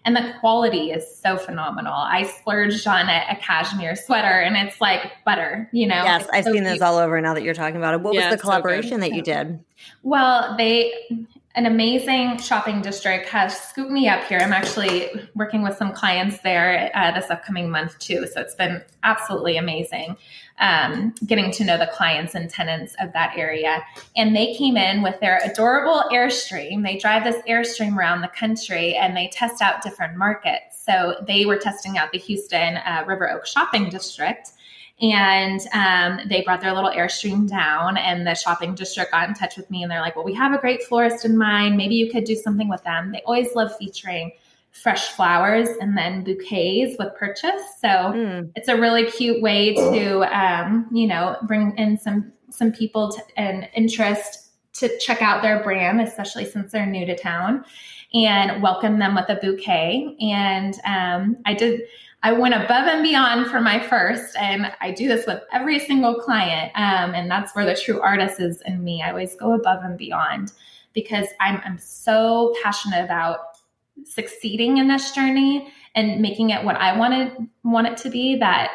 and 0.06 0.16
the 0.16 0.34
quality 0.40 0.92
is 0.92 1.06
so 1.16 1.38
phenomenal. 1.38 1.94
I 1.94 2.24
splurged 2.24 2.88
on 2.88 3.08
a, 3.08 3.26
a 3.30 3.36
cashmere 3.36 3.96
sweater 3.96 4.28
and 4.42 4.56
it's 4.58 4.82
like 4.82 5.12
butter, 5.26 5.70
you 5.72 5.88
know? 5.88 6.04
Yes, 6.04 6.24
It's 6.24 6.32
I've 6.34 6.44
so 6.46 6.54
seen 6.54 6.64
cute. 6.64 6.74
this 6.74 6.82
all 6.82 6.98
over 6.98 7.20
now 7.22 7.34
that 7.36 7.44
you're 7.44 7.54
talking 7.54 7.78
about 7.78 7.94
it. 7.94 8.02
What 8.02 8.14
Yeah, 8.16 8.26
was 8.26 8.34
it's 8.34 8.42
the 8.42 8.48
so 8.48 8.50
collaboration 8.50 9.00
that 9.02 9.14
you 9.14 9.22
did? 9.22 9.60
Well, 10.04 10.56
they 10.58 10.94
an 11.56 11.66
amazing 11.66 12.38
shopping 12.38 12.82
district 12.82 13.28
has 13.28 13.58
scooped 13.60 13.92
me 13.92 14.08
up 14.08 14.24
here. 14.24 14.40
I'm 14.40 14.54
actually 14.54 15.10
working 15.36 15.64
with 15.64 15.76
some 15.76 15.92
clients 15.92 16.40
there 16.40 16.90
uh, 16.96 17.12
this 17.12 17.30
upcoming 17.30 17.70
month 17.70 18.00
too, 18.00 18.26
so 18.34 18.40
it's 18.40 18.56
been 18.56 18.82
absolutely 19.04 19.58
amazing 19.58 20.16
um, 20.62 21.14
getting 21.26 21.52
to 21.52 21.66
know 21.66 21.78
the 21.78 21.88
clients 21.88 22.36
and 22.36 22.50
tenants 22.50 22.96
of 23.02 23.12
that 23.14 23.34
area. 23.36 23.84
And 24.16 24.36
they 24.36 24.54
came 24.54 24.78
in 24.78 25.02
with 25.02 25.20
their 25.20 25.42
adorable 25.44 26.04
Airstream. 26.12 26.84
They 26.84 26.98
drive 26.98 27.24
this 27.24 27.42
Airstream 27.50 27.98
around 27.98 28.22
the 28.22 28.30
country 28.30 28.96
and 28.96 29.18
they 29.18 29.30
test 29.34 29.62
out 29.62 29.82
different 29.82 30.18
markets. 30.18 30.84
So 30.86 31.16
they 31.28 31.46
were 31.46 31.58
testing 31.58 31.98
out 31.98 32.12
the 32.12 32.20
Houston 32.20 32.78
uh, 32.78 33.04
River 33.06 33.30
Oak 33.30 33.46
shopping 33.46 33.90
district 33.90 34.52
and 35.02 35.62
um, 35.74 36.20
they 36.30 36.42
brought 36.42 36.62
their 36.62 36.74
little 36.74 36.92
airstream 36.92 37.50
down 37.50 37.98
and 37.98 38.26
the 38.26 38.36
shopping 38.36 38.76
district 38.76 39.12
got 39.12 39.28
in 39.28 39.34
touch 39.34 39.58
with 39.58 39.70
me 39.72 39.82
and 39.82 39.92
they're 39.92 40.02
like 40.02 40.16
well 40.16 40.26
we 40.26 40.34
have 40.34 40.54
a 40.54 40.60
great 40.60 40.84
florist 40.84 41.26
in 41.26 41.38
mind 41.38 41.76
maybe 41.76 41.96
you 41.96 42.12
could 42.12 42.24
do 42.24 42.36
something 42.36 42.70
with 42.70 42.84
them 42.84 43.12
they 43.12 43.22
always 43.26 43.56
love 43.56 43.76
featuring 43.78 44.32
fresh 44.72 45.10
flowers 45.10 45.68
and 45.82 45.98
then 45.98 46.24
bouquets 46.24 46.96
with 46.98 47.14
purchase 47.16 47.62
so 47.80 47.88
Mm. 47.88 48.52
it's 48.56 48.68
a 48.70 48.76
really 48.76 49.06
cute 49.12 49.42
way 49.42 49.74
to 49.76 50.22
um, 50.36 50.88
you 50.92 51.08
know 51.08 51.36
bring 51.44 51.78
in 51.78 51.98
some 51.98 52.32
some 52.50 52.72
people 52.72 53.12
to, 53.12 53.22
and 53.38 53.68
interest 53.76 54.50
to 54.74 54.90
check 55.00 55.22
out 55.22 55.42
their 55.42 55.62
brand 55.62 56.00
especially 56.02 56.46
since 56.46 56.72
they're 56.72 56.86
new 56.86 57.06
to 57.06 57.18
town 57.18 57.64
and 58.14 58.62
welcome 58.62 59.00
them 59.00 59.14
with 59.16 59.30
a 59.30 59.36
bouquet 59.36 60.16
and 60.22 60.76
um, 60.86 61.36
i 61.46 61.54
did 61.54 61.82
I 62.24 62.34
went 62.34 62.54
above 62.54 62.88
and 62.88 63.02
beyond 63.02 63.50
for 63.50 63.60
my 63.60 63.80
first, 63.80 64.38
and 64.38 64.72
I 64.80 64.92
do 64.92 65.08
this 65.08 65.26
with 65.26 65.42
every 65.52 65.80
single 65.80 66.22
client. 66.22 66.72
Um, 66.76 67.16
and 67.16 67.32
that's 67.32 67.56
where 67.56 67.66
the 67.66 67.74
true 67.74 68.00
artist 68.00 68.40
is 68.40 68.62
in 68.68 68.84
me. 68.84 69.02
I 69.02 69.10
always 69.10 69.34
go 69.34 69.54
above 69.54 69.84
and 69.84 69.98
beyond 69.98 70.52
because 70.94 71.26
I'm, 71.40 71.60
I'm 71.66 71.80
so 71.80 72.54
passionate 72.62 73.04
about 73.04 73.51
succeeding 74.06 74.78
in 74.78 74.88
this 74.88 75.12
journey 75.12 75.72
and 75.96 76.22
making 76.22 76.50
it 76.50 76.64
what 76.64 76.76
I 76.76 76.98
wanted 76.98 77.34
want 77.64 77.88
it 77.88 77.98
to 77.98 78.10
be. 78.10 78.38
That 78.38 78.72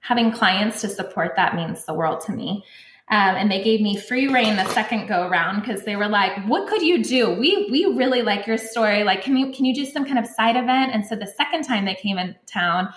having 0.00 0.32
clients 0.32 0.80
to 0.80 0.88
support 0.88 1.32
that 1.36 1.54
means 1.54 1.84
the 1.84 1.94
world 1.94 2.20
to 2.22 2.32
me. 2.32 2.64
Um, 3.10 3.34
and 3.34 3.50
they 3.50 3.60
gave 3.62 3.80
me 3.80 3.96
free 3.96 4.28
reign 4.28 4.54
the 4.54 4.66
second 4.66 5.08
go 5.08 5.26
around 5.26 5.60
because 5.60 5.82
they 5.82 5.96
were 5.96 6.08
like, 6.08 6.44
"What 6.46 6.68
could 6.68 6.80
you 6.80 7.02
do? 7.02 7.32
We 7.32 7.68
we 7.70 7.84
really 7.86 8.22
like 8.22 8.46
your 8.46 8.58
story. 8.58 9.02
Like, 9.02 9.22
can 9.22 9.36
you 9.36 9.50
can 9.50 9.64
you 9.64 9.74
do 9.74 9.84
some 9.84 10.04
kind 10.04 10.18
of 10.18 10.26
side 10.26 10.56
event?" 10.56 10.92
And 10.94 11.04
so 11.04 11.16
the 11.16 11.26
second 11.26 11.64
time 11.64 11.86
they 11.86 11.96
came 11.96 12.18
in 12.18 12.36
town, 12.46 12.92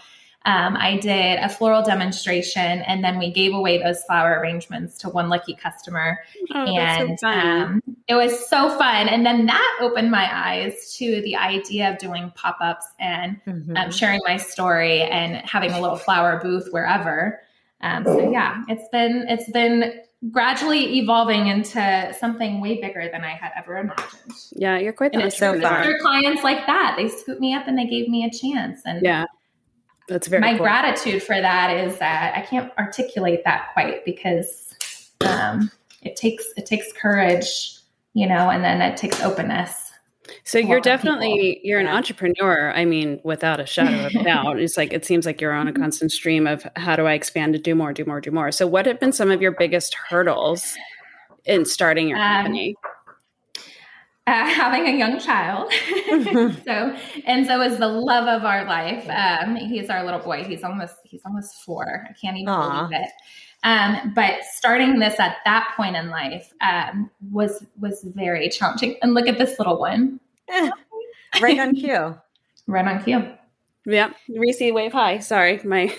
um, 0.46 0.76
I 0.76 0.98
did 0.98 1.40
a 1.40 1.48
floral 1.48 1.82
demonstration, 1.84 2.82
and 2.82 3.04
then 3.04 3.18
we 3.18 3.32
gave 3.32 3.54
away 3.54 3.82
those 3.82 4.04
flower 4.04 4.40
arrangements 4.40 4.98
to 5.00 5.10
one 5.10 5.30
lucky 5.30 5.54
customer, 5.56 6.20
Oh, 6.54 6.66
and 6.66 7.18
so 7.20 7.28
um, 7.28 7.82
it 8.08 8.16
was 8.16 8.48
so 8.50 8.70
fun. 8.78 9.08
And 9.08 9.26
then 9.26 9.46
that 9.46 9.78
opened 9.82 10.12
my 10.12 10.30
eyes 10.30 10.96
to 10.98 11.22
the 11.22 11.36
idea 11.38 11.92
of 11.92 11.98
doing 11.98 12.32
pop 12.36 12.58
ups 12.60 12.86
and 13.00 13.40
Mhm. 13.48 13.78
um, 13.78 13.92
sharing 13.92 14.20
my 14.26 14.36
story 14.38 15.02
and 15.04 15.38
having 15.50 15.72
a 15.72 15.80
little 15.80 15.96
flower 15.98 16.40
booth 16.44 16.68
wherever. 16.72 17.40
Um, 17.82 18.04
so 18.06 18.30
yeah, 18.32 18.64
it's 18.68 18.88
been 18.92 19.26
it's 19.30 19.50
been 19.52 20.02
gradually 20.32 21.00
evolving 21.00 21.48
into 21.48 22.14
something 22.20 22.62
way 22.62 22.80
bigger 22.80 23.10
than 23.12 23.24
I 23.26 23.32
had 23.32 23.52
ever 23.58 23.78
imagined. 23.78 24.34
yeah, 24.54 24.78
you're 24.78 24.94
quite 24.94 25.12
the 25.12 25.20
And 25.20 25.28
it's 25.28 25.38
so 25.38 25.60
fun. 25.60 26.00
Clients 26.02 26.44
like 26.44 26.66
that. 26.66 26.96
They 26.98 27.10
scooped 27.10 27.42
me 27.42 27.54
up 27.54 27.68
and 27.68 27.78
they 27.78 27.86
gave 27.86 28.08
me 28.08 28.24
a 28.26 28.30
chance. 28.30 28.82
And 28.86 29.04
Yeah, 29.04 29.26
that's 30.10 30.28
very 30.28 30.42
my 30.42 30.52
cool. 30.52 30.60
gratitude 30.66 31.24
for 31.24 31.40
that 31.40 31.76
is 31.76 31.98
that 32.00 32.34
I 32.36 32.42
can't 32.42 32.72
articulate 32.78 33.44
that 33.46 33.70
quite 33.74 34.04
because 34.06 34.74
um, 35.26 35.72
it 36.02 36.16
takes 36.16 36.46
it 36.58 36.66
takes 36.66 36.92
courage, 36.94 37.78
you 38.14 38.28
know, 38.28 38.50
and 38.50 38.64
then 38.64 38.82
it 38.82 38.98
takes 38.98 39.22
openness. 39.22 39.92
So 40.46 40.58
you're 40.58 40.80
definitely 40.80 41.56
people. 41.56 41.62
you're 41.70 41.80
an 41.80 41.88
entrepreneur. 41.88 42.72
I 42.74 42.86
mean, 42.86 43.20
without 43.24 43.60
a 43.60 43.66
shadow 43.66 44.06
of 44.08 44.16
a 44.16 44.24
doubt. 44.26 44.60
It's 44.60 44.78
like 44.78 44.94
it 44.94 45.06
seems 45.06 45.26
like 45.26 45.42
you're 45.42 45.52
on 45.54 45.68
a 45.68 45.72
Mm-hmm. 45.74 45.82
constant 45.82 46.12
stream 46.12 46.48
of 46.48 46.66
how 46.76 46.96
do 46.96 47.06
I 47.08 47.14
expand 47.14 47.54
to 47.54 47.60
do 47.60 47.76
more, 47.76 47.92
do 47.94 48.06
more, 48.06 48.22
do 48.22 48.32
more. 48.32 48.52
So 48.52 48.66
what 48.68 48.86
have 48.86 49.00
been 49.00 49.12
some 49.12 49.32
of 49.32 49.42
your 49.42 49.52
biggest 49.52 49.94
hurdles 50.10 50.76
in 51.46 51.66
starting 51.66 52.08
your 52.10 52.18
Um, 52.20 52.44
company? 52.44 52.76
Uh, 54.28 54.32
having 54.50 54.88
a 54.88 54.98
young 54.98 55.20
child. 55.20 55.72
so 56.66 56.96
and 57.26 57.46
so 57.46 57.62
is 57.62 57.78
the 57.78 57.88
love 57.88 58.28
of 58.28 58.46
our 58.46 58.66
life. 58.66 59.08
Um, 59.10 59.56
he's 59.56 59.90
our 59.90 60.04
little 60.04 60.20
boy. 60.20 60.44
He's 60.44 60.64
almost 60.64 60.96
he's 61.04 61.22
almost 61.26 61.64
four. 61.64 62.08
I 62.10 62.14
can't 62.14 62.38
even 62.38 62.50
Aw. 62.50 62.88
believe 62.88 63.02
it. 63.02 63.10
Um, 63.64 64.12
but 64.14 64.44
starting 64.44 65.00
this 65.00 65.20
at 65.20 65.38
that 65.46 65.74
point 65.78 65.96
in 65.96 66.10
life 66.10 66.52
um, 66.62 67.10
was 67.32 67.66
was 67.80 68.04
very 68.04 68.50
challenging. 68.50 68.98
And 69.02 69.14
look 69.14 69.28
at 69.28 69.38
this 69.38 69.58
little 69.58 69.80
one, 69.80 70.20
right 71.42 71.60
on 71.60 71.76
cue. 71.76 72.18
right 72.68 72.88
on 72.88 73.04
cue. 73.04 73.32
Yeah, 73.86 74.12
Reese, 74.30 74.72
wave 74.72 74.94
hi. 74.94 75.20
Sorry, 75.20 75.60
my 75.64 75.94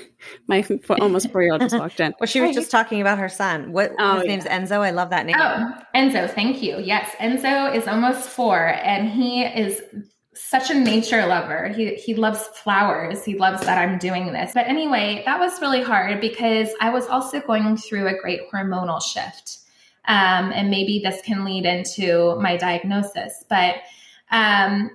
my 0.47 0.65
almost 1.01 1.31
four 1.31 1.43
year 1.43 1.53
old 1.53 1.61
just 1.61 1.79
walked 1.79 2.01
in. 2.01 2.15
Well, 2.19 2.27
she 2.27 2.41
was 2.41 2.55
just 2.55 2.71
talking 2.71 3.01
about 3.01 3.19
her 3.19 3.29
son. 3.29 3.73
What 3.73 3.93
Oh, 3.99 4.17
his 4.17 4.25
name's 4.25 4.45
Enzo. 4.45 4.81
I 4.81 4.91
love 4.91 5.11
that 5.11 5.27
name. 5.27 5.37
Oh, 5.39 5.73
Enzo, 5.95 6.31
thank 6.31 6.63
you. 6.63 6.79
Yes, 6.79 7.11
Enzo 7.21 7.75
is 7.75 7.87
almost 7.87 8.29
four, 8.29 8.69
and 8.69 9.11
he 9.11 9.45
is 9.45 9.83
such 10.33 10.71
a 10.71 10.75
nature 10.75 11.27
lover. 11.27 11.69
He 11.69 11.95
he 11.95 12.15
loves 12.15 12.47
flowers. 12.49 13.23
He 13.23 13.37
loves 13.37 13.65
that 13.67 13.77
I'm 13.77 13.99
doing 13.99 14.33
this. 14.33 14.53
But 14.55 14.67
anyway, 14.67 15.23
that 15.27 15.39
was 15.39 15.61
really 15.61 15.83
hard 15.83 16.23
because 16.23 16.71
I 16.81 16.89
was 16.89 17.07
also 17.07 17.41
going 17.41 17.77
through 17.77 18.09
a 18.09 18.19
great 18.19 18.51
hormonal 18.51 19.03
shift, 19.03 19.59
um, 20.07 20.53
and 20.53 20.71
maybe 20.71 21.01
this 21.05 21.21
can 21.21 21.45
lead 21.45 21.67
into 21.67 22.39
my 22.41 22.57
diagnosis. 22.57 23.45
But 23.51 23.77
um, 24.31 24.91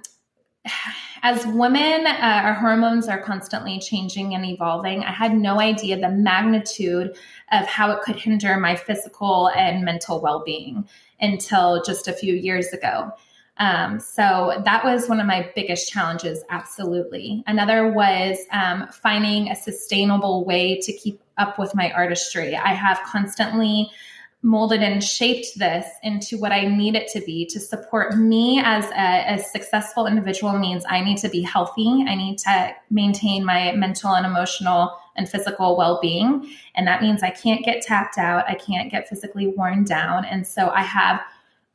as 1.22 1.46
women, 1.48 2.08
uh, 2.08 2.42
our 2.44 2.54
hormones 2.54 3.08
are 3.08 3.22
constantly 3.22 3.80
changing 3.80 4.36
and 4.36 4.46
evolving. 4.46 5.04
I 5.04 5.12
had 5.12 5.34
no 5.36 5.60
idea 5.60 6.00
the 6.00 6.10
magnitude 6.10 7.16
of 7.52 7.66
how 7.66 7.92
it 7.92 8.02
could 8.02 8.16
hinder 8.16 8.58
my 8.58 8.76
physical 8.76 9.50
and 9.50 9.84
mental 9.84 10.22
well 10.22 10.44
being 10.46 10.88
until 11.20 11.84
just 11.84 12.08
a 12.08 12.14
few 12.14 12.34
years 12.34 12.68
ago. 12.68 13.12
Um, 13.58 14.00
so 14.00 14.62
that 14.64 14.86
was 14.86 15.10
one 15.10 15.20
of 15.20 15.28
my 15.28 15.52
biggest 15.54 15.92
challenges, 15.92 16.42
absolutely. 16.50 17.44
Another 17.46 17.92
was 17.92 18.38
um, 18.52 18.88
finding 18.88 19.50
a 19.50 19.56
sustainable 19.56 20.46
way 20.46 20.80
to 20.80 20.94
keep 20.94 21.20
up 21.38 21.60
with 21.60 21.76
my 21.76 21.92
artistry. 21.92 22.56
I 22.56 22.74
have 22.74 23.02
constantly 23.06 23.92
molded 24.42 24.82
and 24.82 25.04
shaped 25.04 25.58
this 25.58 25.86
into 26.02 26.38
what 26.38 26.54
I 26.54 26.66
need 26.66 26.96
it 26.96 27.10
to 27.12 27.22
be 27.22 27.46
to 27.48 27.60
support 27.60 28.18
me 28.18 28.62
as 28.64 28.86
a, 28.92 29.36
a 29.36 29.44
successful 29.44 30.08
individual 30.08 30.58
means 30.58 30.86
I 30.88 31.02
need 31.02 31.18
to 31.18 31.30
be 31.30 31.42
healthy. 31.42 32.06
I 32.08 32.16
need 32.16 32.38
to 32.40 32.74
maintain 32.90 33.44
my 33.44 33.74
mental 33.74 34.14
and 34.14 34.26
emotional 34.26 34.98
and 35.18 35.28
physical 35.28 35.76
well 35.76 36.00
being. 36.02 36.50
And 36.76 36.88
that 36.88 37.02
means 37.02 37.22
I 37.22 37.32
can't 37.32 37.66
get 37.66 37.82
tapped 37.82 38.18
out, 38.18 38.46
I 38.48 38.56
can't 38.56 38.90
get 38.90 39.10
physically 39.10 39.48
worn 39.48 39.84
down. 39.84 40.24
And 40.24 40.48
so 40.48 40.70
I 40.70 40.84
have 40.84 41.22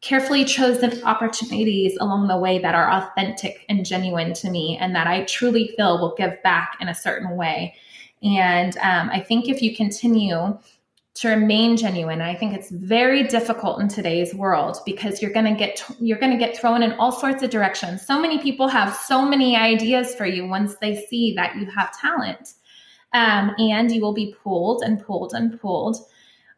carefully 0.01 0.45
chosen 0.45 1.03
opportunities 1.05 1.97
along 2.01 2.29
the 2.29 2.37
way 2.37 2.59
that 2.59 2.75
are 2.75 2.91
authentic 2.91 3.65
and 3.69 3.85
genuine 3.85 4.33
to 4.35 4.51
me 4.51 4.77
and 4.79 4.95
that 4.95 5.07
I 5.07 5.25
truly 5.25 5.73
feel 5.77 5.99
will 5.99 6.15
give 6.17 6.43
back 6.43 6.77
in 6.81 6.89
a 6.89 6.95
certain 6.95 7.37
way. 7.37 7.75
And 8.23 8.77
um, 8.79 9.11
I 9.11 9.21
think 9.21 9.49
if 9.49 9.61
you 9.61 9.77
continue 9.77 10.59
to 11.15 11.29
remain 11.29 11.77
genuine, 11.77 12.21
I 12.21 12.35
think 12.35 12.55
it's 12.55 12.71
very 12.71 13.23
difficult 13.23 13.81
in 13.81 13.89
today's 13.89 14.35
world 14.35 14.79
because 14.85 15.23
you're 15.23 15.33
going 15.33 15.47
to 15.47 15.55
get 15.55 15.81
you're 16.01 16.19
going 16.19 16.33
to 16.33 16.39
get 16.39 16.57
thrown 16.57 16.83
in 16.83 16.93
all 16.95 17.13
sorts 17.13 17.43
of 17.43 17.51
directions. 17.51 18.05
So 18.05 18.21
many 18.21 18.39
people 18.39 18.67
have 18.67 18.95
so 18.97 19.25
many 19.25 19.57
ideas 19.57 20.15
for 20.15 20.27
you 20.27 20.47
once 20.47 20.75
they 20.81 20.97
see 21.07 21.35
that 21.37 21.55
you 21.57 21.67
have 21.67 21.97
talent, 21.99 22.55
um, 23.13 23.53
and 23.59 23.93
you 23.93 24.01
will 24.01 24.13
be 24.13 24.35
pulled 24.43 24.83
and 24.83 25.01
pulled 25.05 25.35
and 25.35 25.59
pulled. 25.61 25.99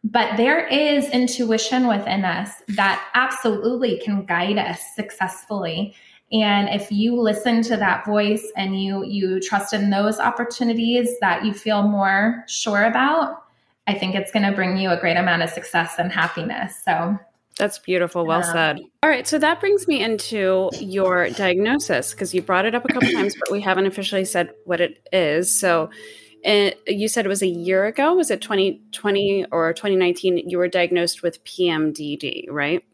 But 0.03 0.39
there 0.39 0.67
is 0.67 1.11
intuition 1.11 1.87
within 1.87 2.25
us 2.25 2.51
that 2.69 3.07
absolutely 3.15 3.99
can 3.99 4.25
guide 4.25 4.57
us 4.57 4.81
successfully. 4.95 5.95
And 6.33 6.69
if 6.69 6.91
you 6.91 7.21
listen 7.21 7.63
to 7.63 7.77
that 7.77 8.07
voice 8.07 8.51
and 8.57 8.83
you 8.83 9.05
you 9.05 9.39
trust 9.39 9.75
in 9.75 9.91
those 9.91 10.19
opportunities 10.19 11.11
that 11.21 11.45
you 11.45 11.53
feel 11.53 11.83
more 11.83 12.43
sure 12.49 12.85
about, 12.85 13.46
I 13.87 13.95
think 13.95 14.15
it's 14.15 14.33
going 14.33 14.45
to 14.45 14.53
bring 14.53 14.77
you 14.77 14.91
a 14.91 14.97
great 14.97 15.17
amount 15.17 15.43
of 15.43 15.51
success 15.51 15.95
and 15.99 16.11
happiness. 16.11 16.81
So 16.85 17.19
That's 17.59 17.79
beautiful. 17.79 18.27
Well 18.27 18.39
Um, 18.39 18.53
said. 18.53 18.81
All 19.03 19.11
right. 19.11 19.27
So 19.27 19.39
that 19.39 19.61
brings 19.61 19.87
me 19.87 20.03
into 20.03 20.71
your 20.81 21.31
diagnosis 21.31 22.13
because 22.13 22.35
you 22.35 22.43
brought 22.43 22.67
it 22.67 22.75
up 22.75 22.85
a 22.85 22.93
couple 22.93 23.11
times, 23.11 23.35
but 23.39 23.51
we 23.51 23.61
haven't 23.61 23.87
officially 23.87 24.25
said 24.25 24.51
what 24.65 24.81
it 24.81 25.07
is. 25.13 25.59
So 25.59 25.91
uh, 26.45 26.71
you 26.87 27.09
said 27.09 27.25
it 27.25 27.29
was 27.29 27.43
a 27.43 27.47
year 27.47 27.87
ago. 27.87 28.15
Was 28.15 28.31
it 28.31 28.41
2020 28.41 29.47
or 29.51 29.73
2019? 29.73 30.49
You 30.49 30.59
were 30.59 30.69
diagnosed 30.69 31.23
with 31.23 31.43
PMDD, 31.45 32.47
right? 32.51 32.85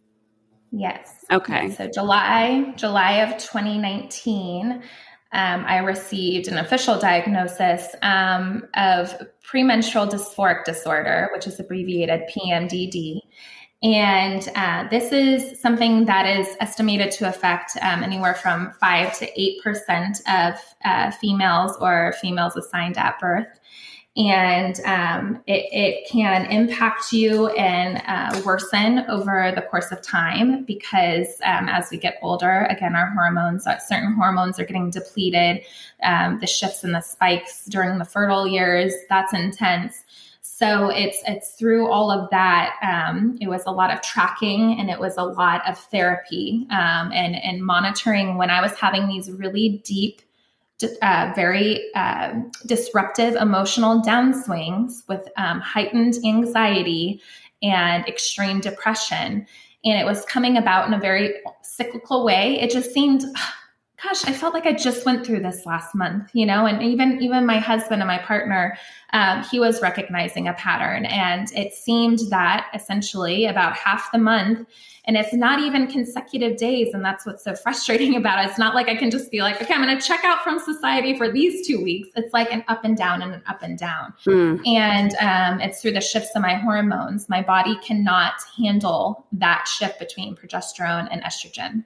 yes. 0.72 1.24
Okay. 1.30 1.70
So 1.70 1.88
July, 1.88 2.72
July 2.76 3.18
of 3.18 3.36
2019, 3.38 4.82
um, 5.32 5.64
I 5.66 5.78
received 5.78 6.48
an 6.48 6.58
official 6.58 6.98
diagnosis 6.98 7.94
um, 8.02 8.68
of 8.74 9.14
premenstrual 9.42 10.06
dysphoric 10.06 10.64
disorder, 10.64 11.30
which 11.34 11.46
is 11.46 11.58
abbreviated 11.58 12.22
PMDD. 12.34 13.20
And 13.82 14.48
uh, 14.54 14.88
this 14.90 15.10
is 15.10 15.60
something 15.60 16.04
that 16.04 16.26
is 16.26 16.56
estimated 16.60 17.10
to 17.12 17.28
affect 17.28 17.76
um, 17.82 18.04
anywhere 18.04 18.34
from 18.34 18.72
5 18.80 19.18
to 19.18 19.60
8% 19.66 20.20
of 20.28 20.60
uh, 20.84 21.10
females 21.12 21.76
or 21.80 22.14
females 22.20 22.56
assigned 22.56 22.96
at 22.96 23.18
birth 23.18 23.48
and 24.16 24.78
um, 24.84 25.42
it, 25.46 25.64
it, 25.72 26.08
can 26.08 26.44
impact 26.50 27.12
you 27.12 27.48
and 27.48 28.02
uh, 28.06 28.42
worsen 28.44 29.06
over 29.08 29.50
the 29.54 29.62
course 29.62 29.90
of 29.90 30.02
time 30.02 30.64
because 30.64 31.28
um, 31.44 31.66
as 31.68 31.88
we 31.90 31.96
get 31.96 32.18
older 32.20 32.66
again 32.68 32.94
our 32.94 33.10
hormones 33.10 33.66
uh, 33.66 33.78
certain 33.78 34.12
hormones 34.12 34.60
are 34.60 34.66
getting 34.66 34.90
depleted 34.90 35.62
um, 36.02 36.38
the 36.40 36.46
shifts 36.46 36.84
and 36.84 36.94
the 36.94 37.00
spikes 37.00 37.64
during 37.66 37.98
the 37.98 38.04
fertile 38.04 38.46
years 38.46 38.92
that's 39.08 39.32
intense. 39.32 40.04
So 40.42 40.90
it's 40.90 41.18
it's 41.26 41.54
through 41.54 41.90
all 41.90 42.10
of 42.10 42.28
that 42.30 42.76
um, 42.82 43.38
it 43.40 43.48
was 43.48 43.62
a 43.66 43.70
lot 43.70 43.92
of 43.92 44.02
tracking 44.02 44.78
and 44.78 44.90
it 44.90 45.00
was 45.00 45.16
a 45.16 45.24
lot 45.24 45.66
of 45.68 45.78
therapy 45.78 46.66
um, 46.70 47.10
and 47.12 47.34
and 47.34 47.64
monitoring 47.64 48.36
when 48.36 48.50
i 48.50 48.60
was 48.60 48.72
having 48.74 49.08
these 49.08 49.30
really 49.30 49.80
deep 49.84 50.22
uh, 51.02 51.32
very 51.34 51.90
uh, 51.94 52.34
disruptive 52.66 53.34
emotional 53.34 54.02
downswings 54.02 55.02
with 55.08 55.28
um, 55.36 55.60
heightened 55.60 56.14
anxiety 56.24 57.20
and 57.62 58.06
extreme 58.08 58.60
depression. 58.60 59.46
And 59.84 60.00
it 60.00 60.04
was 60.04 60.24
coming 60.24 60.56
about 60.56 60.86
in 60.86 60.94
a 60.94 61.00
very 61.00 61.34
cyclical 61.62 62.24
way. 62.24 62.60
It 62.60 62.70
just 62.70 62.92
seemed, 62.92 63.24
gosh, 64.02 64.24
I 64.24 64.32
felt 64.32 64.54
like 64.54 64.66
I 64.66 64.72
just 64.72 65.04
went 65.04 65.26
through 65.26 65.40
this 65.40 65.66
last 65.66 65.94
month, 65.94 66.30
you 66.34 66.46
know, 66.46 66.66
and 66.66 66.82
even 66.82 67.20
even 67.20 67.46
my 67.46 67.58
husband 67.58 68.02
and 68.02 68.08
my 68.08 68.18
partner, 68.18 68.76
um, 69.12 69.42
he 69.44 69.58
was 69.58 69.82
recognizing 69.82 70.48
a 70.48 70.54
pattern. 70.54 71.06
And 71.06 71.50
it 71.52 71.74
seemed 71.74 72.20
that 72.30 72.70
essentially 72.74 73.46
about 73.46 73.76
half 73.76 74.10
the 74.12 74.18
month, 74.18 74.66
and 75.04 75.16
it's 75.16 75.32
not 75.32 75.58
even 75.58 75.88
consecutive 75.88 76.56
days. 76.56 76.94
And 76.94 77.04
that's 77.04 77.26
what's 77.26 77.42
so 77.42 77.54
frustrating 77.54 78.16
about 78.22 78.44
it. 78.44 78.48
It's 78.48 78.58
not 78.58 78.74
like 78.74 78.88
I 78.88 78.96
can 78.96 79.10
just 79.10 79.30
be 79.30 79.40
like, 79.42 79.60
okay, 79.60 79.74
I'm 79.74 79.82
going 79.82 79.98
to 79.98 80.06
check 80.06 80.24
out 80.24 80.42
from 80.44 80.58
society 80.60 81.16
for 81.16 81.30
these 81.30 81.66
two 81.66 81.82
weeks. 81.82 82.08
It's 82.14 82.32
like 82.32 82.52
an 82.52 82.64
up 82.68 82.84
and 82.84 82.96
down 82.96 83.22
and 83.22 83.34
an 83.34 83.42
up 83.46 83.62
and 83.62 83.76
down. 83.76 84.14
Mm. 84.24 84.66
And 84.66 85.14
um, 85.16 85.60
it's 85.60 85.82
through 85.82 85.92
the 85.92 86.00
shifts 86.00 86.30
in 86.36 86.42
my 86.42 86.54
hormones. 86.54 87.28
My 87.28 87.42
body 87.42 87.76
cannot 87.84 88.34
handle 88.56 89.26
that 89.32 89.66
shift 89.66 89.98
between 89.98 90.36
progesterone 90.36 91.08
and 91.10 91.22
estrogen. 91.22 91.84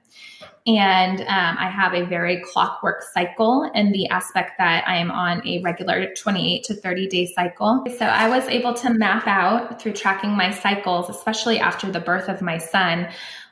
And 0.65 1.21
um, 1.21 1.57
I 1.57 1.69
have 1.69 1.93
a 1.93 2.05
very 2.05 2.41
clockwork 2.41 3.01
cycle 3.01 3.71
in 3.73 3.93
the 3.93 4.07
aspect 4.09 4.57
that 4.57 4.87
I 4.87 4.97
am 4.97 5.11
on 5.11 5.45
a 5.47 5.61
regular 5.61 6.13
28 6.13 6.63
to 6.65 6.73
30 6.73 7.07
day 7.07 7.25
cycle. 7.25 7.85
So 7.97 8.05
I 8.05 8.27
was 8.27 8.47
able 8.47 8.73
to 8.75 8.93
map 8.93 9.27
out 9.27 9.81
through 9.81 9.93
tracking 9.93 10.31
my 10.31 10.51
cycles, 10.51 11.09
especially 11.09 11.59
after 11.59 11.89
the 11.89 12.01
birth 12.01 12.27
of 12.27 12.41
my 12.41 12.57
son, 12.57 13.07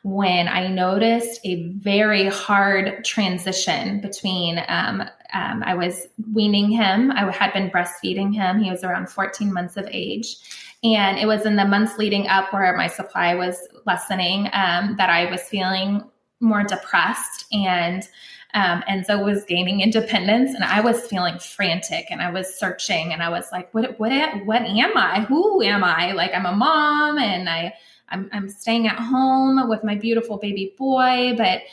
when 0.05 0.47
I 0.47 0.67
noticed 0.67 1.39
a 1.43 1.67
very 1.69 2.27
hard 2.27 3.03
transition 3.03 4.01
between 4.01 4.63
um, 4.67 5.01
um, 5.33 5.63
I 5.65 5.73
was 5.73 6.07
weaning 6.31 6.69
him, 6.69 7.11
I 7.11 7.31
had 7.31 7.53
been 7.53 7.71
breastfeeding 7.71 8.31
him, 8.31 8.59
he 8.59 8.69
was 8.69 8.83
around 8.83 9.09
14 9.09 9.51
months 9.51 9.77
of 9.77 9.87
age. 9.89 10.37
And 10.83 11.17
it 11.17 11.25
was 11.25 11.47
in 11.47 11.55
the 11.55 11.65
months 11.65 11.97
leading 11.97 12.27
up 12.27 12.53
where 12.53 12.77
my 12.77 12.85
supply 12.85 13.33
was 13.33 13.57
lessening 13.87 14.47
um, 14.53 14.95
that 14.97 15.09
I 15.09 15.31
was 15.31 15.41
feeling 15.41 16.03
more 16.39 16.63
depressed 16.63 17.45
and 17.51 18.07
um, 18.53 18.83
and 18.87 19.05
so 19.05 19.21
was 19.21 19.43
gaining 19.43 19.81
independence. 19.87 20.53
And 20.53 20.63
i 20.63 20.81
was 20.81 21.05
feeling 21.07 21.39
frantic 21.39 22.07
and 22.09 22.21
i 22.21 22.31
was 22.31 22.57
searching 22.57 23.13
and 23.13 23.21
i 23.21 23.29
was 23.29 23.47
like 23.51 23.73
what 23.73 23.99
what 23.99 24.11
what 24.45 24.61
am 24.61 24.97
i? 24.97 25.21
Who 25.21 25.61
am 25.61 25.83
i? 25.83 26.11
Like 26.13 26.33
i'm 26.33 26.45
a 26.45 26.55
mom 26.55 27.17
and 27.17 27.49
i 27.49 27.73
i'm, 28.09 28.29
I'm 28.31 28.49
staying 28.49 28.87
at 28.87 28.99
home 28.99 29.69
with 29.69 29.83
my 29.83 29.95
beautiful 29.95 30.37
baby 30.37 30.73
boy 30.77 31.33
but 31.37 31.63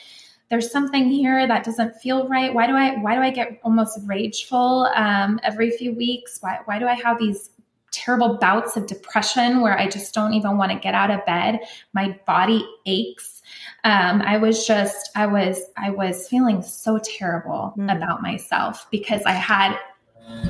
there's 0.53 0.71
something 0.71 1.09
here 1.09 1.47
that 1.49 1.65
doesn't 1.65 1.97
feel 1.97 2.29
right. 2.29 2.53
Why 2.53 2.67
do 2.67 2.75
i 2.75 2.97
why 2.99 3.15
do 3.15 3.23
i 3.23 3.31
get 3.31 3.59
almost 3.65 3.99
rageful 4.05 4.87
um, 4.95 5.41
every 5.43 5.71
few 5.71 5.95
weeks? 5.95 6.37
Why, 6.43 6.59
why 6.67 6.79
do 6.79 6.87
i 6.87 6.93
have 6.93 7.19
these 7.19 7.49
terrible 7.91 8.37
bouts 8.37 8.77
of 8.77 8.87
depression 8.87 9.63
where 9.63 9.79
i 9.79 9.89
just 9.89 10.15
don't 10.15 10.35
even 10.35 10.59
want 10.59 10.71
to 10.71 10.79
get 10.79 10.93
out 10.93 11.11
of 11.11 11.25
bed? 11.25 11.61
My 11.95 12.19
body 12.27 12.69
aches 12.85 13.32
um, 13.85 14.23
I 14.23 14.37
was 14.37 14.67
just, 14.67 15.11
I 15.17 15.27
was, 15.27 15.61
I 15.77 15.91
was 15.91 16.29
feeling 16.29 16.63
so 16.63 16.99
terrible 16.99 17.75
mm. 17.77 17.95
about 17.95 18.23
myself 18.23 18.87
because 18.91 19.23
I 19.23 19.33
had 19.33 19.77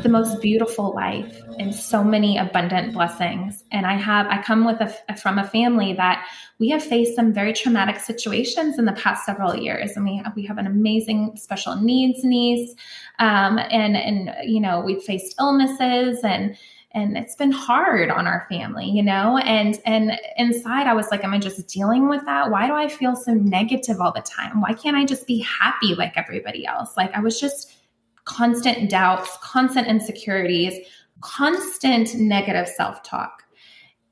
the 0.03 0.09
most 0.09 0.41
beautiful 0.43 0.95
life 0.95 1.41
and 1.59 1.75
so 1.75 2.05
many 2.05 2.37
abundant 2.37 2.93
blessings. 2.93 3.65
And 3.73 3.87
I 3.87 3.95
have, 3.95 4.27
I 4.27 4.43
come 4.43 4.67
with 4.67 4.81
a, 4.81 5.17
from 5.17 5.39
a 5.39 5.49
family 5.49 5.95
that 5.95 6.29
we 6.59 6.69
have 6.69 6.83
faced 6.83 7.17
some 7.17 7.33
very 7.33 7.55
traumatic 7.55 7.99
situations 7.99 8.79
in 8.79 8.85
the 8.85 8.93
past 8.93 9.25
several 9.25 9.57
years. 9.57 9.97
And 9.97 10.05
we 10.05 10.19
have, 10.19 10.37
we 10.37 10.45
have 10.45 10.59
an 10.59 10.67
amazing 10.67 11.37
special 11.37 11.77
needs 11.77 12.23
niece. 12.23 12.75
Um, 13.19 13.59
and, 13.59 13.97
and, 13.97 14.35
you 14.45 14.61
know, 14.61 14.81
we've 14.81 15.03
faced 15.03 15.37
illnesses 15.41 16.21
and, 16.23 16.57
and 16.95 17.17
it's 17.17 17.35
been 17.35 17.53
hard 17.53 18.11
on 18.11 18.27
our 18.27 18.47
family 18.49 18.87
you 18.87 19.03
know? 19.03 19.39
And 19.39 19.81
and 19.85 20.19
inside 20.37 20.87
i 20.87 20.95
was 20.95 21.09
like 21.11 21.25
am 21.25 21.35
i 21.35 21.39
just 21.39 21.67
dealing 21.69 22.09
with 22.09 22.25
that? 22.25 22.51
Why 22.51 22.67
do 22.67 22.75
i 22.75 22.89
feel 22.89 23.17
so 23.17 23.35
negative 23.35 24.01
all 24.01 24.13
the 24.13 24.23
time? 24.23 24.61
Why 24.61 24.73
can't 24.73 24.97
i 24.97 25.05
just 25.05 25.27
be 25.27 25.41
happy 25.41 25.95
like 25.95 26.13
everybody 26.17 26.67
else? 26.67 26.97
Like 26.97 27.15
i 27.15 27.21
was 27.21 27.41
just 27.41 27.73
constant 28.25 28.89
doubts 28.89 29.37
constant 29.41 29.89
insecurities 29.89 30.87
constant 31.23 32.15
negative 32.17 32.69
self-talk. 32.69 33.45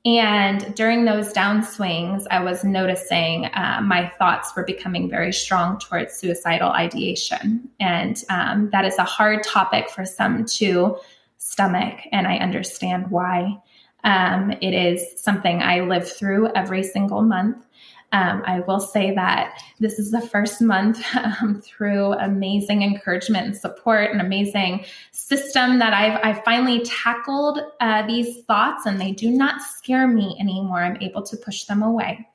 And 0.03 0.73
during 0.73 1.05
those 1.05 1.31
downswings, 1.31 2.25
I 2.31 2.43
was 2.43 2.63
noticing 2.63 3.45
uh, 3.45 3.81
my 3.83 4.11
thoughts 4.17 4.51
were 4.55 4.63
becoming 4.63 5.07
very 5.09 5.31
strong 5.31 5.77
towards 5.77 6.15
suicidal 6.15 6.71
ideation. 6.71 7.69
And 7.79 8.17
um, 8.29 8.71
that 8.71 8.83
is 8.83 8.97
a 8.97 9.03
hard 9.03 9.43
topic 9.43 9.91
for 9.91 10.03
some 10.03 10.45
to 10.45 10.97
stomach, 11.41 11.99
and 12.11 12.27
I 12.27 12.37
understand 12.37 13.09
why. 13.09 13.57
Um, 14.03 14.51
it 14.61 14.73
is 14.73 15.19
something 15.19 15.61
I 15.61 15.81
live 15.81 16.09
through 16.09 16.53
every 16.53 16.83
single 16.83 17.21
month. 17.23 17.65
Um, 18.13 18.43
I 18.45 18.59
will 18.59 18.79
say 18.79 19.15
that 19.15 19.57
this 19.79 19.97
is 19.97 20.11
the 20.11 20.21
first 20.21 20.61
month 20.61 21.01
um, 21.15 21.61
through 21.63 22.13
amazing 22.13 22.83
encouragement 22.83 23.47
and 23.47 23.57
support, 23.57 24.11
an 24.11 24.19
amazing 24.19 24.85
system 25.11 25.79
that 25.79 25.93
I've, 25.93 26.19
I've 26.23 26.43
finally 26.43 26.83
tackled 26.83 27.59
uh, 27.79 28.05
these 28.05 28.43
thoughts 28.43 28.85
and 28.85 28.99
they 28.99 29.11
do 29.11 29.31
not 29.31 29.61
scare 29.61 30.07
me 30.07 30.35
anymore. 30.39 30.83
I'm 30.83 31.01
able 31.01 31.23
to 31.23 31.37
push 31.37 31.63
them 31.65 31.81
away 31.81 32.27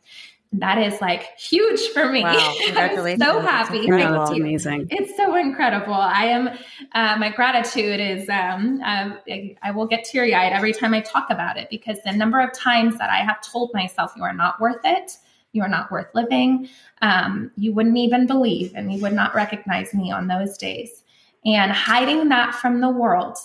that 0.59 0.79
is 0.79 1.01
like 1.01 1.39
huge 1.39 1.81
for 1.89 2.11
me. 2.11 2.23
Wow, 2.23 2.55
congratulations. 2.65 3.23
I'm 3.27 3.35
so 3.35 3.41
happy. 3.41 3.91
That's 3.91 4.31
amazing. 4.31 4.89
It's 4.91 5.17
so 5.17 5.37
incredible. 5.37 5.95
I 5.95 6.25
am, 6.25 6.49
uh, 6.93 7.17
my 7.19 7.31
gratitude 7.31 8.01
is, 8.01 8.29
um, 8.29 8.81
um, 8.85 9.19
I 9.63 9.71
will 9.71 9.87
get 9.87 10.05
teary 10.05 10.35
eyed 10.35 10.53
every 10.53 10.73
time 10.73 10.95
I 10.95 11.01
talk 11.01 11.31
about 11.31 11.57
it 11.57 11.69
because 11.71 11.99
the 12.05 12.13
number 12.13 12.41
of 12.41 12.53
times 12.53 12.97
that 12.99 13.11
I 13.11 13.19
have 13.19 13.41
told 13.43 13.73
myself, 13.75 14.13
you 14.17 14.23
are 14.23 14.33
not 14.33 14.61
worth 14.61 14.81
it. 14.85 15.13
You 15.53 15.63
are 15.63 15.69
not 15.69 15.91
worth 15.91 16.09
living. 16.15 16.69
Um, 17.03 17.51
you 17.57 17.73
wouldn't 17.73 17.97
even 17.97 18.27
believe 18.27 18.73
and 18.75 18.93
you 18.93 19.01
would 19.03 19.15
not 19.15 19.35
recognize 19.35 19.95
me 19.95 20.11
on 20.11 20.27
those 20.27 20.57
days. 20.57 21.03
And 21.45 21.71
hiding 21.71 22.29
that 22.31 22.55
from 22.55 22.81
the 22.81 22.91
world 22.91 23.37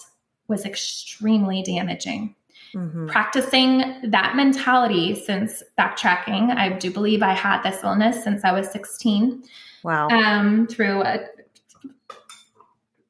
was 0.48 0.66
extremely 0.66 1.62
damaging. 1.64 2.36
Mm-hmm. 2.76 3.08
Practicing 3.08 4.10
that 4.10 4.36
mentality 4.36 5.16
since 5.16 5.62
backtracking, 5.78 6.56
I 6.56 6.70
do 6.70 6.90
believe 6.92 7.22
I 7.22 7.34
had 7.34 7.62
this 7.64 7.84
illness 7.84 8.24
since 8.24 8.46
I 8.46 8.52
was 8.52 8.72
16. 8.72 9.44
Wow. 9.84 10.08
Um, 10.10 10.68
through 10.68 11.02
a 11.04 11.26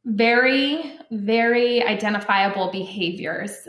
very, 0.05 0.97
very 1.11 1.83
identifiable 1.83 2.71
behaviors 2.71 3.67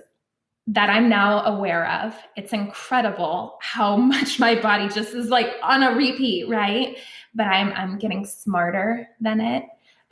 that 0.68 0.88
I'm 0.88 1.08
now 1.08 1.44
aware 1.44 1.90
of. 1.90 2.14
It's 2.36 2.52
incredible 2.52 3.58
how 3.60 3.96
much 4.12 4.38
my 4.38 4.54
body 4.60 4.88
just 4.88 5.14
is 5.14 5.28
like 5.28 5.54
on 5.62 5.82
a 5.82 5.94
repeat, 5.94 6.48
right? 6.48 6.96
But 7.34 7.46
I'm 7.46 7.72
I'm 7.72 7.98
getting 7.98 8.24
smarter 8.24 9.08
than 9.20 9.40
it. 9.40 9.64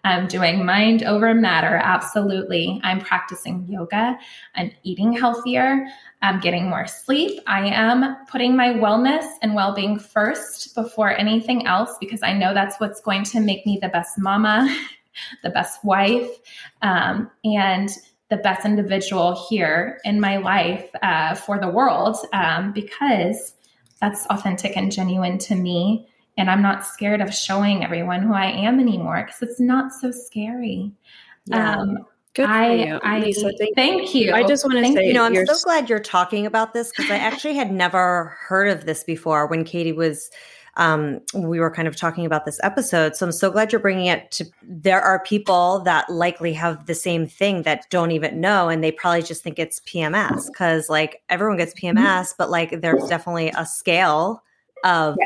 I'm 0.05 0.27
doing 0.27 0.65
mind 0.65 1.03
over 1.03 1.35
matter. 1.35 1.77
Absolutely. 1.83 2.81
I'm 2.83 3.01
practicing 3.01 3.67
yoga. 3.69 4.19
I'm 4.55 4.73
eating 4.83 5.13
healthier. 5.13 5.87
I'm 6.23 6.41
getting 6.41 6.69
more 6.69 6.87
sleep. 6.87 7.41
I 7.47 7.67
am 7.67 8.17
putting 8.27 8.57
my 8.57 8.69
wellness 8.69 9.27
and 9.43 9.55
well 9.55 9.75
being 9.75 9.99
first 9.99 10.75
before 10.75 11.17
anything 11.17 11.67
else 11.67 11.97
because 12.01 12.23
I 12.23 12.33
know 12.33 12.55
that's 12.55 12.79
what's 12.79 13.01
going 13.01 13.25
to 13.25 13.41
make 13.41 13.67
me 13.67 13.79
the 13.81 13.89
best 13.89 14.19
mama, 14.19 14.75
the 15.43 15.51
best 15.51 15.85
wife, 15.85 16.29
um, 16.83 17.31
and 17.45 17.91
the 18.29 18.37
best 18.37 18.65
individual 18.65 19.47
here 19.49 19.99
in 20.05 20.21
my 20.21 20.37
life 20.37 20.89
uh, 21.03 21.35
for 21.35 21.59
the 21.59 21.69
world 21.69 22.17
um, 22.33 22.73
because 22.73 23.55
that's 24.01 24.25
authentic 24.27 24.77
and 24.77 24.93
genuine 24.93 25.37
to 25.37 25.55
me 25.55 26.09
and 26.41 26.51
I'm 26.51 26.63
not 26.63 26.87
scared 26.87 27.21
of 27.21 27.35
showing 27.35 27.85
everyone 27.85 28.23
who 28.23 28.33
I 28.33 28.47
am 28.47 28.81
anymore 28.81 29.25
because 29.27 29.43
it's 29.43 29.61
not 29.61 29.93
so 29.93 30.11
scary. 30.11 30.91
Yeah. 31.45 31.77
Um, 31.77 31.99
Good 32.33 32.47
for 32.47 32.53
I, 32.53 32.73
you, 32.75 33.01
I 33.03 33.19
Lisa. 33.19 33.53
Thank, 33.59 33.75
thank 33.75 34.15
you. 34.15 34.33
I 34.33 34.47
just 34.47 34.65
want 34.65 34.77
to 34.77 34.83
Thank 34.83 34.97
say, 34.97 35.07
You 35.07 35.13
know, 35.13 35.25
I'm 35.25 35.35
so 35.47 35.57
glad 35.65 35.91
you're 35.91 35.99
talking 35.99 36.47
about 36.47 36.73
this 36.73 36.91
because 36.91 37.11
I 37.11 37.17
actually 37.17 37.55
had 37.55 37.73
never 37.73 38.37
heard 38.39 38.69
of 38.69 38.87
this 38.87 39.05
before 39.05 39.47
when 39.47 39.65
Katie 39.65 39.93
was. 39.93 40.31
Um, 40.77 41.21
we 41.35 41.59
were 41.59 41.71
kind 41.71 41.89
of 41.89 41.97
talking 41.97 42.25
about 42.25 42.47
this 42.47 42.61
episode, 42.63 43.17
so 43.17 43.27
I'm 43.27 43.33
so 43.33 43.51
glad 43.51 43.73
you're 43.73 43.81
bringing 43.81 44.07
it 44.07 44.31
to. 44.31 44.47
There 44.63 45.03
are 45.03 45.21
people 45.25 45.81
that 45.81 46.09
likely 46.09 46.53
have 46.53 46.87
the 46.87 46.95
same 46.95 47.27
thing 47.27 47.63
that 47.63 47.91
don't 47.91 48.13
even 48.13 48.41
know, 48.41 48.69
and 48.69 48.83
they 48.83 48.93
probably 48.93 49.23
just 49.23 49.43
think 49.43 49.59
it's 49.59 49.81
PMS 49.81 50.47
because, 50.47 50.89
like, 50.89 51.23
everyone 51.29 51.59
gets 51.59 51.75
PMS, 51.75 52.33
but 52.39 52.49
like, 52.49 52.81
there's 52.81 53.05
definitely 53.09 53.53
a 53.57 53.67
scale 53.67 54.45
of, 54.85 55.17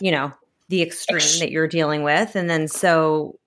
you 0.00 0.12
know, 0.12 0.30
the 0.72 0.80
extreme 0.80 1.38
that 1.40 1.50
you're 1.50 1.68
dealing 1.68 2.02
with, 2.02 2.34
and 2.34 2.48
then 2.48 2.66
so 2.66 3.38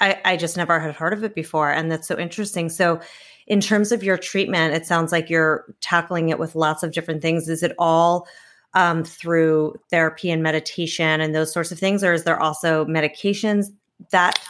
I, 0.00 0.20
I 0.24 0.36
just 0.36 0.56
never 0.56 0.78
had 0.78 0.94
heard 0.94 1.12
of 1.12 1.24
it 1.24 1.34
before. 1.34 1.72
And 1.72 1.90
that's 1.90 2.06
so 2.06 2.16
interesting. 2.16 2.68
So, 2.68 3.00
in 3.48 3.60
terms 3.60 3.90
of 3.90 4.04
your 4.04 4.16
treatment, 4.16 4.72
it 4.72 4.86
sounds 4.86 5.10
like 5.10 5.28
you're 5.28 5.66
tackling 5.80 6.28
it 6.28 6.38
with 6.38 6.54
lots 6.54 6.84
of 6.84 6.92
different 6.92 7.22
things. 7.22 7.48
Is 7.48 7.64
it 7.64 7.72
all 7.76 8.28
um, 8.74 9.02
through 9.02 9.74
therapy 9.90 10.30
and 10.30 10.42
meditation 10.44 11.20
and 11.20 11.34
those 11.34 11.52
sorts 11.52 11.72
of 11.72 11.78
things? 11.78 12.04
Or 12.04 12.12
is 12.12 12.22
there 12.22 12.40
also 12.40 12.84
medications 12.86 13.66
that 14.12 14.40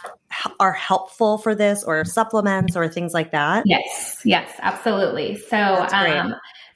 are 0.59 0.73
helpful 0.73 1.39
for 1.39 1.55
this 1.55 1.83
or 1.83 2.05
supplements 2.05 2.75
or 2.75 2.87
things 2.87 3.13
like 3.13 3.31
that? 3.31 3.63
Yes, 3.65 4.21
yes, 4.23 4.51
absolutely. 4.61 5.37
So, 5.37 5.87
um, 5.91 6.35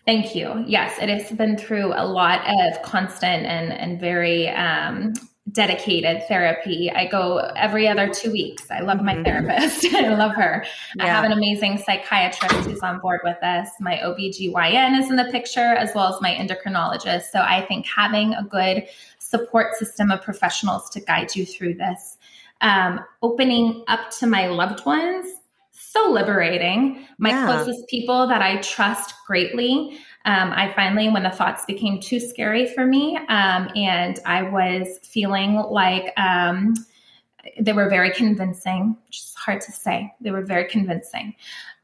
thank 0.10 0.34
you. 0.34 0.64
Yes, 0.66 0.98
it 1.00 1.08
has 1.08 1.32
been 1.38 1.56
through 1.56 1.94
a 1.94 2.04
lot 2.04 2.42
of 2.48 2.82
constant 2.82 3.46
and 3.46 3.72
and 3.72 4.00
very 4.00 4.50
um, 4.50 5.14
dedicated 5.52 6.24
therapy. 6.28 6.92
I 6.92 7.06
go 7.06 7.38
every 7.56 7.88
other 7.88 8.10
two 8.10 8.32
weeks. 8.32 8.72
I 8.72 8.80
love 8.80 9.04
my 9.04 9.14
Mhm. 9.14 9.24
therapist. 9.24 9.86
I 9.94 10.10
love 10.10 10.32
her. 10.32 10.66
I 11.00 11.06
have 11.06 11.26
an 11.26 11.32
amazing 11.32 11.78
psychiatrist 11.78 12.56
who's 12.66 12.82
on 12.82 13.00
board 13.00 13.20
with 13.24 13.42
us. 13.44 13.70
My 13.80 13.98
OBGYN 13.98 15.00
is 15.00 15.12
in 15.12 15.16
the 15.16 15.26
picture, 15.26 15.76
as 15.76 15.94
well 15.94 16.12
as 16.12 16.20
my 16.22 16.34
endocrinologist. 16.34 17.26
So 17.32 17.42
I 17.42 17.64
think 17.68 17.86
having 17.86 18.34
a 18.34 18.44
good 18.44 18.88
support 19.20 19.76
system 19.76 20.10
of 20.10 20.24
professionals 20.24 20.90
to 20.92 21.02
guide 21.02 21.36
you 21.36 21.46
through 21.46 21.76
this, 21.76 22.18
um, 22.62 23.00
opening 23.22 23.84
up 23.88 24.10
to 24.20 24.26
my 24.26 24.48
loved 24.48 24.86
ones, 24.88 25.39
so 26.00 26.12
liberating. 26.12 27.06
My 27.18 27.30
Yeah. 27.32 27.46
closest 27.46 27.88
people 27.88 28.28
that 28.28 28.42
I 28.42 28.58
trust 28.58 29.14
greatly. 29.26 30.00
Um, 30.26 30.52
I 30.54 30.72
finally, 30.74 31.10
when 31.10 31.24
the 31.24 31.30
thoughts 31.30 31.66
became 31.66 32.00
too 32.00 32.20
scary 32.20 32.68
for 32.68 32.86
me, 32.86 33.18
um, 33.30 33.70
and 33.76 34.20
I 34.26 34.44
was 34.44 35.00
feeling 35.04 35.56
like 35.56 36.12
um, 36.18 36.74
they 37.60 37.74
were 37.74 37.90
very 37.90 38.12
convincing, 38.12 38.98
which 39.08 39.20
is 39.20 39.34
hard 39.36 39.62
to 39.62 39.72
say. 39.72 40.14
They 40.22 40.32
were 40.32 40.44
very 40.44 40.68
convincing. 40.68 41.36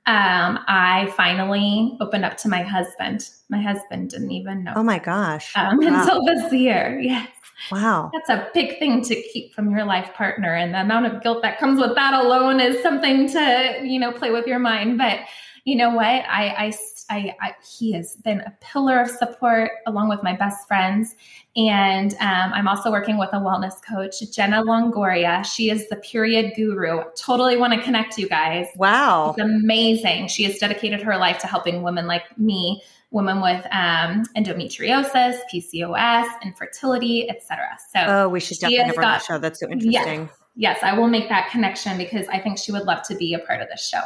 Um, 0.08 0.60
I 0.68 1.12
finally 1.18 1.98
opened 2.00 2.26
up 2.26 2.38
to 2.38 2.50
my 2.50 2.62
husband. 2.62 3.30
My 3.50 3.60
husband 3.60 4.12
didn't 4.12 4.32
even 4.32 4.64
know 4.64 4.74
Oh 4.76 4.84
my 4.84 5.00
gosh. 5.00 5.52
um, 5.56 5.80
wow. 5.82 6.02
until 6.02 6.24
this 6.26 6.54
year. 6.54 7.00
Yes. 7.00 7.30
Wow. 7.72 8.12
That's 8.14 8.30
a 8.30 8.50
big 8.54 8.80
thing 8.80 9.02
to 9.04 9.16
keep 9.16 9.54
from 9.54 9.72
your 9.72 9.86
life 9.86 10.14
partner. 10.14 10.56
And 10.56 10.74
the 10.74 10.82
amount 10.82 11.06
of 11.08 11.22
guilt 11.22 11.42
that 11.42 11.60
comes 11.60 11.80
with 11.80 11.96
that 11.96 12.14
alone 12.14 12.60
is 12.60 12.82
something 12.82 13.30
to, 13.32 13.82
you 13.84 14.00
know, 14.00 14.12
play 14.12 14.32
with 14.32 14.48
your 14.48 14.60
mind. 14.60 14.98
But 14.98 15.20
you 15.66 15.76
know 15.76 15.90
what? 15.90 16.06
I, 16.06 16.54
I, 16.58 16.74
I, 17.10 17.36
I 17.42 17.56
he 17.78 17.92
has 17.94 18.18
been 18.18 18.42
a 18.42 18.54
pillar 18.62 19.02
of 19.02 19.10
support 19.10 19.72
along 19.88 20.10
with 20.10 20.22
my 20.22 20.36
best 20.36 20.68
friends. 20.68 21.16
And 21.56 22.14
um, 22.16 22.54
I'm 22.54 22.68
also 22.68 22.92
working 22.92 23.18
with 23.18 23.30
a 23.34 23.38
wellness 23.38 23.74
coach, 23.84 24.16
Jenna 24.32 24.62
Longoria. 24.62 25.44
She 25.44 25.72
is 25.72 25.90
the 25.90 25.96
period 25.98 26.54
guru. 26.56 27.04
Totally 27.18 27.58
want 27.58 27.74
to 27.74 27.82
connect 27.82 28.18
you 28.18 28.30
guys. 28.30 28.68
Wow. 28.76 29.32
It's 29.32 29.40
amazing. 29.40 30.28
She 30.28 30.44
has 30.44 30.60
dedicated 30.60 31.02
her 31.02 31.18
life 31.18 31.40
to 31.40 31.48
helping 31.48 31.82
women 31.82 32.06
like 32.06 32.38
me, 32.38 32.84
women 33.12 33.42
with 33.42 33.66
um, 33.72 34.24
endometriosis, 34.36 35.40
PCOS, 35.54 36.28
infertility, 36.44 37.30
etc. 37.30 37.66
So, 37.94 38.06
Oh, 38.08 38.30
we 38.30 38.40
should 38.40 38.60
definitely 38.60 38.78
has 38.86 38.88
have 38.88 38.96
her 38.96 39.04
on 39.04 39.14
the 39.14 39.20
show. 39.20 39.38
That's 39.38 39.60
so 39.60 39.70
interesting. 39.70 40.30
yes, 40.56 40.80
I 40.84 40.98
will 40.98 41.08
make 41.08 41.30
that 41.30 41.50
connection 41.52 41.98
because 41.98 42.28
I 42.28 42.40
think 42.40 42.58
she 42.58 42.72
would 42.72 42.84
love 42.84 43.04
to 43.08 43.16
be 43.16 43.34
a 43.34 43.40
part 43.40 43.62
of 43.62 43.68
this 43.70 43.88
show. 43.88 44.02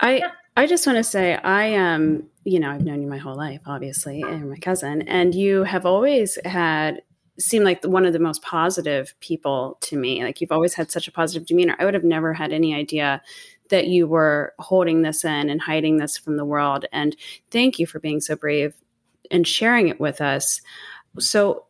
I 0.00 0.16
Yeah. 0.18 0.30
I 0.54 0.66
just 0.66 0.86
want 0.86 0.98
to 0.98 1.04
say 1.04 1.36
I 1.36 1.64
am, 1.64 2.28
you 2.44 2.60
know, 2.60 2.70
I've 2.70 2.84
known 2.84 3.00
you 3.00 3.08
my 3.08 3.16
whole 3.16 3.36
life, 3.36 3.62
obviously, 3.64 4.20
and 4.20 4.50
my 4.50 4.56
cousin, 4.58 5.00
and 5.02 5.34
you 5.34 5.64
have 5.64 5.86
always 5.86 6.38
had 6.44 7.00
seemed 7.38 7.64
like 7.64 7.82
one 7.84 8.04
of 8.04 8.12
the 8.12 8.18
most 8.18 8.42
positive 8.42 9.14
people 9.20 9.78
to 9.80 9.96
me. 9.96 10.22
Like 10.22 10.42
you've 10.42 10.52
always 10.52 10.74
had 10.74 10.90
such 10.90 11.08
a 11.08 11.12
positive 11.12 11.46
demeanor. 11.46 11.74
I 11.78 11.86
would 11.86 11.94
have 11.94 12.04
never 12.04 12.34
had 12.34 12.52
any 12.52 12.74
idea 12.74 13.22
that 13.72 13.88
you 13.88 14.06
were 14.06 14.52
holding 14.58 15.02
this 15.02 15.24
in 15.24 15.50
and 15.50 15.60
hiding 15.60 15.96
this 15.96 16.16
from 16.16 16.36
the 16.36 16.44
world. 16.44 16.84
And 16.92 17.16
thank 17.50 17.78
you 17.78 17.86
for 17.86 17.98
being 17.98 18.20
so 18.20 18.36
brave 18.36 18.74
and 19.30 19.46
sharing 19.48 19.88
it 19.88 19.98
with 19.98 20.20
us. 20.20 20.60
So 21.18 21.64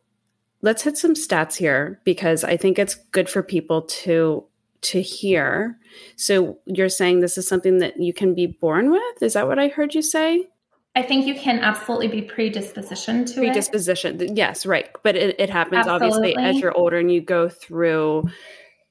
let's 0.61 0.83
hit 0.83 0.97
some 0.97 1.13
stats 1.13 1.55
here 1.55 2.01
because 2.03 2.43
I 2.43 2.57
think 2.57 2.77
it's 2.77 2.95
good 2.95 3.29
for 3.29 3.41
people 3.41 3.83
to 4.03 4.45
to 4.81 5.01
hear. 5.01 5.77
So 6.17 6.59
you're 6.65 6.89
saying 6.89 7.21
this 7.21 7.37
is 7.37 7.47
something 7.47 7.77
that 7.77 8.01
you 8.01 8.13
can 8.13 8.35
be 8.35 8.47
born 8.47 8.91
with? 8.91 9.23
Is 9.23 9.31
that 9.33 9.47
what 9.47 9.57
I 9.57 9.69
heard 9.69 9.95
you 9.95 10.01
say? 10.01 10.45
I 10.93 11.03
think 11.03 11.25
you 11.25 11.35
can 11.35 11.59
absolutely 11.59 12.09
be 12.09 12.21
predispositioned 12.21 13.27
to 13.27 13.31
it. 13.31 13.45
Predisposition. 13.45 14.35
Yes, 14.35 14.65
right. 14.65 14.89
But 15.01 15.15
it, 15.15 15.39
it 15.39 15.49
happens 15.49 15.87
obviously 15.87 16.35
as 16.35 16.59
you're 16.59 16.77
older 16.77 16.97
and 16.97 17.09
you 17.09 17.21
go 17.21 17.47
through 17.47 18.29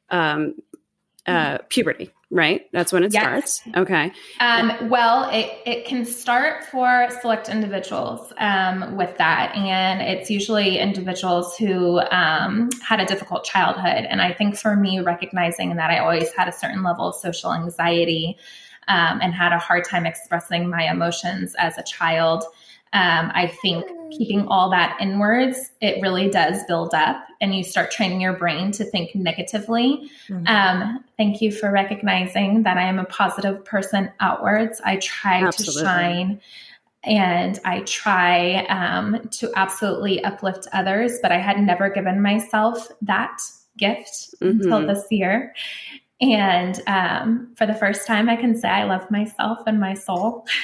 um, 0.08 0.54
uh, 1.26 1.58
puberty, 1.68 2.10
right? 2.32 2.66
That's 2.72 2.92
when 2.92 3.04
it 3.04 3.12
Yes. 3.12 3.22
starts. 3.22 3.62
Okay. 3.76 4.10
Um, 4.40 4.88
well, 4.88 5.28
it, 5.30 5.50
it 5.66 5.84
can 5.84 6.06
start 6.06 6.64
for 6.64 7.08
select 7.20 7.50
individuals 7.50 8.32
um, 8.38 8.96
with 8.96 9.18
that. 9.18 9.54
And 9.54 10.00
it's 10.00 10.30
usually 10.30 10.78
individuals 10.78 11.56
who 11.58 12.00
um, 12.10 12.70
had 12.82 13.00
a 13.00 13.04
difficult 13.04 13.44
childhood. 13.44 14.06
And 14.08 14.22
I 14.22 14.32
think 14.32 14.56
for 14.56 14.74
me, 14.74 15.00
recognizing 15.00 15.76
that 15.76 15.90
I 15.90 15.98
always 15.98 16.32
had 16.32 16.48
a 16.48 16.52
certain 16.52 16.82
level 16.82 17.08
of 17.08 17.14
social 17.14 17.52
anxiety 17.52 18.38
um, 18.88 19.20
and 19.22 19.34
had 19.34 19.52
a 19.52 19.58
hard 19.58 19.84
time 19.84 20.06
expressing 20.06 20.70
my 20.70 20.90
emotions 20.90 21.54
as 21.58 21.76
a 21.76 21.82
child. 21.82 22.44
Um, 22.92 23.30
I 23.34 23.46
think 23.62 23.86
keeping 24.10 24.46
all 24.48 24.68
that 24.70 24.98
inwards, 25.00 25.72
it 25.80 26.02
really 26.02 26.28
does 26.28 26.62
build 26.68 26.92
up, 26.94 27.24
and 27.40 27.54
you 27.54 27.64
start 27.64 27.90
training 27.90 28.20
your 28.20 28.34
brain 28.34 28.70
to 28.72 28.84
think 28.84 29.14
negatively. 29.14 30.10
Mhm. 30.28 30.48
Um, 30.48 31.04
thank 31.16 31.40
you 31.40 31.50
for 31.50 31.70
recognizing 31.70 32.62
that 32.64 32.76
I 32.76 32.82
am 32.82 32.98
a 32.98 33.04
positive 33.06 33.64
person 33.64 34.10
outwards. 34.20 34.80
I 34.84 34.96
try 34.96 35.42
Absolutely. 35.42 35.82
to 35.82 35.86
shine 35.86 36.40
and 37.04 37.58
I 37.64 37.80
try 37.80 38.64
um, 38.66 39.28
to 39.32 39.50
absolutely 39.56 40.22
uplift 40.22 40.68
others, 40.72 41.18
but 41.20 41.32
I 41.32 41.38
had 41.38 41.58
never 41.58 41.90
given 41.90 42.22
myself 42.22 42.88
that 43.02 43.38
gift 43.76 44.34
until 44.40 44.80
Mhm. 44.80 44.86
this 44.86 45.04
year. 45.10 45.54
And 46.20 46.80
um, 46.86 47.54
for 47.56 47.66
the 47.66 47.74
first 47.74 48.06
time, 48.06 48.28
I 48.28 48.36
can 48.36 48.56
say 48.56 48.68
I 48.68 48.84
love 48.84 49.10
myself 49.10 49.58
and 49.66 49.80
my 49.80 49.94
soul. 49.94 50.46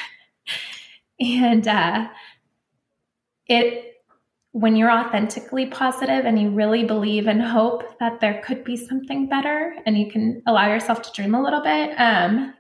and 1.21 1.67
uh, 1.67 2.09
it, 3.47 4.03
when 4.53 4.77
you're 4.77 4.91
authentically 4.91 5.67
positive 5.67 6.25
and 6.25 6.41
you 6.41 6.51
really 6.51 6.85
believe 6.85 7.27
and 7.27 7.43
hope 7.43 7.99
that 7.99 8.21
there 8.21 8.43
could 8.45 8.65
be 8.65 8.77
something 8.77 9.29
better 9.29 9.77
and 9.87 9.99
you 9.99 10.11
can 10.11 10.43
allow 10.47 10.69
yourself 10.69 11.03
to 11.03 11.13
dream 11.13 11.35
a 11.35 11.43
little 11.43 11.63
bit, 11.63 11.95
um, 11.99 12.55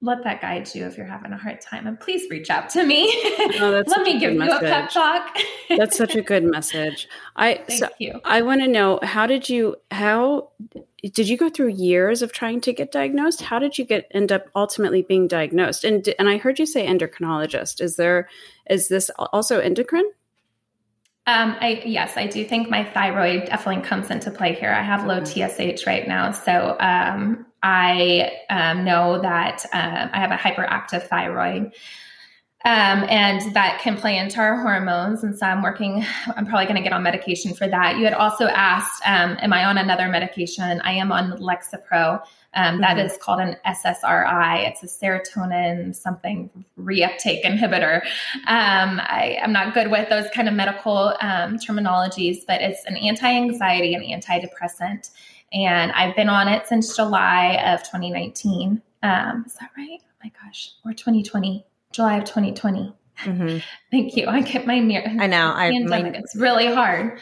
let 0.00 0.22
that 0.22 0.40
guide 0.40 0.72
you 0.74 0.86
if 0.86 0.96
you're 0.96 1.06
having 1.06 1.32
a 1.32 1.36
hard 1.36 1.60
time. 1.60 1.86
And 1.86 1.98
please 1.98 2.30
reach 2.30 2.50
out 2.50 2.70
to 2.70 2.84
me. 2.84 3.12
Oh, 3.60 3.70
that's 3.72 3.90
let 3.90 4.02
me 4.02 4.18
give 4.18 4.36
good 4.36 4.44
you 4.44 4.52
a 4.52 4.60
pep 4.60 4.90
talk. 4.90 5.36
That's 5.68 5.96
such 5.96 6.14
a 6.14 6.22
good 6.22 6.44
message. 6.44 7.08
I 7.34 7.54
Thank 7.68 7.80
so 7.80 7.88
you. 7.98 8.20
I 8.24 8.42
want 8.42 8.60
to 8.60 8.68
know 8.68 9.00
how 9.02 9.26
did 9.26 9.48
you 9.48 9.76
how 9.90 10.50
did 11.02 11.28
you 11.28 11.36
go 11.36 11.48
through 11.48 11.68
years 11.68 12.22
of 12.22 12.32
trying 12.32 12.60
to 12.62 12.72
get 12.72 12.92
diagnosed? 12.92 13.42
How 13.42 13.58
did 13.58 13.78
you 13.78 13.84
get 13.84 14.06
end 14.12 14.30
up 14.30 14.46
ultimately 14.54 15.02
being 15.02 15.26
diagnosed? 15.26 15.82
And 15.82 16.08
and 16.18 16.28
I 16.28 16.36
heard 16.36 16.58
you 16.58 16.66
say 16.66 16.86
endocrinologist. 16.86 17.80
Is 17.80 17.96
there 17.96 18.28
is 18.68 18.88
this 18.88 19.10
also 19.32 19.58
endocrine? 19.60 20.10
Um, 21.26 21.56
I 21.60 21.82
yes, 21.84 22.16
I 22.16 22.26
do 22.26 22.44
think 22.44 22.70
my 22.70 22.84
thyroid 22.84 23.46
definitely 23.46 23.82
comes 23.82 24.10
into 24.10 24.30
play 24.30 24.54
here. 24.54 24.72
I 24.72 24.82
have 24.82 25.06
low 25.06 25.24
TSH 25.24 25.86
right 25.86 26.06
now, 26.06 26.30
so 26.32 26.76
um, 26.80 27.46
I 27.62 28.32
um, 28.50 28.84
know 28.84 29.20
that 29.20 29.64
um, 29.72 30.10
I 30.12 30.18
have 30.20 30.30
a 30.30 30.36
hyperactive 30.36 31.08
thyroid. 31.08 31.72
Um, 32.64 33.06
and 33.08 33.54
that 33.54 33.80
can 33.80 33.96
play 33.96 34.18
into 34.18 34.40
our 34.40 34.60
hormones. 34.60 35.22
And 35.22 35.38
so 35.38 35.46
I'm 35.46 35.62
working, 35.62 36.04
I'm 36.36 36.44
probably 36.44 36.66
going 36.66 36.76
to 36.76 36.82
get 36.82 36.92
on 36.92 37.02
medication 37.02 37.54
for 37.54 37.68
that. 37.68 37.98
You 37.98 38.04
had 38.04 38.14
also 38.14 38.46
asked, 38.48 39.00
um, 39.06 39.36
Am 39.40 39.52
I 39.52 39.64
on 39.64 39.78
another 39.78 40.08
medication? 40.08 40.80
I 40.82 40.92
am 40.92 41.12
on 41.12 41.32
Lexapro. 41.38 42.20
Um, 42.54 42.80
that 42.80 42.96
mm-hmm. 42.96 43.06
is 43.06 43.16
called 43.22 43.40
an 43.40 43.56
SSRI. 43.64 44.68
It's 44.68 44.82
a 44.82 44.86
serotonin 44.86 45.94
something 45.94 46.50
reuptake 46.78 47.44
inhibitor. 47.44 48.02
Um, 48.46 49.00
I, 49.04 49.38
am 49.40 49.52
not 49.52 49.74
good 49.74 49.90
with 49.90 50.08
those 50.08 50.26
kind 50.34 50.48
of 50.48 50.54
medical 50.54 51.14
um, 51.20 51.58
terminologies, 51.58 52.38
but 52.46 52.60
it's 52.60 52.84
an 52.86 52.96
anti 52.96 53.30
anxiety 53.30 53.94
and 53.94 54.04
antidepressant. 54.04 55.10
And 55.52 55.92
I've 55.92 56.14
been 56.14 56.28
on 56.28 56.48
it 56.48 56.66
since 56.66 56.94
July 56.94 57.54
of 57.72 57.80
2019. 57.80 58.82
Um, 59.02 59.44
is 59.46 59.54
that 59.54 59.70
right? 59.76 59.98
Oh 60.02 60.14
my 60.24 60.32
gosh, 60.42 60.72
or 60.84 60.92
2020, 60.92 61.64
July 61.92 62.18
of 62.18 62.24
2020. 62.24 62.94
Mm-hmm. 63.24 63.58
Thank 63.90 64.16
you. 64.16 64.26
I 64.26 64.42
get 64.42 64.66
my 64.66 64.80
mirror. 64.80 65.10
I 65.18 65.26
know. 65.26 65.52
I. 65.54 65.76
My, 65.84 66.00
it's 66.00 66.36
really 66.36 66.72
hard. 66.72 67.20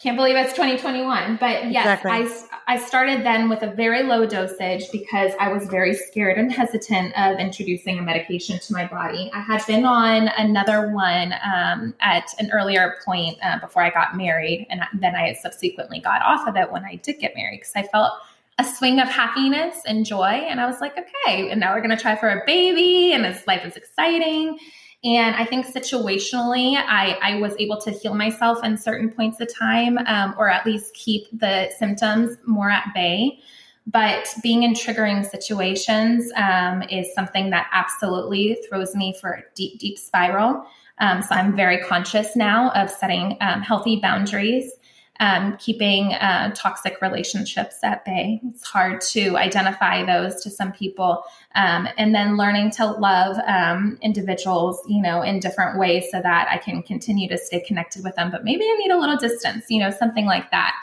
Can't 0.00 0.16
believe 0.16 0.36
it's 0.36 0.52
2021. 0.52 1.36
But 1.36 1.70
yes, 1.70 2.00
exactly. 2.00 2.10
I, 2.10 2.74
I 2.74 2.78
started 2.78 3.24
then 3.24 3.48
with 3.48 3.62
a 3.62 3.70
very 3.70 4.02
low 4.02 4.26
dosage 4.26 4.90
because 4.92 5.32
I 5.40 5.52
was 5.52 5.66
very 5.68 5.94
scared 5.94 6.38
and 6.38 6.52
hesitant 6.52 7.16
of 7.18 7.38
introducing 7.38 7.98
a 7.98 8.02
medication 8.02 8.58
to 8.58 8.72
my 8.72 8.86
body. 8.86 9.30
I 9.32 9.40
had 9.40 9.64
been 9.66 9.84
on 9.84 10.28
another 10.36 10.90
one 10.92 11.34
um, 11.44 11.94
at 12.00 12.28
an 12.38 12.50
earlier 12.52 12.96
point 13.04 13.38
uh, 13.42 13.58
before 13.60 13.82
I 13.82 13.90
got 13.90 14.16
married. 14.16 14.66
And 14.70 14.82
then 14.94 15.14
I 15.14 15.34
subsequently 15.34 16.00
got 16.00 16.22
off 16.22 16.46
of 16.46 16.56
it 16.56 16.70
when 16.70 16.84
I 16.84 16.96
did 16.96 17.18
get 17.18 17.34
married 17.34 17.60
because 17.60 17.72
I 17.76 17.82
felt 17.84 18.12
a 18.58 18.64
swing 18.64 19.00
of 19.00 19.08
happiness 19.08 19.82
and 19.86 20.04
joy. 20.04 20.24
And 20.48 20.60
I 20.60 20.66
was 20.66 20.80
like, 20.80 20.96
okay, 20.98 21.50
and 21.50 21.60
now 21.60 21.74
we're 21.74 21.82
going 21.82 21.96
to 21.96 22.02
try 22.02 22.16
for 22.16 22.28
a 22.30 22.42
baby, 22.46 23.12
and 23.12 23.24
this 23.24 23.46
life 23.46 23.64
is 23.64 23.76
exciting. 23.76 24.58
And 25.04 25.36
I 25.36 25.44
think 25.44 25.66
situationally, 25.66 26.74
I, 26.76 27.18
I 27.22 27.38
was 27.38 27.54
able 27.58 27.80
to 27.82 27.90
heal 27.90 28.14
myself 28.14 28.64
in 28.64 28.76
certain 28.76 29.10
points 29.10 29.40
of 29.40 29.52
time, 29.54 29.98
um, 29.98 30.34
or 30.38 30.48
at 30.48 30.66
least 30.66 30.94
keep 30.94 31.26
the 31.32 31.70
symptoms 31.78 32.36
more 32.46 32.70
at 32.70 32.92
bay. 32.94 33.38
But 33.86 34.34
being 34.42 34.64
in 34.64 34.72
triggering 34.72 35.24
situations 35.24 36.32
um, 36.34 36.82
is 36.82 37.14
something 37.14 37.50
that 37.50 37.68
absolutely 37.72 38.58
throws 38.68 38.96
me 38.96 39.14
for 39.20 39.30
a 39.30 39.42
deep, 39.54 39.78
deep 39.78 39.98
spiral. 39.98 40.66
Um, 40.98 41.22
so 41.22 41.34
I'm 41.34 41.54
very 41.54 41.78
conscious 41.78 42.34
now 42.34 42.70
of 42.70 42.90
setting 42.90 43.36
um, 43.40 43.60
healthy 43.60 44.00
boundaries 44.00 44.72
um, 45.20 45.56
keeping 45.58 46.14
uh, 46.14 46.52
toxic 46.54 47.00
relationships 47.00 47.78
at 47.82 48.04
bay. 48.04 48.40
It's 48.48 48.64
hard 48.64 49.00
to 49.12 49.36
identify 49.36 50.04
those 50.04 50.42
to 50.42 50.50
some 50.50 50.72
people. 50.72 51.24
Um, 51.54 51.88
and 51.96 52.14
then 52.14 52.36
learning 52.36 52.70
to 52.72 52.86
love 52.86 53.38
um, 53.46 53.98
individuals, 54.02 54.82
you 54.88 55.00
know, 55.00 55.22
in 55.22 55.40
different 55.40 55.78
ways 55.78 56.06
so 56.10 56.20
that 56.20 56.48
I 56.50 56.58
can 56.58 56.82
continue 56.82 57.28
to 57.28 57.38
stay 57.38 57.60
connected 57.60 58.04
with 58.04 58.14
them. 58.16 58.30
But 58.30 58.44
maybe 58.44 58.64
I 58.64 58.76
need 58.78 58.90
a 58.90 58.98
little 58.98 59.16
distance, 59.16 59.64
you 59.68 59.80
know, 59.80 59.90
something 59.90 60.26
like 60.26 60.50
that. 60.50 60.74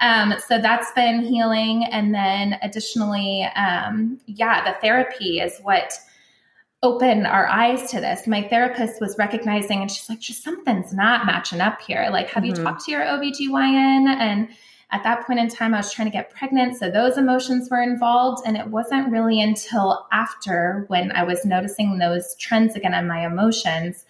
Um, 0.00 0.34
so 0.48 0.58
that's 0.58 0.90
been 0.92 1.22
healing. 1.22 1.84
And 1.84 2.14
then 2.14 2.58
additionally, 2.62 3.44
um, 3.56 4.18
yeah, 4.26 4.64
the 4.64 4.78
therapy 4.80 5.40
is 5.40 5.58
what 5.62 5.92
open 6.82 7.26
our 7.26 7.46
eyes 7.46 7.90
to 7.90 8.00
this. 8.00 8.26
My 8.26 8.42
therapist 8.48 9.00
was 9.00 9.18
recognizing 9.18 9.82
and 9.82 9.90
she's 9.90 10.08
like, 10.08 10.20
just 10.20 10.42
something's 10.42 10.92
not 10.92 11.26
matching 11.26 11.60
up 11.60 11.80
here. 11.82 12.08
Like, 12.10 12.30
have 12.30 12.42
mm-hmm. 12.42 12.56
you 12.56 12.64
talked 12.64 12.84
to 12.86 12.90
your 12.90 13.02
OBGYN? 13.02 14.08
And 14.08 14.48
at 14.90 15.02
that 15.02 15.26
point 15.26 15.40
in 15.40 15.48
time, 15.48 15.74
I 15.74 15.78
was 15.78 15.92
trying 15.92 16.08
to 16.08 16.12
get 16.12 16.30
pregnant. 16.30 16.78
So 16.78 16.90
those 16.90 17.18
emotions 17.18 17.68
were 17.70 17.82
involved. 17.82 18.42
And 18.46 18.56
it 18.56 18.68
wasn't 18.68 19.12
really 19.12 19.40
until 19.42 20.06
after 20.10 20.84
when 20.88 21.12
I 21.12 21.22
was 21.22 21.44
noticing 21.44 21.98
those 21.98 22.34
trends 22.36 22.74
again 22.74 22.94
in 22.94 23.06
my 23.06 23.26
emotions 23.26 24.06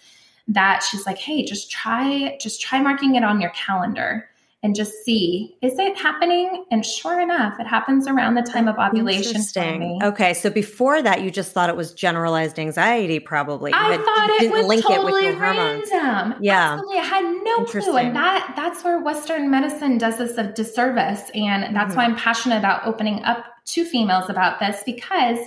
that 0.46 0.84
she's 0.88 1.06
like, 1.06 1.18
hey, 1.18 1.44
just 1.44 1.70
try, 1.70 2.38
just 2.40 2.60
try 2.60 2.80
marking 2.80 3.16
it 3.16 3.24
on 3.24 3.40
your 3.40 3.50
calendar 3.50 4.29
and 4.62 4.74
just 4.74 4.92
see 5.04 5.56
is 5.62 5.78
it 5.78 5.96
happening? 5.96 6.64
And 6.70 6.84
sure 6.84 7.20
enough 7.20 7.58
it 7.58 7.66
happens 7.66 8.06
around 8.06 8.34
the 8.34 8.42
time 8.42 8.68
of 8.68 8.78
ovulation 8.78 9.36
Interesting. 9.36 10.02
okay 10.02 10.34
so 10.34 10.50
before 10.50 11.02
that 11.02 11.22
you 11.22 11.30
just 11.30 11.52
thought 11.52 11.68
it 11.68 11.76
was 11.76 11.92
generalized 11.92 12.58
anxiety 12.58 13.18
probably. 13.18 13.72
I 13.72 13.92
had, 13.92 14.04
thought 14.04 14.30
it 14.42 14.52
was 14.52 14.66
link 14.66 14.84
totally 14.84 15.26
it 15.26 15.38
random. 15.38 16.34
Yeah. 16.40 16.74
Absolutely. 16.74 16.98
i 16.98 17.02
had 17.02 17.24
no 17.42 17.64
clue. 17.64 17.96
And 17.96 18.16
that 18.16 18.52
that's 18.56 18.84
where 18.84 19.02
western 19.02 19.50
medicine 19.50 19.98
does 19.98 20.20
us 20.20 20.36
a 20.36 20.52
disservice. 20.52 21.30
And 21.34 21.74
that's 21.74 21.90
mm-hmm. 21.90 21.96
why 21.96 22.04
i'm 22.04 22.16
passionate 22.16 22.58
about 22.58 22.86
opening 22.86 23.22
up 23.24 23.44
to 23.66 23.84
females 23.84 24.28
about 24.28 24.58
this 24.60 24.82
because 24.84 25.38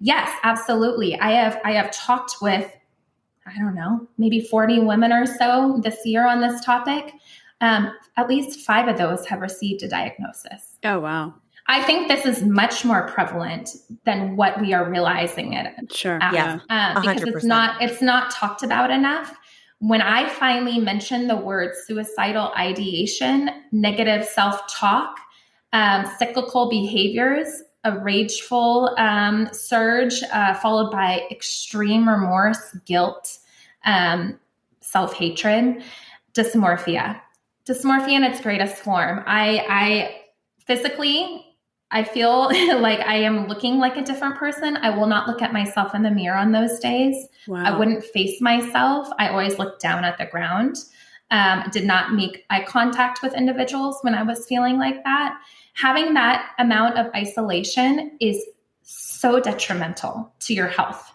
yes 0.00 0.30
absolutely. 0.42 1.18
I 1.18 1.30
have 1.32 1.58
i 1.64 1.72
have 1.72 1.90
talked 1.90 2.36
with 2.42 2.70
i 3.46 3.58
don't 3.58 3.74
know 3.74 4.06
maybe 4.18 4.40
40 4.40 4.80
women 4.80 5.12
or 5.12 5.26
so 5.26 5.80
this 5.82 6.04
year 6.04 6.26
on 6.26 6.40
this 6.40 6.62
topic 6.64 7.14
um, 7.62 7.94
at 8.16 8.28
least 8.28 8.60
five 8.60 8.88
of 8.88 8.98
those 8.98 9.24
have 9.26 9.40
received 9.40 9.82
a 9.82 9.88
diagnosis. 9.88 10.76
Oh, 10.84 10.98
wow. 10.98 11.32
I 11.68 11.82
think 11.84 12.08
this 12.08 12.26
is 12.26 12.42
much 12.42 12.84
more 12.84 13.06
prevalent 13.06 13.70
than 14.04 14.36
what 14.36 14.60
we 14.60 14.74
are 14.74 14.90
realizing 14.90 15.52
it. 15.54 15.72
Sure. 15.92 16.18
As, 16.20 16.34
yeah. 16.34 16.58
Um, 16.68 17.00
because 17.00 17.22
it's 17.22 17.44
not 17.44 17.80
it's 17.80 18.02
not 18.02 18.32
talked 18.32 18.64
about 18.64 18.90
enough. 18.90 19.34
When 19.78 20.02
I 20.02 20.28
finally 20.28 20.80
mentioned 20.80 21.30
the 21.30 21.36
word 21.36 21.74
suicidal 21.86 22.52
ideation, 22.58 23.48
negative 23.70 24.24
self 24.24 24.60
talk, 24.68 25.16
um, 25.72 26.04
cyclical 26.18 26.68
behaviors, 26.68 27.62
a 27.84 27.96
rageful 27.96 28.94
um, 28.98 29.48
surge 29.52 30.20
uh, 30.32 30.54
followed 30.54 30.90
by 30.90 31.26
extreme 31.30 32.08
remorse, 32.08 32.76
guilt, 32.86 33.38
um, 33.84 34.38
self 34.80 35.14
hatred, 35.14 35.82
dysmorphia 36.34 37.20
dysmorphia 37.68 38.12
in 38.12 38.24
its 38.24 38.40
greatest 38.40 38.76
form. 38.76 39.22
I, 39.26 39.64
I 39.68 40.20
physically, 40.66 41.46
I 41.90 42.04
feel 42.04 42.48
like 42.80 43.00
I 43.00 43.16
am 43.16 43.46
looking 43.46 43.78
like 43.78 43.96
a 43.96 44.02
different 44.02 44.36
person. 44.36 44.76
I 44.78 44.90
will 44.90 45.06
not 45.06 45.28
look 45.28 45.42
at 45.42 45.52
myself 45.52 45.94
in 45.94 46.02
the 46.02 46.10
mirror 46.10 46.36
on 46.36 46.52
those 46.52 46.78
days. 46.80 47.26
Wow. 47.46 47.62
I 47.64 47.78
wouldn't 47.78 48.04
face 48.04 48.40
myself. 48.40 49.08
I 49.18 49.28
always 49.28 49.58
looked 49.58 49.82
down 49.82 50.04
at 50.04 50.18
the 50.18 50.26
ground. 50.26 50.76
Um, 51.30 51.64
did 51.72 51.86
not 51.86 52.12
make 52.12 52.44
eye 52.50 52.62
contact 52.62 53.22
with 53.22 53.32
individuals 53.32 53.96
when 54.02 54.14
I 54.14 54.22
was 54.22 54.46
feeling 54.46 54.78
like 54.78 55.02
that. 55.04 55.38
Having 55.72 56.12
that 56.12 56.50
amount 56.58 56.98
of 56.98 57.06
isolation 57.14 58.18
is 58.20 58.44
so 58.82 59.40
detrimental 59.40 60.30
to 60.40 60.52
your 60.52 60.66
health. 60.66 61.10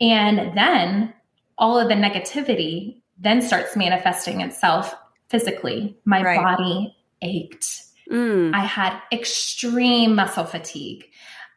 And 0.00 0.56
then 0.56 1.12
all 1.58 1.78
of 1.78 1.88
the 1.88 1.94
negativity 1.94 3.02
then 3.18 3.42
starts 3.42 3.76
manifesting 3.76 4.40
itself 4.40 4.94
physically. 5.28 5.96
My 6.04 6.22
right. 6.22 6.42
body 6.42 6.96
ached. 7.22 7.82
Mm. 8.10 8.54
I 8.54 8.64
had 8.64 9.00
extreme 9.12 10.14
muscle 10.14 10.44
fatigue. 10.44 11.04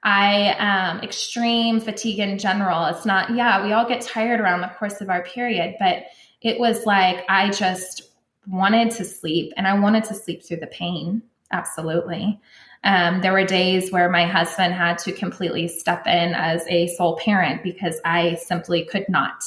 I 0.04 0.56
um 0.58 1.00
extreme 1.02 1.80
fatigue 1.80 2.20
in 2.20 2.38
general. 2.38 2.86
It's 2.86 3.06
not 3.06 3.34
yeah, 3.36 3.64
we 3.64 3.72
all 3.72 3.88
get 3.88 4.02
tired 4.02 4.40
around 4.40 4.62
the 4.62 4.68
course 4.80 5.00
of 5.00 5.10
our 5.10 5.24
period, 5.24 5.76
but 5.80 6.06
it 6.42 6.60
was 6.60 6.86
like 6.86 7.24
I 7.30 7.50
just 7.52 8.10
wanted 8.48 8.92
to 8.92 9.06
sleep 9.06 9.54
and 9.56 9.68
I 9.68 9.80
wanted 9.80 10.04
to 10.06 10.16
sleep 10.16 10.44
through 10.44 10.58
the 10.58 10.68
pain. 10.68 11.22
Absolutely. 11.52 12.40
Um, 12.84 13.22
there 13.22 13.34
were 13.34 13.46
days 13.46 13.92
where 13.92 14.10
my 14.10 14.26
husband 14.26 14.74
had 14.74 14.98
to 15.00 15.12
completely 15.12 15.68
step 15.68 16.08
in 16.08 16.34
as 16.34 16.66
a 16.68 16.88
sole 16.88 17.18
parent 17.18 17.62
because 17.62 18.02
I 18.04 18.36
simply 18.36 18.86
could 18.86 19.08
not 19.08 19.44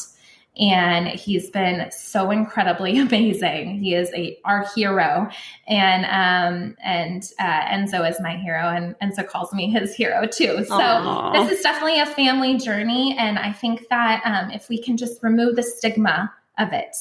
and 0.58 1.08
he's 1.08 1.50
been 1.50 1.90
so 1.90 2.30
incredibly 2.30 2.98
amazing. 2.98 3.80
He 3.80 3.94
is 3.94 4.10
a 4.14 4.38
our 4.44 4.66
hero, 4.74 5.28
and 5.66 6.04
um, 6.04 6.76
and 6.82 7.28
uh, 7.38 7.62
Enzo 7.62 8.08
is 8.08 8.20
my 8.20 8.36
hero, 8.36 8.68
and 8.68 8.94
Enzo 9.00 9.26
calls 9.26 9.52
me 9.52 9.70
his 9.70 9.94
hero 9.94 10.26
too. 10.26 10.64
So 10.64 10.74
Aww. 10.74 11.32
this 11.34 11.58
is 11.58 11.62
definitely 11.62 12.00
a 12.00 12.06
family 12.06 12.56
journey, 12.56 13.16
and 13.18 13.38
I 13.38 13.52
think 13.52 13.88
that 13.90 14.22
um, 14.24 14.50
if 14.50 14.68
we 14.68 14.80
can 14.80 14.96
just 14.96 15.22
remove 15.22 15.56
the 15.56 15.62
stigma 15.62 16.32
of 16.58 16.72
it, 16.72 16.96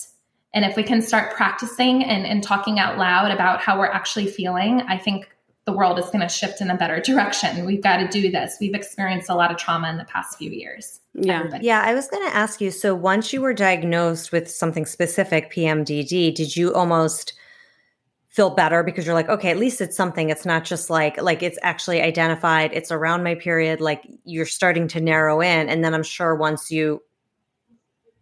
and 0.54 0.66
if 0.66 0.76
we 0.76 0.84
can 0.84 1.02
start 1.02 1.34
practicing 1.36 2.04
and, 2.04 2.26
and 2.26 2.44
talking 2.44 2.80
out 2.80 2.98
loud 2.98 3.32
about 3.32 3.60
how 3.60 3.78
we're 3.78 3.88
actually 3.88 4.28
feeling, 4.28 4.82
I 4.82 4.98
think 4.98 5.30
the 5.66 5.72
world 5.72 5.98
is 5.98 6.06
going 6.08 6.20
to 6.20 6.30
shift 6.30 6.60
in 6.62 6.70
a 6.70 6.78
better 6.78 7.00
direction. 7.00 7.66
We've 7.66 7.82
got 7.82 7.98
to 7.98 8.08
do 8.08 8.30
this. 8.30 8.58
We've 8.60 8.74
experienced 8.74 9.30
a 9.30 9.36
lot 9.36 9.52
of 9.52 9.58
trauma 9.58 9.90
in 9.90 9.98
the 9.98 10.06
past 10.06 10.38
few 10.38 10.52
years. 10.52 11.00
Yeah. 11.14 11.40
Everybody. 11.40 11.66
Yeah. 11.66 11.82
I 11.82 11.94
was 11.94 12.08
going 12.08 12.28
to 12.28 12.36
ask 12.36 12.60
you 12.60 12.72
so 12.72 12.94
once 12.94 13.32
you 13.32 13.42
were 13.42 13.54
diagnosed 13.54 14.32
with 14.32 14.50
something 14.50 14.86
specific, 14.86 15.54
PMDD, 15.54 16.36
did 16.36 16.56
you 16.56 16.74
almost 16.74 17.34
feel 18.34 18.50
better 18.50 18.82
because 18.82 19.06
you're 19.06 19.14
like, 19.14 19.30
okay, 19.30 19.52
at 19.52 19.60
least 19.60 19.80
it's 19.80 19.96
something. 19.96 20.32
It's 20.32 20.46
not 20.46 20.66
just 20.66 20.90
like, 20.90 21.22
like 21.22 21.44
it's 21.44 21.60
actually 21.62 22.02
identified, 22.02 22.72
it's 22.74 22.92
around 22.92 23.24
my 23.24 23.36
period, 23.36 23.80
like 23.80 24.04
you're 24.26 24.48
starting 24.48 24.88
to 24.88 25.00
narrow 25.00 25.40
in. 25.40 25.70
And 25.70 25.84
then 25.84 25.94
I'm 25.94 26.02
sure 26.02 26.36
once 26.36 26.72
you 26.72 27.04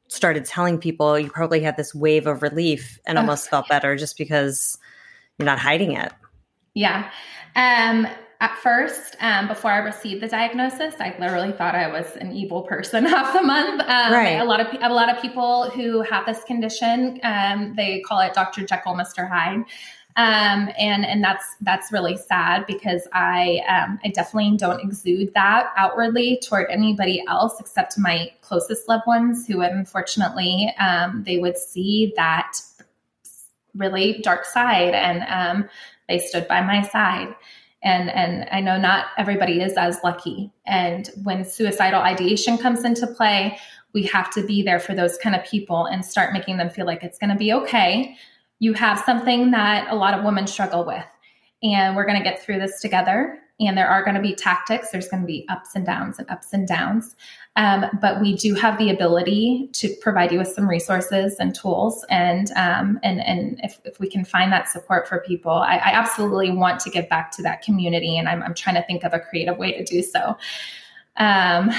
started 0.09 0.43
telling 0.43 0.77
people, 0.77 1.17
you 1.17 1.29
probably 1.29 1.61
had 1.61 1.77
this 1.77 1.95
wave 1.95 2.27
of 2.27 2.41
relief 2.41 2.99
and 3.05 3.17
almost 3.17 3.49
felt 3.49 3.69
better 3.69 3.95
just 3.95 4.17
because 4.17 4.77
you're 5.39 5.45
not 5.45 5.59
hiding 5.59 5.93
it. 5.93 6.11
Yeah. 6.73 7.11
Um, 7.55 8.07
at 8.39 8.57
first, 8.57 9.15
um, 9.19 9.47
before 9.47 9.71
I 9.71 9.77
received 9.77 10.21
the 10.21 10.27
diagnosis, 10.27 10.95
I 10.99 11.15
literally 11.19 11.51
thought 11.51 11.75
I 11.75 11.87
was 11.87 12.15
an 12.15 12.31
evil 12.31 12.63
person 12.63 13.05
half 13.15 13.33
the 13.33 13.43
month. 13.43 13.81
Um, 13.81 14.11
Right. 14.11 14.39
A 14.39 14.43
lot 14.43 14.59
of 14.59 14.67
a 14.81 14.91
lot 14.91 15.15
of 15.15 15.21
people 15.21 15.69
who 15.69 16.01
have 16.01 16.25
this 16.25 16.43
condition, 16.43 17.19
um, 17.23 17.73
they 17.75 18.01
call 18.01 18.19
it 18.19 18.33
Dr. 18.33 18.65
Jekyll, 18.65 18.95
Mr. 18.95 19.29
Hyde, 19.29 19.63
um, 20.15 20.69
and 20.77 21.05
and 21.05 21.23
that's 21.23 21.55
that's 21.61 21.91
really 21.91 22.17
sad 22.17 22.65
because 22.65 23.07
I 23.13 23.61
um, 23.67 23.99
I 24.03 24.09
definitely 24.09 24.57
don't 24.57 24.81
exude 24.81 25.33
that 25.35 25.71
outwardly 25.77 26.39
toward 26.43 26.69
anybody 26.71 27.23
else 27.27 27.59
except 27.59 27.97
my 27.99 28.31
closest 28.41 28.89
loved 28.89 29.05
ones, 29.05 29.45
who 29.45 29.61
unfortunately 29.61 30.73
um, 30.79 31.23
they 31.25 31.37
would 31.37 31.57
see 31.57 32.11
that 32.15 32.57
really 33.75 34.19
dark 34.23 34.45
side, 34.45 34.93
and 34.93 35.23
um, 35.29 35.69
they 36.11 36.19
stood 36.19 36.47
by 36.47 36.61
my 36.61 36.81
side 36.81 37.33
and 37.83 38.09
and 38.11 38.47
I 38.51 38.61
know 38.61 38.77
not 38.77 39.07
everybody 39.17 39.61
is 39.61 39.73
as 39.73 39.99
lucky. 40.03 40.51
And 40.65 41.09
when 41.23 41.43
suicidal 41.43 42.01
ideation 42.01 42.57
comes 42.57 42.83
into 42.83 43.07
play, 43.07 43.57
we 43.93 44.03
have 44.03 44.29
to 44.31 44.45
be 44.45 44.61
there 44.61 44.79
for 44.79 44.93
those 44.93 45.17
kind 45.17 45.35
of 45.35 45.43
people 45.43 45.85
and 45.85 46.05
start 46.05 46.33
making 46.33 46.57
them 46.57 46.69
feel 46.69 46.85
like 46.85 47.03
it's 47.03 47.17
going 47.17 47.31
to 47.31 47.35
be 47.35 47.51
okay. 47.53 48.15
You 48.59 48.73
have 48.73 48.99
something 48.99 49.51
that 49.51 49.87
a 49.89 49.95
lot 49.95 50.13
of 50.17 50.23
women 50.23 50.47
struggle 50.47 50.85
with, 50.85 51.05
and 51.63 51.95
we're 51.95 52.05
going 52.05 52.17
to 52.17 52.23
get 52.23 52.41
through 52.41 52.59
this 52.59 52.79
together. 52.79 53.39
And 53.59 53.77
there 53.77 53.87
are 53.87 54.03
going 54.03 54.15
to 54.15 54.21
be 54.21 54.33
tactics. 54.33 54.89
There's 54.89 55.07
going 55.07 55.21
to 55.21 55.27
be 55.27 55.45
ups 55.47 55.75
and 55.75 55.85
downs 55.85 56.17
and 56.17 56.29
ups 56.31 56.53
and 56.53 56.67
downs. 56.67 57.15
Um, 57.57 57.85
but 57.99 58.21
we 58.21 58.35
do 58.35 58.53
have 58.55 58.77
the 58.77 58.91
ability 58.91 59.69
to 59.73 59.93
provide 60.01 60.31
you 60.31 60.39
with 60.39 60.47
some 60.47 60.69
resources 60.69 61.35
and 61.39 61.53
tools. 61.53 62.05
And 62.09 62.49
um, 62.55 62.99
and 63.03 63.19
and 63.21 63.59
if, 63.63 63.79
if 63.83 63.99
we 63.99 64.09
can 64.09 64.23
find 64.23 64.51
that 64.53 64.69
support 64.69 65.07
for 65.07 65.19
people, 65.19 65.51
I, 65.51 65.75
I 65.75 65.91
absolutely 65.91 66.51
want 66.51 66.79
to 66.81 66.89
give 66.89 67.09
back 67.09 67.31
to 67.33 67.43
that 67.43 67.61
community. 67.61 68.17
And 68.17 68.29
I'm, 68.29 68.41
I'm 68.41 68.53
trying 68.53 68.75
to 68.75 68.83
think 68.83 69.03
of 69.03 69.13
a 69.13 69.19
creative 69.19 69.57
way 69.57 69.73
to 69.73 69.83
do 69.83 70.01
so. 70.01 70.37
Um, 71.17 71.71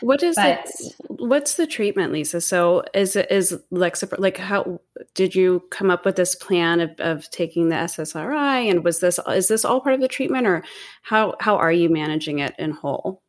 What 0.00 0.22
is 0.22 0.36
But- 0.36 0.64
it? 0.64 0.94
What's 1.08 1.54
the 1.56 1.66
treatment, 1.66 2.12
Lisa? 2.12 2.40
So 2.40 2.82
is 2.94 3.16
it 3.16 3.30
is 3.30 3.58
Lexapro 3.70 4.18
like 4.18 4.38
how 4.38 4.80
did 5.14 5.34
you 5.34 5.62
come 5.70 5.90
up 5.90 6.06
with 6.06 6.16
this 6.16 6.34
plan 6.34 6.80
of, 6.80 6.92
of 6.98 7.30
taking 7.30 7.68
the 7.68 7.76
SSRI 7.76 8.70
and 8.70 8.82
was 8.82 9.00
this 9.00 9.20
is 9.28 9.48
this 9.48 9.64
all 9.64 9.80
part 9.80 9.94
of 9.94 10.00
the 10.00 10.08
treatment 10.08 10.46
or 10.46 10.64
how 11.02 11.34
how 11.40 11.56
are 11.56 11.72
you 11.72 11.90
managing 11.90 12.38
it 12.38 12.54
in 12.58 12.70
whole? 12.70 13.22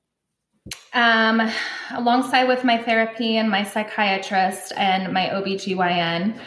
Um, 0.93 1.41
alongside 1.91 2.47
with 2.47 2.63
my 2.63 2.77
therapy 2.77 3.37
and 3.37 3.49
my 3.49 3.63
psychiatrist 3.63 4.73
and 4.77 5.11
my 5.13 5.27
OBGYN, 5.27 6.39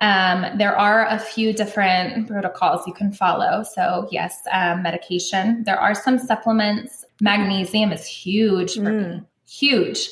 um, 0.00 0.58
there 0.58 0.76
are 0.76 1.06
a 1.06 1.18
few 1.18 1.52
different 1.52 2.26
protocols 2.26 2.86
you 2.86 2.92
can 2.92 3.12
follow. 3.12 3.62
So, 3.62 4.08
yes, 4.10 4.42
um, 4.52 4.82
medication. 4.82 5.62
There 5.64 5.78
are 5.78 5.94
some 5.94 6.18
supplements. 6.18 7.04
Magnesium 7.20 7.92
is 7.92 8.04
huge 8.04 8.74
for 8.74 8.80
me, 8.80 9.22
huge. 9.48 10.10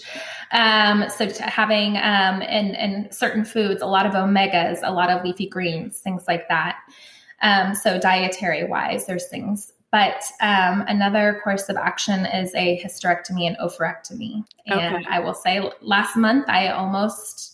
Um, 0.53 1.07
so, 1.11 1.29
to 1.29 1.43
having 1.43 1.97
um, 1.97 2.41
in, 2.43 2.77
in 2.77 3.11
certain 3.11 3.45
foods, 3.45 3.83
a 3.83 3.87
lot 3.87 4.07
of 4.07 4.13
omegas, 4.13 4.79
a 4.85 4.93
lot 4.93 5.11
of 5.11 5.25
leafy 5.25 5.49
greens, 5.49 5.99
things 5.99 6.25
like 6.29 6.49
that. 6.49 6.79
Um, 7.43 7.75
so, 7.75 7.99
dietary 7.99 8.65
wise, 8.65 9.07
there's 9.07 9.27
things. 9.27 9.73
But 9.93 10.23
um, 10.41 10.85
another 10.87 11.41
course 11.43 11.69
of 11.69 11.77
action 11.77 12.25
is 12.27 12.55
a 12.55 12.81
hysterectomy 12.83 13.47
and 13.47 13.57
oophorectomy. 13.59 14.45
And 14.67 14.97
Okay. 14.97 15.05
I 15.09 15.19
will 15.19 15.35
say, 15.35 15.69
last 15.81 16.17
month 16.17 16.49
I 16.49 16.69
almost 16.69 17.51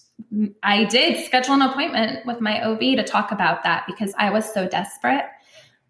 I 0.62 0.84
did 0.84 1.24
schedule 1.24 1.55
an 1.55 1.62
appointment 1.62 2.24
with 2.26 2.41
my 2.41 2.62
OB 2.62 2.80
to 2.80 3.05
talk 3.05 3.32
about 3.32 3.62
that 3.64 3.84
because 3.87 4.14
I 4.18 4.30
was 4.30 4.51
so 4.53 4.66
desperate. 4.66 5.24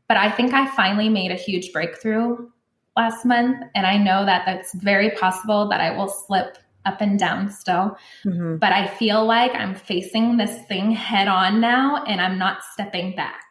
But 0.08 0.16
I 0.16 0.30
think 0.30 0.52
I 0.52 0.66
finally 0.74 1.08
made 1.08 1.30
a 1.30 1.36
huge 1.36 1.72
breakthrough 1.72 2.48
last 2.96 3.24
month. 3.24 3.64
And 3.74 3.86
I 3.86 3.98
know 3.98 4.24
that 4.24 4.44
that's 4.46 4.74
very 4.74 5.10
possible 5.10 5.68
that 5.68 5.80
I 5.80 5.90
will 5.96 6.08
slip 6.08 6.58
up 6.84 7.00
and 7.00 7.18
down 7.18 7.50
still. 7.50 7.96
Mhm. 8.24 8.60
But 8.60 8.72
I 8.72 8.86
feel 8.86 9.24
like 9.24 9.54
I'm 9.54 9.74
facing 9.74 10.36
this 10.36 10.62
thing 10.66 10.92
head 10.92 11.28
on 11.28 11.60
now 11.60 12.04
and 12.04 12.20
I'm 12.20 12.38
not 12.38 12.62
stepping 12.62 13.14
back. 13.14 13.42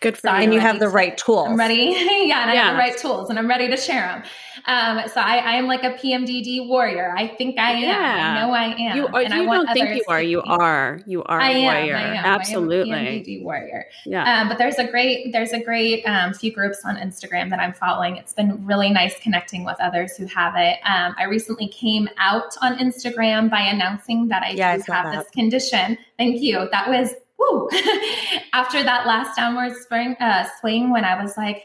Good 0.00 0.16
for 0.16 0.28
So 0.28 0.32
you. 0.34 0.42
And 0.44 0.54
you 0.54 0.60
have 0.60 0.78
the 0.78 0.88
right 0.88 1.16
tools. 1.18 1.48
I'm 1.48 1.56
ready. 1.56 1.74
yeah, 2.26 2.42
and 2.42 2.50
I 2.50 2.54
have 2.54 2.74
the 2.74 2.78
right 2.78 2.96
tools 2.96 3.30
and 3.30 3.38
I'm 3.38 3.48
ready 3.48 3.68
to 3.68 3.76
share 3.76 4.02
them. 4.06 4.22
Um, 4.66 5.08
so 5.08 5.20
I, 5.20 5.36
I 5.38 5.52
am 5.54 5.66
like 5.66 5.82
a 5.82 5.92
PMDD 5.92 6.68
warrior. 6.68 7.14
I 7.16 7.28
think 7.28 7.58
I 7.58 7.72
am. 7.72 7.82
Yeah. 7.82 8.36
I 8.36 8.40
know 8.46 8.52
I 8.52 8.64
am. 8.90 8.96
You 8.96 9.06
are, 9.06 9.20
and 9.22 9.32
you 9.34 9.48
I 9.50 9.54
don't 9.54 9.72
think 9.72 9.94
you 9.94 10.04
are. 10.08 10.20
You 10.22 10.42
are. 10.42 11.00
You 11.06 11.22
are 11.24 11.40
I 11.40 11.50
a 11.50 11.54
am. 11.54 11.62
warrior. 11.62 11.96
I 11.96 12.02
am. 12.16 12.24
Absolutely. 12.24 12.92
I 12.92 12.98
am 12.98 13.06
a 13.06 13.20
PMDD 13.22 13.42
warrior. 13.42 13.84
yeah. 14.04 14.40
Um, 14.42 14.48
but 14.48 14.58
there's 14.58 14.76
a 14.78 14.86
great 14.86 15.32
there's 15.32 15.52
a 15.52 15.62
great 15.62 16.02
um, 16.04 16.34
few 16.34 16.52
groups 16.52 16.82
on 16.84 16.96
Instagram 16.96 17.50
that 17.50 17.60
I'm 17.60 17.72
following. 17.72 18.16
It's 18.16 18.32
been 18.34 18.64
really 18.66 18.90
nice 18.90 19.18
connecting 19.20 19.64
with 19.64 19.76
others 19.80 20.16
who 20.16 20.26
have 20.26 20.54
it. 20.56 20.78
Um, 20.84 21.14
I 21.18 21.24
recently 21.24 21.68
came 21.68 22.08
out 22.18 22.54
on 22.60 22.78
Instagram 22.78 23.50
by 23.50 23.60
announcing 23.60 24.28
that 24.28 24.42
I 24.42 24.50
Yeah, 24.50 24.76
do 24.76 24.82
saw 24.82 24.92
have 24.94 25.12
that. 25.12 25.18
this 25.24 25.30
condition. 25.30 25.96
Thank 26.18 26.42
you. 26.42 26.68
That 26.72 26.88
was 26.88 27.14
woo. 27.38 27.68
After 28.52 28.82
that 28.82 29.06
last 29.06 29.36
downward 29.36 29.76
spring 29.76 30.16
uh, 30.20 30.46
swing, 30.60 30.90
when 30.90 31.04
I 31.04 31.22
was 31.22 31.36
like. 31.36 31.64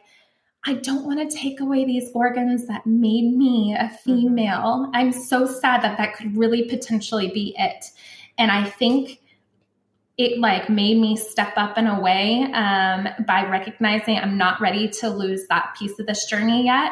I 0.66 0.76
don't 0.76 1.04
want 1.04 1.30
to 1.30 1.38
take 1.38 1.60
away 1.60 1.84
these 1.84 2.10
organs 2.14 2.68
that 2.68 2.88
made 2.88 3.36
me 3.36 3.76
a 3.78 3.90
female. 3.90 4.90
I'm 4.94 5.12
so 5.12 5.46
sad 5.46 5.82
that 5.82 5.98
that 5.98 6.16
could 6.16 6.38
really 6.38 6.70
potentially 6.70 7.28
be 7.28 7.54
it. 7.60 7.84
And 8.38 8.50
I 8.50 8.70
think 8.70 9.20
it 10.18 10.40
like 10.40 10.70
made 10.70 10.98
me 11.00 11.16
step 11.16 11.54
up 11.58 11.78
in 11.78 11.88
a 11.88 12.00
way 12.00 12.44
um, 12.54 13.08
by 13.26 13.46
recognizing 13.50 14.18
I'm 14.18 14.38
not 14.38 14.62
ready 14.62 14.88
to 14.90 15.10
lose 15.10 15.48
that 15.48 15.76
piece 15.78 16.00
of 16.00 16.06
this 16.06 16.26
journey 16.26 16.66
yet. 16.66 16.92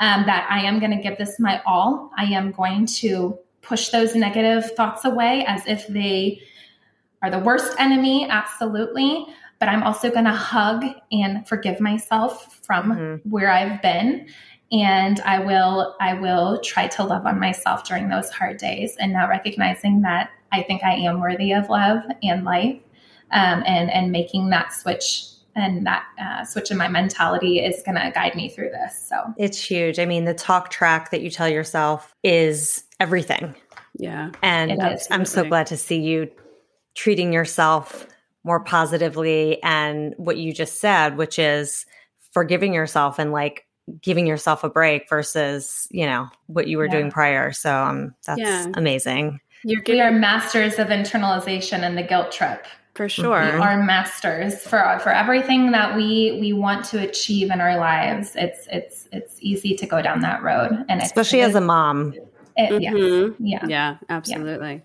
Um, 0.00 0.26
that 0.26 0.46
I 0.48 0.60
am 0.60 0.78
going 0.78 0.96
to 0.96 1.02
give 1.02 1.18
this 1.18 1.40
my 1.40 1.60
all. 1.66 2.12
I 2.16 2.26
am 2.26 2.52
going 2.52 2.86
to 2.86 3.36
push 3.62 3.88
those 3.88 4.14
negative 4.14 4.70
thoughts 4.76 5.04
away 5.04 5.44
as 5.44 5.66
if 5.66 5.88
they 5.88 6.40
are 7.22 7.30
the 7.30 7.38
worst 7.38 7.74
enemy, 7.78 8.28
absolutely. 8.28 9.26
But 9.58 9.68
I'm 9.68 9.82
also 9.82 10.10
going 10.10 10.24
to 10.24 10.30
hug 10.30 10.84
and 11.10 11.46
forgive 11.48 11.80
myself 11.80 12.60
from 12.62 12.92
Mhm. 12.92 13.20
where 13.24 13.50
I've 13.50 13.82
been 13.82 14.28
and 14.70 15.18
I 15.20 15.38
will 15.40 15.96
I 16.00 16.12
will 16.14 16.60
try 16.60 16.86
to 16.88 17.02
love 17.02 17.24
on 17.26 17.40
myself 17.40 17.84
during 17.84 18.08
those 18.08 18.30
hard 18.30 18.58
days 18.58 18.96
and 19.00 19.12
now 19.12 19.28
recognizing 19.28 20.02
that 20.02 20.30
I 20.52 20.62
think 20.62 20.84
I 20.84 20.92
am 20.94 21.20
worthy 21.20 21.52
of 21.52 21.68
love 21.70 22.02
and 22.22 22.44
life 22.44 22.76
um, 23.32 23.62
and 23.66 23.90
and 23.90 24.12
making 24.12 24.50
that 24.50 24.72
switch 24.72 25.24
and 25.56 25.84
that 25.86 26.04
uh, 26.20 26.44
switch 26.44 26.70
in 26.70 26.76
my 26.76 26.86
mentality 26.86 27.58
is 27.58 27.82
going 27.82 27.96
to 27.96 28.12
guide 28.14 28.36
me 28.36 28.48
through 28.50 28.70
this 28.70 29.08
so 29.08 29.16
It's 29.38 29.60
huge. 29.60 29.98
I 29.98 30.04
mean, 30.04 30.24
the 30.24 30.34
talk 30.34 30.70
track 30.70 31.10
that 31.10 31.20
you 31.22 31.30
tell 31.30 31.48
yourself 31.48 32.14
is 32.22 32.84
everything. 33.00 33.54
yeah. 33.96 34.30
And 34.42 34.80
I'm, 35.10 35.24
so 35.24 35.44
glad 35.44 35.66
to 35.68 35.76
see 35.76 35.98
you 36.00 36.30
treating 36.98 37.32
yourself 37.32 38.08
more 38.42 38.58
positively 38.58 39.62
and 39.62 40.14
what 40.16 40.36
you 40.36 40.52
just 40.52 40.80
said, 40.80 41.16
which 41.16 41.38
is 41.38 41.86
forgiving 42.32 42.74
yourself 42.74 43.20
and 43.20 43.30
like 43.30 43.66
giving 44.02 44.26
yourself 44.26 44.64
a 44.64 44.68
break 44.68 45.08
versus, 45.08 45.86
you 45.92 46.04
know, 46.04 46.28
what 46.48 46.66
you 46.66 46.76
were 46.76 46.86
Yeah. 46.86 46.90
doing 46.92 47.10
prior. 47.10 47.52
So 47.52 47.72
um, 47.72 48.14
that's 48.26 48.40
Yeah. 48.40 48.66
amazing. 48.74 49.38
You're 49.62 49.80
we 49.86 50.00
are 50.00 50.10
masters 50.10 50.78
of 50.80 50.88
internalization 50.88 51.80
and 51.82 51.96
the 51.96 52.02
guilt 52.02 52.32
trip 52.32 52.66
for 52.94 53.08
sure. 53.08 53.38
Mhm. 53.42 53.54
we 53.54 53.60
are 53.60 53.76
masters 53.82 54.60
for 54.62 54.98
for 55.00 55.10
everything 55.10 55.70
that 55.70 55.94
we 55.94 56.36
we 56.40 56.52
want 56.52 56.84
to 56.86 56.98
achieve 56.98 57.48
in 57.52 57.60
our 57.60 57.76
lives 57.78 58.34
it's 58.34 58.66
it's 58.72 59.08
it's 59.12 59.36
easy 59.40 59.74
to 59.76 59.86
go 59.86 60.02
down 60.02 60.18
that 60.20 60.42
road 60.42 60.70
and 60.88 60.98
it's- 60.98 61.06
Especially 61.06 61.42
as 61.42 61.54
a 61.54 61.60
mom. 61.60 62.12
It, 62.58 62.82
yes. 62.82 62.92
Mhm. 62.92 63.36
yeah 63.38 63.66
Yeah, 63.66 63.96
absolutely. 64.08 64.82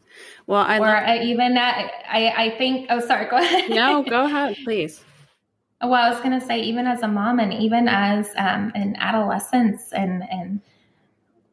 Well, 0.47 0.61
I 0.61 0.77
or 0.77 0.85
love, 0.85 1.03
I 1.03 1.19
even 1.23 1.57
I 1.57 1.89
I 2.09 2.55
think 2.57 2.87
oh 2.89 2.99
sorry 2.99 3.29
go 3.29 3.37
ahead 3.37 3.69
no, 3.69 4.03
go 4.03 4.25
ahead, 4.25 4.57
please. 4.63 5.03
well 5.81 5.93
I 5.93 6.09
was 6.09 6.19
gonna 6.21 6.39
say 6.41 6.61
even 6.61 6.87
as 6.87 7.01
a 7.01 7.07
mom 7.07 7.39
and 7.39 7.53
even 7.53 7.87
as 7.87 8.29
um, 8.37 8.71
an 8.75 8.95
adolescence 8.97 9.91
and 9.91 10.23
and 10.29 10.61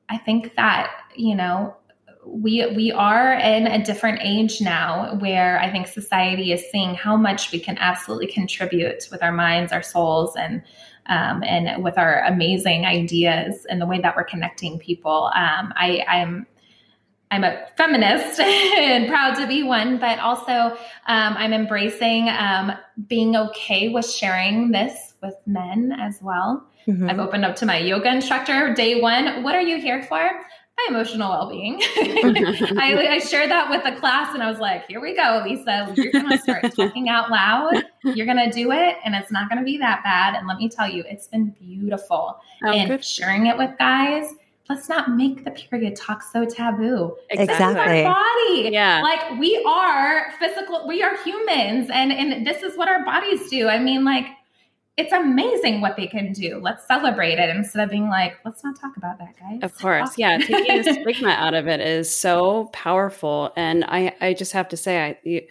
I 0.09 0.19
think 0.19 0.55
that 0.57 0.93
you 1.17 1.35
know 1.35 1.77
we 2.27 2.67
we 2.77 2.93
are 2.93 3.33
in 3.35 3.67
a 3.67 3.83
different 3.83 4.21
age 4.23 4.61
now 4.61 5.17
where 5.21 5.59
I 5.59 5.71
think 5.71 5.87
society 5.87 6.53
is 6.53 6.63
seeing 6.71 6.95
how 6.95 7.17
much 7.17 7.51
we 7.51 7.59
can 7.59 7.79
absolutely 7.79 8.27
contribute 8.27 9.09
with 9.11 9.23
our 9.23 9.33
minds, 9.33 9.73
our 9.73 9.83
souls, 9.83 10.37
and 10.37 10.63
um, 11.11 11.43
and 11.45 11.83
with 11.85 11.99
our 11.99 12.23
amazing 12.25 12.87
ideas 12.87 13.67
and 13.69 13.81
the 13.81 13.87
way 13.87 14.01
that 14.01 14.17
we're 14.17 14.25
connecting 14.25 14.79
people. 14.79 15.31
Um, 15.35 15.75
I, 15.77 16.05
I'm 16.09 16.47
I'm 17.33 17.45
a 17.45 17.67
feminist 17.77 18.41
and 18.41 19.07
proud 19.09 19.37
to 19.37 19.47
be 19.47 19.63
one, 19.63 19.99
but 19.99 20.19
also 20.19 20.53
um, 20.53 20.77
I'm 21.07 21.53
embracing 21.53 22.29
um, 22.29 22.73
being 23.07 23.37
okay 23.37 23.89
with 23.89 24.09
sharing 24.09 24.73
this 24.73 25.15
with 25.23 25.37
men 25.47 25.95
as 26.01 26.19
well. 26.23 26.67
Mhm. 26.89 27.09
I've 27.11 27.21
opened 27.21 27.45
up 27.45 27.57
to 27.57 27.67
my 27.67 27.79
yoga 27.79 28.11
instructor 28.11 28.75
day 28.75 29.01
one. 29.01 29.43
What 29.43 29.55
are 29.55 29.61
you 29.61 29.81
here 29.81 30.03
for? 30.03 30.41
My 30.89 30.95
emotional 30.97 31.31
well-being. 31.31 31.81
I, 32.79 33.09
I, 33.11 33.19
shared 33.19 33.51
that 33.51 33.69
with 33.71 33.85
the 33.85 33.93
class 33.99 34.35
and 34.35 34.43
I 34.43 34.51
was 34.51 34.59
like, 34.59 34.87
here 34.87 35.01
we 35.01 35.15
go, 35.15 35.43
Lisa. 35.45 35.93
You're 35.97 36.13
gonna 36.13 36.39
start 36.39 36.73
talking 36.77 37.09
out 37.09 37.31
loud. 37.31 37.85
You're 38.05 38.27
gonna 38.27 38.53
do 38.53 38.73
it 38.73 38.97
and 39.05 39.15
it's 39.15 39.31
not 39.31 39.49
gonna 39.49 39.65
be 39.65 39.79
that 39.79 40.03
bad. 40.03 40.35
And 40.35 40.47
let 40.47 40.59
me 40.59 40.69
tell 40.69 40.89
you, 40.89 41.05
it's 41.07 41.29
been 41.29 41.55
beautiful. 41.61 42.39
Oh, 42.65 42.71
and 42.71 42.91
good. 42.91 43.05
sharing 43.05 43.47
it 43.47 43.57
with 43.57 43.77
guys. 43.79 44.35
Let's 44.69 44.89
not 44.89 45.11
make 45.11 45.45
the 45.45 45.51
period 45.51 45.97
talk 45.97 46.23
so 46.23 46.45
taboo. 46.45 47.17
Exactly. 47.31 48.05
Our 48.05 48.15
body. 48.15 48.71
Yeah. 48.71 49.03
Like 49.03 49.39
we 49.39 49.63
are 49.67 50.33
physical, 50.39 50.87
we 50.87 51.03
are 51.03 51.17
humans 51.25 51.91
and, 51.93 52.13
and 52.13 52.47
this 52.47 52.63
is 52.63 52.77
what 52.77 52.89
our 52.89 53.05
bodies 53.05 53.51
do. 53.51 53.69
I 53.69 53.81
mean, 53.81 54.05
like 54.05 54.27
it's 54.97 55.13
amazing 55.13 55.81
what 55.81 55.97
they 55.97 56.07
can 56.07 56.33
do. 56.33 56.61
Let's 56.63 56.87
celebrate 56.87 57.39
it 57.39 57.49
instead 57.55 57.83
of 57.83 57.91
being 57.91 58.09
like, 58.09 58.39
let's 58.45 58.63
not 58.63 58.79
talk 58.79 58.97
about 58.97 59.19
that, 59.19 59.35
guys. 59.39 59.61
Of 59.63 59.77
course. 59.79 60.19
Yeah. 60.19 60.39
Taking 60.39 60.83
the 60.83 60.93
stigma 61.03 61.31
out 61.31 61.55
of 61.55 61.69
it 61.69 61.81
is 61.81 62.15
so 62.15 62.69
powerful. 62.73 63.53
And 63.57 63.85
I, 63.85 64.15
I 64.21 64.35
just 64.35 64.53
have 64.53 64.69
to 64.69 64.77
say, 64.77 65.03
I, 65.03 65.19
you, 65.23 65.43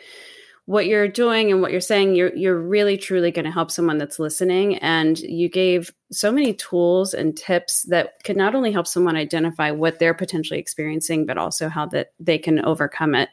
what 0.69 0.85
you're 0.85 1.07
doing 1.07 1.51
and 1.51 1.63
what 1.63 1.71
you're 1.71 1.81
saying, 1.81 2.13
you're, 2.13 2.31
you're 2.35 2.59
really 2.59 2.95
truly 2.95 3.31
going 3.31 3.45
to 3.45 3.51
help 3.51 3.71
someone 3.71 3.97
that's 3.97 4.19
listening. 4.19 4.75
And 4.77 5.17
you 5.17 5.49
gave 5.49 5.91
so 6.11 6.31
many 6.31 6.53
tools 6.53 7.15
and 7.15 7.35
tips 7.35 7.83
that 7.89 8.23
could 8.23 8.37
not 8.37 8.53
only 8.53 8.71
help 8.71 8.85
someone 8.85 9.15
identify 9.15 9.71
what 9.71 9.97
they're 9.97 10.13
potentially 10.13 10.59
experiencing, 10.59 11.25
but 11.25 11.39
also 11.39 11.69
how 11.69 11.87
that 11.87 12.11
they 12.19 12.37
can 12.37 12.63
overcome 12.63 13.15
it. 13.15 13.29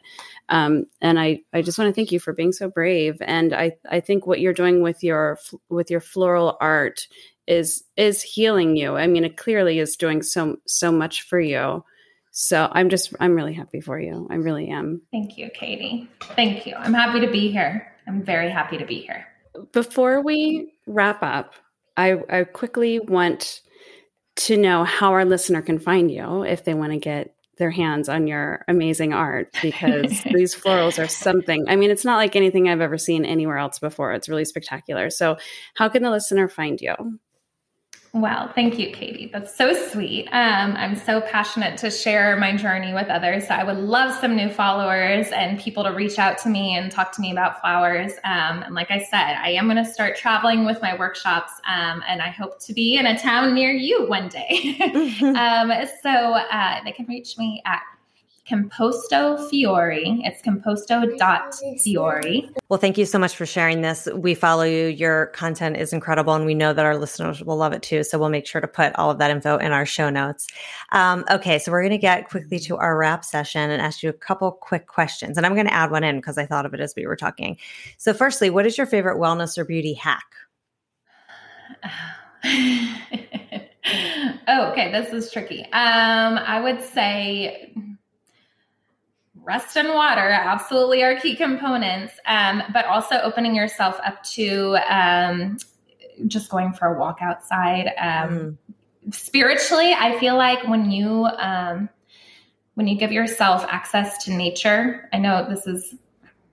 Um, 0.49 0.85
and 1.01 1.19
I, 1.19 1.41
I 1.53 1.61
just 1.61 1.77
want 1.77 1.89
to 1.89 1.93
thank 1.93 2.11
you 2.11 2.19
for 2.19 2.33
being 2.33 2.51
so 2.51 2.69
brave. 2.69 3.17
And 3.21 3.53
I, 3.53 3.73
I 3.89 3.99
think 3.99 4.25
what 4.25 4.39
you're 4.39 4.53
doing 4.53 4.81
with 4.81 5.03
your 5.03 5.39
with 5.69 5.91
your 5.91 5.99
floral 5.99 6.57
art 6.61 7.07
is 7.47 7.83
is 7.95 8.21
healing 8.21 8.75
you. 8.75 8.95
I 8.95 9.07
mean, 9.07 9.23
it 9.23 9.37
clearly 9.37 9.79
is 9.79 9.95
doing 9.95 10.21
so 10.21 10.57
so 10.65 10.91
much 10.91 11.23
for 11.23 11.39
you. 11.39 11.83
So 12.31 12.69
I'm 12.71 12.89
just 12.89 13.13
I'm 13.19 13.35
really 13.35 13.53
happy 13.53 13.81
for 13.81 13.99
you. 13.99 14.27
I 14.29 14.35
really 14.35 14.69
am. 14.69 15.01
Thank 15.11 15.37
you, 15.37 15.49
Katie. 15.49 16.09
Thank 16.35 16.65
you. 16.65 16.75
I'm 16.75 16.93
happy 16.93 17.19
to 17.21 17.31
be 17.31 17.51
here. 17.51 17.93
I'm 18.07 18.23
very 18.23 18.49
happy 18.49 18.77
to 18.77 18.85
be 18.85 18.99
here. 19.01 19.25
Before 19.73 20.21
we 20.21 20.71
wrap 20.85 21.23
up, 21.23 21.53
I, 21.97 22.21
I 22.29 22.43
quickly 22.43 22.99
want 22.99 23.61
to 24.35 24.55
know 24.55 24.83
how 24.83 25.13
our 25.13 25.25
listener 25.25 25.63
can 25.63 25.79
find 25.79 26.11
you 26.11 26.43
if 26.43 26.63
they 26.63 26.75
want 26.75 26.91
to 26.93 26.99
get 26.99 27.33
their 27.57 27.71
hands 27.71 28.09
on 28.09 28.27
your 28.27 28.63
amazing 28.67 29.13
art 29.13 29.53
because 29.61 30.23
these 30.23 30.55
florals 30.55 31.03
are 31.03 31.07
something. 31.07 31.65
I 31.67 31.75
mean, 31.75 31.91
it's 31.91 32.05
not 32.05 32.17
like 32.17 32.35
anything 32.35 32.69
I've 32.69 32.81
ever 32.81 32.97
seen 32.97 33.25
anywhere 33.25 33.57
else 33.57 33.79
before. 33.79 34.13
It's 34.13 34.29
really 34.29 34.45
spectacular. 34.45 35.09
So, 35.09 35.37
how 35.75 35.89
can 35.89 36.03
the 36.03 36.11
listener 36.11 36.47
find 36.47 36.79
you? 36.79 36.95
Well, 38.19 38.51
thank 38.55 38.79
you, 38.79 38.89
Katie. 38.91 39.29
That's 39.31 39.55
so 39.55 39.73
sweet. 39.89 40.27
Um, 40.31 40.75
I'm 40.75 40.95
so 40.95 41.21
passionate 41.21 41.77
to 41.77 41.91
share 41.91 42.35
my 42.35 42.55
journey 42.55 42.91
with 42.91 43.09
others. 43.09 43.47
So 43.47 43.53
I 43.53 43.63
would 43.63 43.77
love 43.77 44.11
some 44.19 44.35
new 44.35 44.49
followers 44.49 45.27
and 45.27 45.59
people 45.59 45.83
to 45.83 45.91
reach 45.91 46.17
out 46.17 46.39
to 46.39 46.49
me 46.49 46.75
and 46.75 46.91
talk 46.91 47.11
to 47.11 47.21
me 47.21 47.31
about 47.31 47.61
flowers. 47.61 48.13
Um, 48.23 48.63
and 48.63 48.73
like 48.73 48.89
I 48.89 49.03
said, 49.03 49.35
I 49.35 49.49
am 49.49 49.65
going 49.65 49.77
to 49.77 49.85
start 49.85 50.15
traveling 50.15 50.65
with 50.65 50.81
my 50.81 50.97
workshops, 50.97 51.51
um, 51.67 52.03
and 52.07 52.19
I 52.19 52.29
hope 52.29 52.59
to 52.61 52.73
be 52.73 52.97
in 52.97 53.05
a 53.05 53.19
town 53.19 53.53
near 53.53 53.71
you 53.71 54.07
one 54.07 54.29
day. 54.29 54.77
Um, 55.37 55.71
so 56.01 56.09
uh, 56.09 56.83
they 56.83 56.91
can 56.91 57.05
reach 57.05 57.37
me 57.37 57.61
at 57.65 57.81
Composto 58.49 59.49
Fiori. 59.49 60.21
It's 60.23 60.41
composto.fiori. 60.41 62.49
Well, 62.69 62.79
thank 62.79 62.97
you 62.97 63.05
so 63.05 63.19
much 63.19 63.35
for 63.35 63.45
sharing 63.45 63.81
this. 63.81 64.07
We 64.13 64.35
follow 64.35 64.63
you. 64.63 64.87
Your 64.87 65.27
content 65.27 65.77
is 65.77 65.91
incredible, 65.91 66.33
and 66.33 66.45
we 66.45 66.53
know 66.53 66.73
that 66.73 66.85
our 66.85 66.97
listeners 66.97 67.43
will 67.43 67.57
love 67.57 67.73
it 67.73 67.81
too. 67.81 68.03
So 68.03 68.17
we'll 68.17 68.29
make 68.29 68.47
sure 68.47 68.61
to 68.61 68.67
put 68.67 68.95
all 68.95 69.11
of 69.11 69.17
that 69.17 69.31
info 69.31 69.57
in 69.57 69.73
our 69.73 69.85
show 69.85 70.09
notes. 70.09 70.47
Um, 70.91 71.25
okay, 71.29 71.59
so 71.59 71.71
we're 71.71 71.81
going 71.81 71.91
to 71.91 71.97
get 71.97 72.29
quickly 72.29 72.59
to 72.59 72.77
our 72.77 72.97
wrap 72.97 73.25
session 73.25 73.69
and 73.69 73.81
ask 73.81 74.01
you 74.01 74.09
a 74.09 74.13
couple 74.13 74.51
quick 74.51 74.87
questions. 74.87 75.37
And 75.37 75.45
I'm 75.45 75.53
going 75.53 75.67
to 75.67 75.73
add 75.73 75.91
one 75.91 76.05
in 76.05 76.17
because 76.17 76.37
I 76.37 76.45
thought 76.45 76.65
of 76.65 76.73
it 76.73 76.79
as 76.79 76.93
we 76.95 77.05
were 77.05 77.17
talking. 77.17 77.57
So, 77.97 78.13
firstly, 78.13 78.49
what 78.49 78.65
is 78.65 78.77
your 78.77 78.87
favorite 78.87 79.17
wellness 79.17 79.57
or 79.57 79.65
beauty 79.65 79.93
hack? 79.93 80.23
oh, 84.47 84.49
okay. 84.71 84.91
This 84.91 85.11
is 85.11 85.31
tricky. 85.31 85.63
Um, 85.73 86.37
I 86.37 86.61
would 86.61 86.81
say 86.81 87.73
rest 89.47 89.77
and 89.77 89.93
water 89.93 90.29
absolutely 90.29 91.01
are 91.03 91.19
key 91.19 91.35
components, 91.35 92.13
um, 92.25 92.61
but 92.73 92.85
also 92.85 93.15
opening 93.21 93.55
yourself 93.55 93.97
up 94.05 94.21
to 94.23 94.77
um, 94.89 95.57
just 96.27 96.49
going 96.49 96.73
for 96.73 96.87
a 96.93 96.99
walk 96.99 97.19
outside. 97.21 97.87
Um, 97.97 98.29
mm. 98.29 99.13
Spiritually, 99.13 99.93
I 99.93 100.19
feel 100.19 100.35
like 100.35 100.67
when 100.67 100.91
you 100.91 101.25
um, 101.37 101.87
when 102.73 102.87
you 102.87 102.97
give 102.97 103.11
yourself 103.11 103.65
access 103.69 104.23
to 104.25 104.33
nature, 104.33 105.09
I 105.13 105.17
know 105.17 105.47
this 105.49 105.65
is 105.65 105.95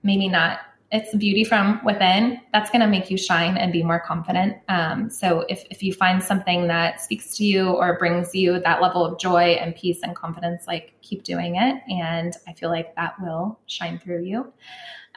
maybe 0.01 0.29
not 0.29 0.59
it's 0.91 1.15
beauty 1.15 1.43
from 1.43 1.83
within 1.83 2.39
that's 2.53 2.69
going 2.69 2.81
to 2.81 2.87
make 2.87 3.09
you 3.09 3.17
shine 3.17 3.57
and 3.57 3.73
be 3.73 3.83
more 3.83 3.99
confident. 3.99 4.57
Um, 4.69 5.09
so 5.09 5.45
if, 5.49 5.65
if 5.69 5.81
you 5.81 5.93
find 5.93 6.23
something 6.23 6.67
that 6.67 7.01
speaks 7.01 7.35
to 7.37 7.43
you 7.43 7.69
or 7.69 7.97
brings 7.97 8.35
you 8.35 8.59
that 8.59 8.81
level 8.81 9.03
of 9.03 9.19
joy 9.19 9.57
and 9.59 9.75
peace 9.75 10.01
and 10.03 10.15
confidence 10.15 10.67
like 10.67 10.93
keep 11.01 11.23
doing 11.23 11.55
it 11.55 11.81
and 11.89 12.35
i 12.47 12.53
feel 12.53 12.69
like 12.69 12.95
that 12.95 13.19
will 13.21 13.59
shine 13.65 13.99
through 13.99 14.23
you. 14.23 14.41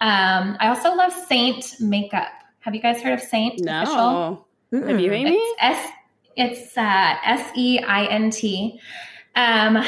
Um, 0.00 0.56
i 0.60 0.68
also 0.68 0.94
love 0.94 1.12
Seint 1.12 1.80
makeup. 1.80 2.28
Have 2.60 2.74
you 2.74 2.80
guys 2.80 3.02
heard 3.02 3.14
of 3.14 3.20
Seint 3.20 3.60
no. 3.60 3.82
Official? 3.82 4.88
have 4.88 5.00
you 5.00 5.12
amy? 5.12 5.36
It's 5.36 5.60
s 5.60 5.90
it's 6.36 6.78
uh, 6.78 7.16
s-e-i-n-t 7.24 8.80
um, 9.34 9.84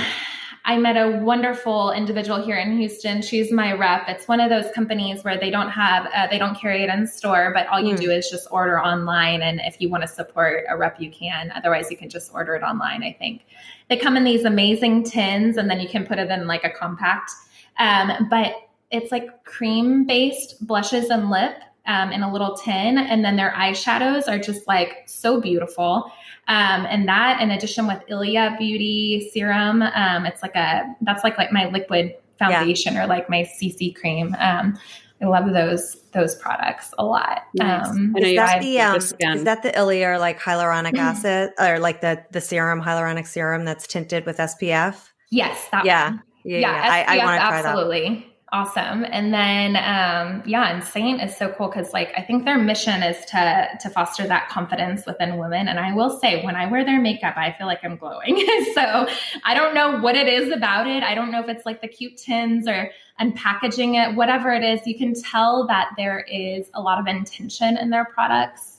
I 0.64 0.76
met 0.76 0.96
a 0.96 1.18
wonderful 1.18 1.90
individual 1.92 2.42
here 2.44 2.56
in 2.56 2.76
Houston. 2.76 3.22
She's 3.22 3.50
my 3.50 3.72
rep. 3.72 4.04
It's 4.08 4.28
one 4.28 4.40
of 4.40 4.50
those 4.50 4.70
companies 4.74 5.24
where 5.24 5.38
they 5.38 5.50
don't 5.50 5.70
have, 5.70 6.06
uh, 6.14 6.26
they 6.28 6.38
don't 6.38 6.58
carry 6.58 6.82
it 6.82 6.90
in 6.90 7.06
store, 7.06 7.50
but 7.54 7.66
all 7.68 7.80
you 7.80 7.94
mm. 7.94 8.00
do 8.00 8.10
is 8.10 8.28
just 8.28 8.46
order 8.50 8.78
online. 8.78 9.42
And 9.42 9.60
if 9.64 9.80
you 9.80 9.88
want 9.88 10.02
to 10.02 10.08
support 10.08 10.64
a 10.68 10.76
rep, 10.76 11.00
you 11.00 11.10
can. 11.10 11.50
Otherwise, 11.54 11.90
you 11.90 11.96
can 11.96 12.10
just 12.10 12.32
order 12.34 12.54
it 12.54 12.62
online, 12.62 13.02
I 13.02 13.12
think. 13.12 13.46
They 13.88 13.96
come 13.96 14.16
in 14.16 14.24
these 14.24 14.44
amazing 14.44 15.04
tins 15.04 15.56
and 15.56 15.70
then 15.70 15.80
you 15.80 15.88
can 15.88 16.06
put 16.06 16.18
it 16.18 16.30
in 16.30 16.46
like 16.46 16.64
a 16.64 16.70
compact. 16.70 17.30
Um, 17.78 18.28
but 18.28 18.54
it's 18.90 19.10
like 19.10 19.44
cream 19.44 20.04
based 20.04 20.66
blushes 20.66 21.08
and 21.08 21.30
lip 21.30 21.54
um, 21.90 22.12
in 22.12 22.22
a 22.22 22.32
little 22.32 22.54
tin. 22.54 22.98
And 22.98 23.24
then 23.24 23.36
their 23.36 23.50
eyeshadows 23.50 24.28
are 24.28 24.38
just 24.38 24.66
like 24.68 25.02
so 25.06 25.40
beautiful. 25.40 26.10
Um, 26.46 26.86
and 26.86 27.08
that, 27.08 27.40
in 27.40 27.50
addition 27.50 27.86
with 27.86 28.00
Ilia 28.08 28.54
Beauty 28.58 29.28
serum, 29.32 29.82
um, 29.82 30.24
it's 30.24 30.42
like 30.42 30.54
a 30.54 30.84
that's 31.02 31.24
like 31.24 31.36
like 31.36 31.52
my 31.52 31.66
liquid 31.66 32.14
foundation 32.38 32.94
yeah. 32.94 33.04
or 33.04 33.06
like 33.06 33.28
my 33.28 33.42
CC 33.42 33.94
cream. 33.94 34.34
Um, 34.38 34.78
I 35.22 35.26
love 35.26 35.52
those 35.52 35.96
those 36.12 36.36
products 36.36 36.94
a 36.98 37.04
lot. 37.04 37.42
Nice. 37.54 37.88
Um, 37.88 38.16
is, 38.16 38.36
that 38.36 38.60
the, 38.60 38.80
um, 38.80 38.96
is 38.96 39.44
that 39.44 39.62
the 39.62 39.76
Ilia 39.76 40.12
or 40.12 40.18
like 40.18 40.40
hyaluronic 40.40 40.96
acid 40.96 41.50
or 41.58 41.78
like 41.78 42.00
the 42.00 42.24
the 42.30 42.40
serum 42.40 42.80
hyaluronic 42.80 43.26
serum 43.26 43.64
that's 43.64 43.86
tinted 43.86 44.26
with 44.26 44.38
SPF? 44.38 45.10
Yes, 45.30 45.68
that 45.72 45.84
yeah. 45.84 46.10
One. 46.10 46.22
Yeah, 46.44 46.58
yeah, 46.58 46.84
yeah. 46.84 47.04
I, 47.06 47.18
I 47.18 47.24
want 47.24 47.40
to 47.40 47.46
try 47.46 47.58
absolutely. 47.58 48.29
Awesome. 48.52 49.06
And 49.08 49.32
then, 49.32 49.76
um, 49.76 50.42
yeah, 50.44 50.74
and 50.74 50.82
Seint 50.82 51.24
is 51.24 51.36
so 51.36 51.50
cool 51.52 51.68
because, 51.68 51.92
like, 51.92 52.12
I 52.16 52.22
think 52.22 52.44
their 52.44 52.58
mission 52.58 53.00
is 53.00 53.24
to 53.26 53.68
to 53.80 53.88
foster 53.88 54.26
that 54.26 54.48
confidence 54.48 55.06
within 55.06 55.36
women. 55.36 55.68
And 55.68 55.78
I 55.78 55.94
will 55.94 56.18
say, 56.18 56.44
when 56.44 56.56
I 56.56 56.66
wear 56.66 56.84
their 56.84 57.00
makeup, 57.00 57.36
I 57.36 57.54
feel 57.56 57.68
like 57.68 57.78
I'm 57.84 57.96
glowing. 57.96 58.44
so 58.74 59.06
I 59.44 59.54
don't 59.54 59.72
know 59.72 60.00
what 60.00 60.16
it 60.16 60.26
is 60.26 60.52
about 60.52 60.88
it. 60.88 61.04
I 61.04 61.14
don't 61.14 61.30
know 61.30 61.40
if 61.40 61.48
it's 61.48 61.64
like 61.64 61.80
the 61.80 61.86
cute 61.86 62.16
tins 62.16 62.66
or 62.66 62.90
unpackaging 63.20 63.94
it, 63.94 64.16
whatever 64.16 64.52
it 64.52 64.64
is. 64.64 64.84
You 64.84 64.98
can 64.98 65.14
tell 65.14 65.68
that 65.68 65.90
there 65.96 66.26
is 66.28 66.70
a 66.74 66.82
lot 66.82 66.98
of 66.98 67.06
intention 67.06 67.76
in 67.76 67.90
their 67.90 68.04
products. 68.04 68.78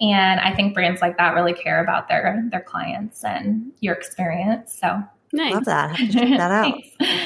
And 0.00 0.40
I 0.40 0.52
think 0.52 0.74
brands 0.74 1.00
like 1.00 1.16
that 1.18 1.34
really 1.34 1.54
care 1.54 1.80
about 1.80 2.08
their 2.08 2.42
their 2.50 2.60
clients 2.60 3.22
and 3.22 3.70
your 3.78 3.94
experience. 3.94 4.76
So 4.80 5.00
Nice. 5.34 5.54
Love 5.54 5.64
that. 5.64 5.96
Have 5.96 6.10
to 6.10 6.12
check 6.12 6.28
that 6.36 6.50
out. 6.50 6.74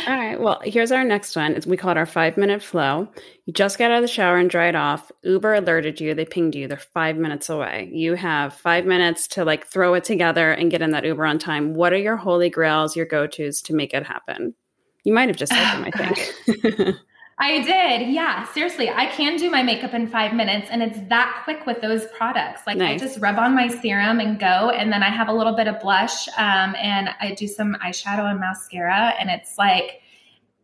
All 0.07 0.17
right. 0.17 0.41
Well, 0.41 0.61
here's 0.65 0.93
our 0.93 1.03
next 1.03 1.35
one. 1.35 1.59
We 1.67 1.77
call 1.77 1.91
it 1.91 1.97
our 1.97 2.07
five 2.07 2.37
minute 2.37 2.63
flow. 2.63 3.09
You 3.47 3.53
just 3.53 3.79
got 3.79 3.91
out 3.91 3.97
of 3.99 4.03
the 4.03 4.09
shower 4.09 4.37
and 4.39 4.49
dried 4.49 4.77
off. 4.77 5.11
Uber 5.23 5.55
alerted 5.55 6.01
you. 6.01 6.15
They 6.15 6.25
pinged 6.25 6.55
you. 6.55 6.69
They're 6.69 6.77
five 6.77 7.17
minutes 7.17 7.49
away. 7.49 7.91
You 7.93 8.15
have 8.15 8.55
five 8.55 8.87
minutes 8.87 9.27
to 9.29 9.45
like 9.45 9.67
throw 9.67 9.95
it 9.95 10.05
together 10.05 10.53
and 10.53 10.71
get 10.71 10.83
in 10.83 10.93
that 10.93 11.05
Uber 11.05 11.27
on 11.27 11.39
time. 11.39 11.75
What 11.75 11.93
are 11.93 11.99
your 11.99 12.17
holy 12.17 12.49
grails, 12.49 12.95
your 12.95 13.07
go 13.07 13.27
tos 13.27 13.61
to 13.63 13.75
make 13.75 13.93
it 13.93 14.07
happen? 14.07 14.55
You 15.03 15.13
might 15.13 15.29
have 15.29 15.37
just 15.37 15.53
said 15.53 15.65
them, 15.75 15.89
I 15.93 16.13
think. 16.13 16.97
I 17.39 17.61
did. 17.63 18.09
Yeah. 18.09 18.51
Seriously, 18.53 18.89
I 18.89 19.07
can 19.07 19.37
do 19.37 19.51
my 19.51 19.63
makeup 19.63 19.93
in 19.93 20.07
five 20.07 20.33
minutes 20.33 20.69
and 20.71 20.83
it's 20.83 20.99
that 21.11 21.43
quick 21.45 21.67
with 21.67 21.83
those 21.83 22.07
products. 22.17 22.63
Like 22.67 22.79
nice. 22.79 23.03
I 23.03 23.07
just 23.07 23.21
rub 23.21 23.39
on 23.39 23.55
my 23.55 23.69
serum 23.69 24.21
and 24.21 24.39
go. 24.39 24.71
And 24.71 24.91
then 24.91 25.03
I 25.03 25.11
have 25.11 25.29
a 25.29 25.35
little 25.35 25.55
bit 25.55 25.69
of 25.69 25.79
blush 25.81 26.29
um, 26.39 26.75
and 26.77 27.11
I 27.21 27.35
do 27.35 27.47
some 27.47 27.77
eyeshadow 27.85 28.31
and 28.31 28.41
mascara. 28.41 29.15
And 29.21 29.29
it's 29.29 29.59
like, 29.59 30.01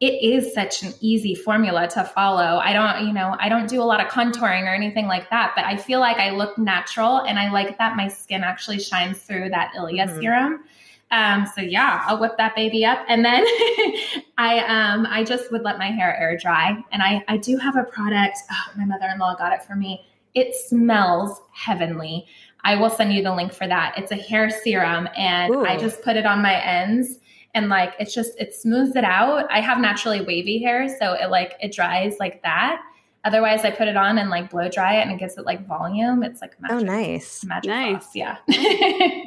it 0.00 0.20
is 0.20 0.52
such 0.52 0.82
an 0.82 0.94
easy 1.00 1.34
formula 1.34 1.86
to 1.88 2.02
follow. 2.02 2.58
I 2.58 2.72
don't, 2.72 3.06
you 3.06 3.12
know, 3.12 3.36
I 3.38 3.48
don't 3.48 3.68
do 3.68 3.80
a 3.80 3.84
lot 3.84 4.04
of 4.04 4.10
contouring 4.10 4.62
or 4.62 4.74
anything 4.74 5.06
like 5.06 5.30
that, 5.30 5.52
but 5.54 5.64
I 5.64 5.76
feel 5.76 6.00
like 6.00 6.16
I 6.16 6.30
look 6.30 6.58
natural 6.58 7.18
and 7.18 7.38
I 7.38 7.52
like 7.52 7.78
that 7.78 7.96
my 7.96 8.08
skin 8.08 8.42
actually 8.42 8.80
shines 8.80 9.18
through 9.18 9.50
that 9.50 9.72
Ilia 9.76 10.06
mm-hmm. 10.06 10.20
serum. 10.20 10.64
Um, 11.12 11.46
so 11.54 11.60
yeah, 11.60 12.02
I'll 12.06 12.18
whip 12.18 12.36
that 12.38 12.56
baby 12.56 12.84
up, 12.84 13.04
and 13.06 13.24
then 13.24 13.44
I 14.38 14.58
um 14.66 15.06
I 15.08 15.22
just 15.22 15.52
would 15.52 15.62
let 15.62 15.78
my 15.78 15.88
hair 15.90 16.16
air 16.18 16.36
dry. 16.36 16.82
And 16.90 17.02
I 17.02 17.22
I 17.28 17.36
do 17.36 17.56
have 17.58 17.76
a 17.76 17.84
product. 17.84 18.38
Oh, 18.50 18.72
my 18.76 18.84
mother 18.86 19.06
in 19.12 19.18
law 19.18 19.34
got 19.36 19.52
it 19.52 19.62
for 19.62 19.76
me. 19.76 20.04
It 20.34 20.54
smells 20.54 21.40
heavenly. 21.52 22.26
I 22.64 22.76
will 22.76 22.90
send 22.90 23.12
you 23.12 23.22
the 23.22 23.34
link 23.34 23.52
for 23.52 23.66
that. 23.66 23.94
It's 23.98 24.10
a 24.10 24.16
hair 24.16 24.48
serum, 24.48 25.08
and 25.16 25.54
Ooh. 25.54 25.66
I 25.66 25.76
just 25.76 26.02
put 26.02 26.16
it 26.16 26.24
on 26.26 26.40
my 26.42 26.60
ends. 26.64 27.18
And 27.54 27.68
like 27.68 27.92
it's 28.00 28.14
just 28.14 28.32
it 28.40 28.54
smooths 28.54 28.96
it 28.96 29.04
out. 29.04 29.46
I 29.52 29.60
have 29.60 29.78
naturally 29.78 30.22
wavy 30.22 30.62
hair, 30.62 30.88
so 30.98 31.12
it 31.12 31.28
like 31.30 31.54
it 31.60 31.72
dries 31.72 32.16
like 32.18 32.42
that. 32.42 32.80
Otherwise, 33.24 33.64
I 33.64 33.70
put 33.70 33.86
it 33.86 33.96
on 33.96 34.16
and 34.18 34.30
like 34.30 34.50
blow 34.50 34.68
dry 34.70 34.94
it, 34.94 35.02
and 35.02 35.12
it 35.12 35.18
gives 35.18 35.36
it 35.36 35.44
like 35.44 35.66
volume. 35.66 36.22
It's 36.22 36.40
like 36.40 36.56
Oh, 36.70 36.78
nice. 36.78 37.44
Magic 37.44 37.68
Nice. 37.68 38.04
sauce, 38.04 38.16
yeah. 38.16 38.36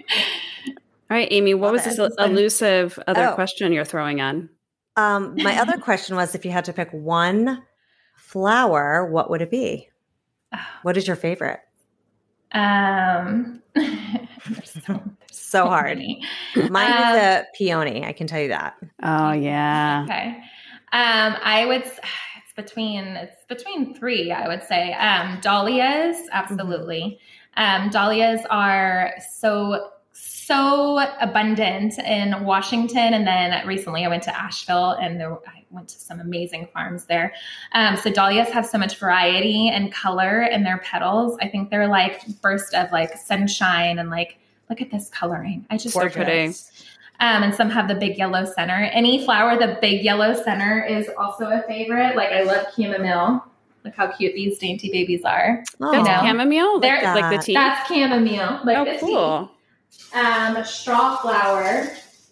All 1.10 1.18
right, 1.18 1.28
Amy, 1.32 1.54
what 1.54 1.72
was 1.72 1.84
this 1.84 2.00
it. 2.00 2.12
elusive 2.18 2.98
other 3.08 3.28
Oh. 3.30 3.36
question 3.36 3.72
you're 3.72 3.86
throwing 3.86 4.22
on? 4.22 4.50
Um, 4.96 5.36
my 5.44 5.60
other 5.60 5.78
question 5.78 6.16
was 6.16 6.34
if 6.36 6.46
you 6.46 6.52
had 6.52 6.66
to 6.66 6.74
pick 6.74 6.90
one 6.92 7.64
flower, 8.18 9.06
what 9.12 9.30
would 9.30 9.42
it 9.42 9.52
be? 9.52 9.90
What 10.84 10.98
is 10.98 11.06
your 11.08 11.16
favorite? 11.16 11.60
um, 12.54 13.62
so, 13.76 13.82
there's 14.90 15.04
So 15.32 15.66
hard. 15.68 15.98
Mine 15.98 16.94
Um, 16.94 17.16
is 17.16 17.24
a 17.24 17.46
peony. 17.58 18.06
I 18.06 18.14
can 18.14 18.28
tell 18.28 18.40
you 18.40 18.48
that. 18.50 18.76
Oh, 19.04 19.32
yeah. 19.34 20.04
Okay. 20.06 20.38
Um, 20.94 21.36
I 21.44 21.66
would. 21.68 21.84
It's 22.48 22.54
between. 22.56 23.04
It's 23.18 23.44
between 23.50 23.96
three. 23.96 24.32
I 24.32 24.48
would 24.48 24.64
say. 24.64 24.94
Um, 24.94 25.40
dahlias, 25.42 26.16
absolutely. 26.32 27.20
Um, 27.58 27.90
dahlias 27.90 28.42
are 28.50 29.14
so 29.40 29.90
so 30.16 31.00
abundant 31.20 31.98
in 32.00 32.44
Washington, 32.44 33.14
and 33.14 33.26
then 33.28 33.66
recently 33.68 34.06
I 34.06 34.08
went 34.08 34.24
to 34.24 34.38
Asheville, 34.40 34.92
and 34.92 35.20
there 35.20 35.34
I 35.48 35.64
went 35.72 35.90
to 35.90 36.00
some 36.00 36.20
amazing 36.20 36.68
farms 36.74 37.06
there. 37.06 37.34
Um, 37.74 37.98
so 37.98 38.10
dahlias 38.10 38.50
have 38.50 38.66
so 38.66 38.78
much 38.78 38.98
variety 38.98 39.70
and 39.70 39.92
color 39.92 40.44
in 40.44 40.64
their 40.64 40.78
petals. 40.80 41.38
I 41.42 41.50
think 41.50 41.70
they're 41.70 41.88
like 41.88 42.26
burst 42.42 42.74
of 42.74 42.92
like 42.92 43.18
sunshine 43.18 44.00
and 44.00 44.10
like 44.10 44.38
look 44.70 44.82
at 44.82 44.90
this 44.92 45.10
coloring. 45.10 45.66
I 45.70 45.78
just 45.78 45.96
pretty. 46.14 46.30
um, 47.20 47.44
and 47.44 47.54
some 47.54 47.70
have 47.70 47.88
the 47.88 47.96
big 47.96 48.18
yellow 48.18 48.46
center. 48.46 48.90
Any 48.94 49.26
flower, 49.26 49.58
the 49.58 49.78
big 49.82 50.04
yellow 50.04 50.34
center 50.44 50.84
is 50.86 51.10
also 51.18 51.48
a 51.48 51.62
favorite. 51.64 52.16
Like 52.16 52.30
I 52.30 52.44
love 52.44 52.68
chamomile. 52.76 53.44
Look 53.84 53.96
how 53.96 54.12
cute 54.12 54.34
these 54.34 54.58
dainty 54.58 54.92
babies 54.92 55.24
are. 55.24 55.64
Oh, 55.80 55.92
That's 55.92 56.08
know. 56.08 56.28
chamomile? 56.28 56.80
They're- 56.80 57.02
Like, 57.04 57.22
like 57.22 57.40
the 57.40 57.46
tea? 57.46 57.54
That's 57.54 57.88
chamomile. 57.88 58.62
Like 58.64 58.78
oh, 58.78 58.86
the 58.86 58.98
tea. 58.98 59.55
Cool. 60.12 60.22
Um, 60.22 60.64
straw 60.66 61.18
flower 61.18 61.88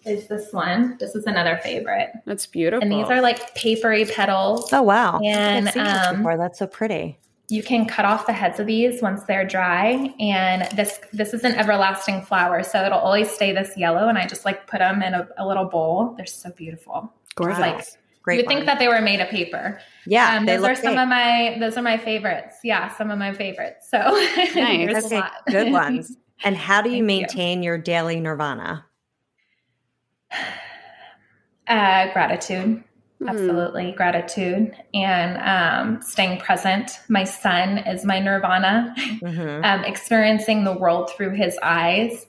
is 0.06 0.28
this 0.28 0.52
one. 0.52 0.96
This 1.00 1.14
is 1.14 1.24
another 1.26 1.58
favorite. 1.62 2.10
That's 2.26 2.46
beautiful. 2.46 2.82
And 2.82 2.92
these 2.92 3.06
are 3.10 3.20
like 3.20 3.54
papery 3.54 4.04
petals. 4.04 4.72
Oh, 4.72 4.82
wow. 4.82 5.18
And, 5.24 5.68
I've 5.70 6.06
um, 6.08 6.16
before. 6.18 6.36
That's 6.36 6.58
so 6.58 6.66
pretty. 6.66 7.18
You 7.48 7.62
can 7.62 7.86
cut 7.86 8.04
off 8.06 8.26
the 8.26 8.32
heads 8.32 8.58
of 8.58 8.66
these 8.66 9.02
once 9.02 9.22
they're 9.24 9.44
dry, 9.46 10.12
and 10.18 10.62
this 10.76 10.98
this 11.12 11.34
is 11.34 11.44
an 11.44 11.52
everlasting 11.56 12.22
flower, 12.22 12.62
so 12.62 12.82
it'll 12.86 12.98
always 12.98 13.30
stay 13.30 13.52
this 13.52 13.76
yellow. 13.76 14.08
And 14.08 14.16
I 14.16 14.26
just 14.26 14.46
like 14.46 14.66
put 14.66 14.78
them 14.78 15.02
in 15.02 15.12
a, 15.12 15.28
a 15.36 15.46
little 15.46 15.66
bowl. 15.66 16.14
They're 16.16 16.24
so 16.24 16.50
beautiful. 16.52 17.12
gorgeous. 17.34 17.58
like- 17.60 17.84
Great. 18.22 18.36
you 18.36 18.44
would 18.44 18.48
think 18.48 18.64
that 18.64 18.78
they 18.78 18.88
were 18.88 19.02
made 19.02 19.20
of 19.20 19.28
paper. 19.28 19.78
Yeah, 20.06 20.38
um, 20.38 20.46
they 20.46 20.54
those 20.54 20.62
look 20.62 20.70
are 20.70 20.74
some 20.76 20.94
great. 20.94 21.02
of 21.02 21.08
my 21.10 21.56
those 21.60 21.76
are 21.76 21.82
my 21.82 21.98
favorites. 21.98 22.54
Yeah, 22.64 22.88
some 22.96 23.10
of 23.10 23.18
my 23.18 23.34
favorites. 23.34 23.90
So 23.90 23.98
there's 24.54 25.12
a 25.12 25.14
lot. 25.14 25.32
good 25.46 25.70
ones. 25.72 26.16
And 26.42 26.56
how 26.56 26.82
do 26.82 26.90
you 26.90 27.06
Thank 27.06 27.10
you. 27.10 27.16
maintain 27.20 27.62
your 27.62 27.78
daily 27.78 28.20
nirvana? 28.20 28.86
uh, 31.68 32.12
gratitude, 32.12 32.82
Hmm. 33.20 33.28
absolutely 33.28 33.92
gratitude, 33.92 34.74
and 34.92 35.38
um, 35.96 36.02
staying 36.02 36.40
present. 36.40 37.00
My 37.08 37.24
son 37.24 37.78
is 37.78 38.04
my 38.04 38.18
nirvana. 38.18 38.94
Mhm. 39.22 39.64
um, 39.64 39.84
experiencing 39.84 40.64
the 40.64 40.76
world 40.76 41.10
through 41.10 41.30
his 41.30 41.56
eyes, 41.62 42.26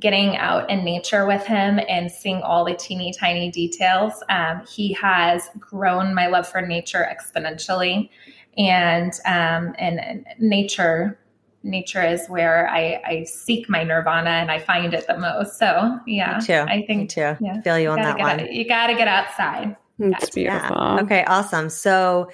getting 0.00 0.36
out 0.36 0.68
in 0.70 0.84
nature 0.84 1.26
with 1.26 1.46
him 1.46 1.78
and 1.88 2.10
seeing 2.10 2.42
all 2.42 2.64
the 2.64 2.74
teeny 2.74 3.12
tiny 3.12 3.50
details. 3.50 4.24
Um, 4.28 4.62
he 4.66 4.92
has 4.94 5.50
grown 5.60 6.14
my 6.14 6.26
love 6.26 6.48
for 6.48 6.60
nature 6.62 7.06
exponentially, 7.08 8.08
and 8.56 9.12
um, 9.26 9.74
and, 9.78 10.00
and 10.00 10.26
nature. 10.38 11.18
Nature 11.64 12.02
is 12.02 12.26
where 12.28 12.68
I, 12.68 13.00
I 13.06 13.24
seek 13.24 13.68
my 13.68 13.82
nirvana 13.82 14.30
and 14.30 14.50
I 14.50 14.58
find 14.60 14.92
it 14.94 15.06
the 15.06 15.18
most. 15.18 15.58
So 15.58 15.98
yeah, 16.06 16.38
Me 16.38 16.46
too. 16.46 16.52
I 16.52 16.76
Me 16.76 16.86
think 16.86 17.10
too. 17.10 17.36
yeah, 17.40 17.60
Feel 17.62 17.78
you 17.78 17.88
on 17.90 17.96
that 17.96 18.18
one. 18.18 18.40
out- 18.40 18.52
you 18.52 18.68
got 18.68 18.86
to 18.88 18.94
get 18.94 19.08
outside. 19.08 19.74
It's 19.98 20.36
Yeah. 20.36 20.58
beautiful. 20.68 20.98
Okay, 21.04 21.24
awesome. 21.24 21.70
So 21.70 22.30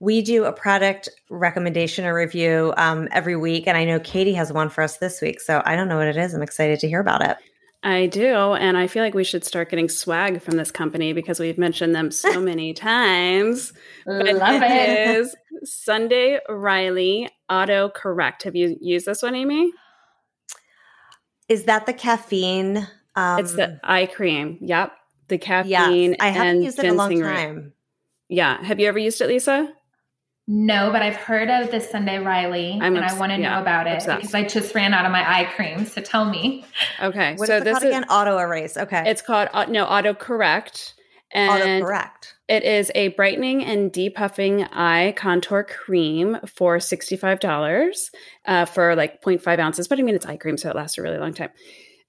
we 0.00 0.20
do 0.20 0.44
a 0.46 0.52
product 0.52 1.08
recommendation 1.30 2.04
or 2.04 2.14
review 2.14 2.74
um, 2.76 3.08
every 3.12 3.36
week, 3.36 3.68
and 3.68 3.76
I 3.76 3.84
know 3.84 4.00
Katie 4.00 4.32
has 4.34 4.52
one 4.52 4.68
for 4.68 4.82
us 4.82 4.96
this 4.96 5.20
week. 5.22 5.40
So 5.40 5.62
I 5.64 5.76
don't 5.76 5.86
know 5.88 5.96
what 5.98 6.08
it 6.08 6.16
is. 6.16 6.34
I'm 6.34 6.42
excited 6.42 6.80
to 6.80 6.88
hear 6.88 7.00
about 7.00 7.24
it. 7.24 7.36
I 7.84 8.06
do. 8.06 8.24
And 8.54 8.76
I 8.76 8.86
feel 8.86 9.02
like 9.02 9.14
we 9.14 9.24
should 9.24 9.44
start 9.44 9.68
getting 9.70 9.88
swag 9.88 10.40
from 10.40 10.56
this 10.56 10.70
company 10.70 11.12
because 11.12 11.38
we've 11.40 11.58
mentioned 11.58 11.94
them 11.94 12.10
so 12.12 12.40
many 12.52 12.74
times. 12.74 13.72
But 14.06 14.34
Love 14.36 14.62
it. 14.64 15.16
is 15.16 15.34
Sunday 15.64 16.38
Riley 16.48 17.28
Auto 17.52 17.90
Correct. 17.90 18.44
Have 18.44 18.56
you 18.56 18.76
used 18.80 19.06
this 19.06 19.22
one, 19.22 19.34
Amy? 19.34 19.72
Is 21.48 21.64
that 21.64 21.86
the 21.86 21.92
caffeine? 21.92 22.88
Um, 23.14 23.40
it's 23.40 23.54
the 23.54 23.78
eye 23.84 24.06
cream. 24.06 24.58
Yep. 24.62 24.92
The 25.28 25.36
yes. 25.36 25.44
caffeine. 25.44 26.16
I 26.18 26.28
haven't 26.30 26.48
and 26.48 26.64
used 26.64 26.78
it 26.78 26.86
in 26.86 26.92
a 26.92 26.94
long 26.94 27.10
ginseng 27.10 27.26
root. 27.26 27.36
time. 27.36 27.72
Yeah. 28.28 28.62
Have 28.64 28.80
you 28.80 28.88
ever 28.88 28.98
used 28.98 29.20
it, 29.20 29.28
Lisa? 29.28 29.72
No, 30.48 30.90
but 30.90 31.02
I've 31.02 31.16
heard 31.16 31.50
of 31.50 31.70
this 31.70 31.88
Sunday 31.88 32.18
Riley, 32.18 32.72
I'm 32.80 32.96
and 32.96 33.04
obs- 33.04 33.14
I 33.14 33.18
want 33.18 33.30
to 33.32 33.38
yeah, 33.38 33.54
know 33.54 33.62
about 33.62 33.86
it 33.86 33.94
obsessed. 33.94 34.22
because 34.22 34.34
I 34.34 34.44
just 34.44 34.74
ran 34.74 34.92
out 34.92 35.06
of 35.06 35.12
my 35.12 35.22
eye 35.22 35.44
cream. 35.44 35.86
So 35.86 36.00
tell 36.00 36.24
me. 36.24 36.64
Okay. 37.00 37.36
What 37.36 37.46
so 37.46 37.56
is 37.56 37.60
it 37.60 37.64
this 37.64 37.72
called 37.74 37.84
is 37.84 37.88
again? 37.90 38.04
Auto 38.04 38.38
erase. 38.38 38.76
Okay. 38.76 39.04
it's 39.08 39.22
called 39.22 39.48
uh, 39.52 39.66
no 39.66 39.84
auto 39.84 40.14
correct. 40.14 40.94
auto 41.34 41.80
correct. 41.80 42.34
It 42.52 42.64
is 42.64 42.92
a 42.94 43.08
brightening 43.08 43.64
and 43.64 43.90
depuffing 43.90 44.68
eye 44.70 45.14
contour 45.16 45.64
cream 45.64 46.36
for 46.46 46.76
$65 46.76 48.10
uh, 48.44 48.66
for 48.66 48.94
like 48.94 49.22
0.5 49.22 49.58
ounces. 49.58 49.88
But 49.88 49.98
I 49.98 50.02
mean, 50.02 50.14
it's 50.14 50.26
eye 50.26 50.36
cream, 50.36 50.58
so 50.58 50.68
it 50.68 50.76
lasts 50.76 50.98
a 50.98 51.02
really 51.02 51.16
long 51.16 51.32
time. 51.32 51.48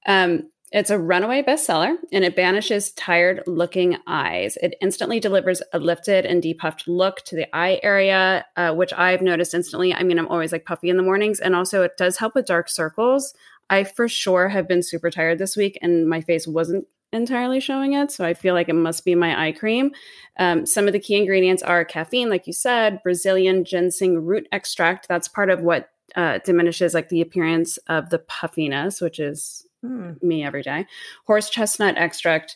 Um, 0.05 0.49
it's 0.73 0.89
a 0.89 0.99
runaway 0.99 1.43
bestseller 1.43 1.95
and 2.11 2.25
it 2.25 2.35
banishes 2.35 2.91
tired 2.91 3.43
looking 3.47 3.95
eyes. 4.05 4.57
It 4.61 4.75
instantly 4.81 5.21
delivers 5.21 5.61
a 5.71 5.79
lifted 5.79 6.25
and 6.25 6.43
depuffed 6.43 6.87
look 6.87 7.23
to 7.27 7.37
the 7.37 7.47
eye 7.55 7.79
area, 7.81 8.45
uh, 8.57 8.73
which 8.73 8.91
I've 8.91 9.21
noticed 9.21 9.53
instantly. 9.53 9.93
I 9.93 10.03
mean, 10.03 10.19
I'm 10.19 10.27
always 10.27 10.51
like 10.51 10.65
puffy 10.65 10.89
in 10.89 10.97
the 10.97 11.03
mornings. 11.03 11.39
And 11.39 11.55
also, 11.55 11.83
it 11.83 11.95
does 11.95 12.17
help 12.17 12.35
with 12.35 12.47
dark 12.47 12.67
circles. 12.67 13.33
I 13.69 13.85
for 13.85 14.09
sure 14.09 14.49
have 14.49 14.67
been 14.67 14.83
super 14.83 15.09
tired 15.09 15.37
this 15.37 15.55
week 15.55 15.77
and 15.81 16.09
my 16.09 16.19
face 16.19 16.45
wasn't 16.45 16.85
entirely 17.14 17.59
showing 17.59 17.93
it. 17.93 18.11
So 18.11 18.26
I 18.26 18.34
feel 18.34 18.53
like 18.53 18.70
it 18.70 18.74
must 18.74 19.05
be 19.05 19.16
my 19.16 19.47
eye 19.47 19.51
cream. 19.51 19.91
Um, 20.39 20.66
some 20.66 20.88
of 20.88 20.93
the 20.93 20.99
key 20.99 21.16
ingredients 21.16 21.64
are 21.64 21.86
caffeine, 21.86 22.30
like 22.30 22.47
you 22.47 22.53
said, 22.53 23.01
Brazilian 23.03 23.64
ginseng 23.64 24.26
root 24.26 24.47
extract. 24.51 25.07
That's 25.07 25.28
part 25.28 25.49
of 25.49 25.61
what 25.61 25.89
uh, 26.16 26.39
diminishes 26.43 26.93
like 26.93 27.09
the 27.09 27.22
appearance 27.22 27.78
of 27.88 28.09
the 28.09 28.20
puffiness, 28.20 28.99
which 28.99 29.20
is 29.20 29.66
Hmm. 29.84 30.14
me 30.22 30.45
every 30.45 30.61
day. 30.61 30.88
Horse 31.28 31.49
chestnut 31.49 31.97
extract, 31.97 32.55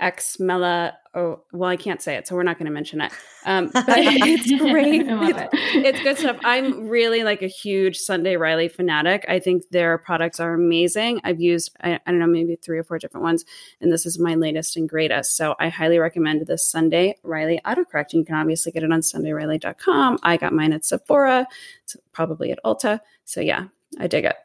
Xmela. 0.00 0.94
Oh, 1.14 1.42
well, 1.52 1.70
I 1.70 1.76
can't 1.76 2.02
say 2.02 2.16
it, 2.16 2.26
so 2.26 2.34
we're 2.34 2.42
not 2.42 2.58
going 2.58 2.66
to 2.66 2.72
mention 2.72 3.00
it. 3.00 3.12
Um, 3.44 3.70
but 3.72 3.84
it's 3.88 4.50
great. 4.60 5.06
It's, 5.06 5.40
it. 5.40 5.84
it's 5.84 6.00
good 6.00 6.18
stuff. 6.18 6.38
I'm 6.42 6.88
really 6.88 7.22
like 7.22 7.40
a 7.42 7.46
huge 7.46 7.98
Sunday 7.98 8.36
Riley 8.36 8.68
fanatic. 8.68 9.24
I 9.28 9.38
think 9.38 9.68
their 9.70 9.96
products 9.98 10.40
are 10.40 10.54
amazing. 10.54 11.20
I've 11.22 11.40
used, 11.40 11.70
I, 11.80 12.00
I 12.04 12.10
don't 12.10 12.18
know, 12.18 12.26
maybe 12.26 12.56
three 12.56 12.78
or 12.78 12.84
four 12.84 12.98
different 12.98 13.22
ones, 13.22 13.44
and 13.80 13.92
this 13.92 14.06
is 14.06 14.18
my 14.18 14.34
latest 14.34 14.76
and 14.76 14.88
greatest. 14.88 15.36
So 15.36 15.54
I 15.60 15.68
highly 15.68 15.98
recommend 15.98 16.46
this 16.46 16.68
Sunday 16.68 17.16
Riley 17.22 17.60
autocorrect. 17.64 18.12
And 18.12 18.20
you 18.20 18.24
can 18.24 18.34
obviously 18.34 18.72
get 18.72 18.82
it 18.82 18.92
on 18.92 19.00
SundayRiley.com. 19.00 20.18
I 20.22 20.36
got 20.36 20.52
mine 20.52 20.72
at 20.72 20.84
Sephora. 20.84 21.46
It's 21.84 21.96
probably 22.12 22.50
at 22.50 22.58
Ulta. 22.64 23.00
So 23.24 23.40
yeah, 23.40 23.66
I 23.98 24.08
dig 24.08 24.24
it. 24.24 24.36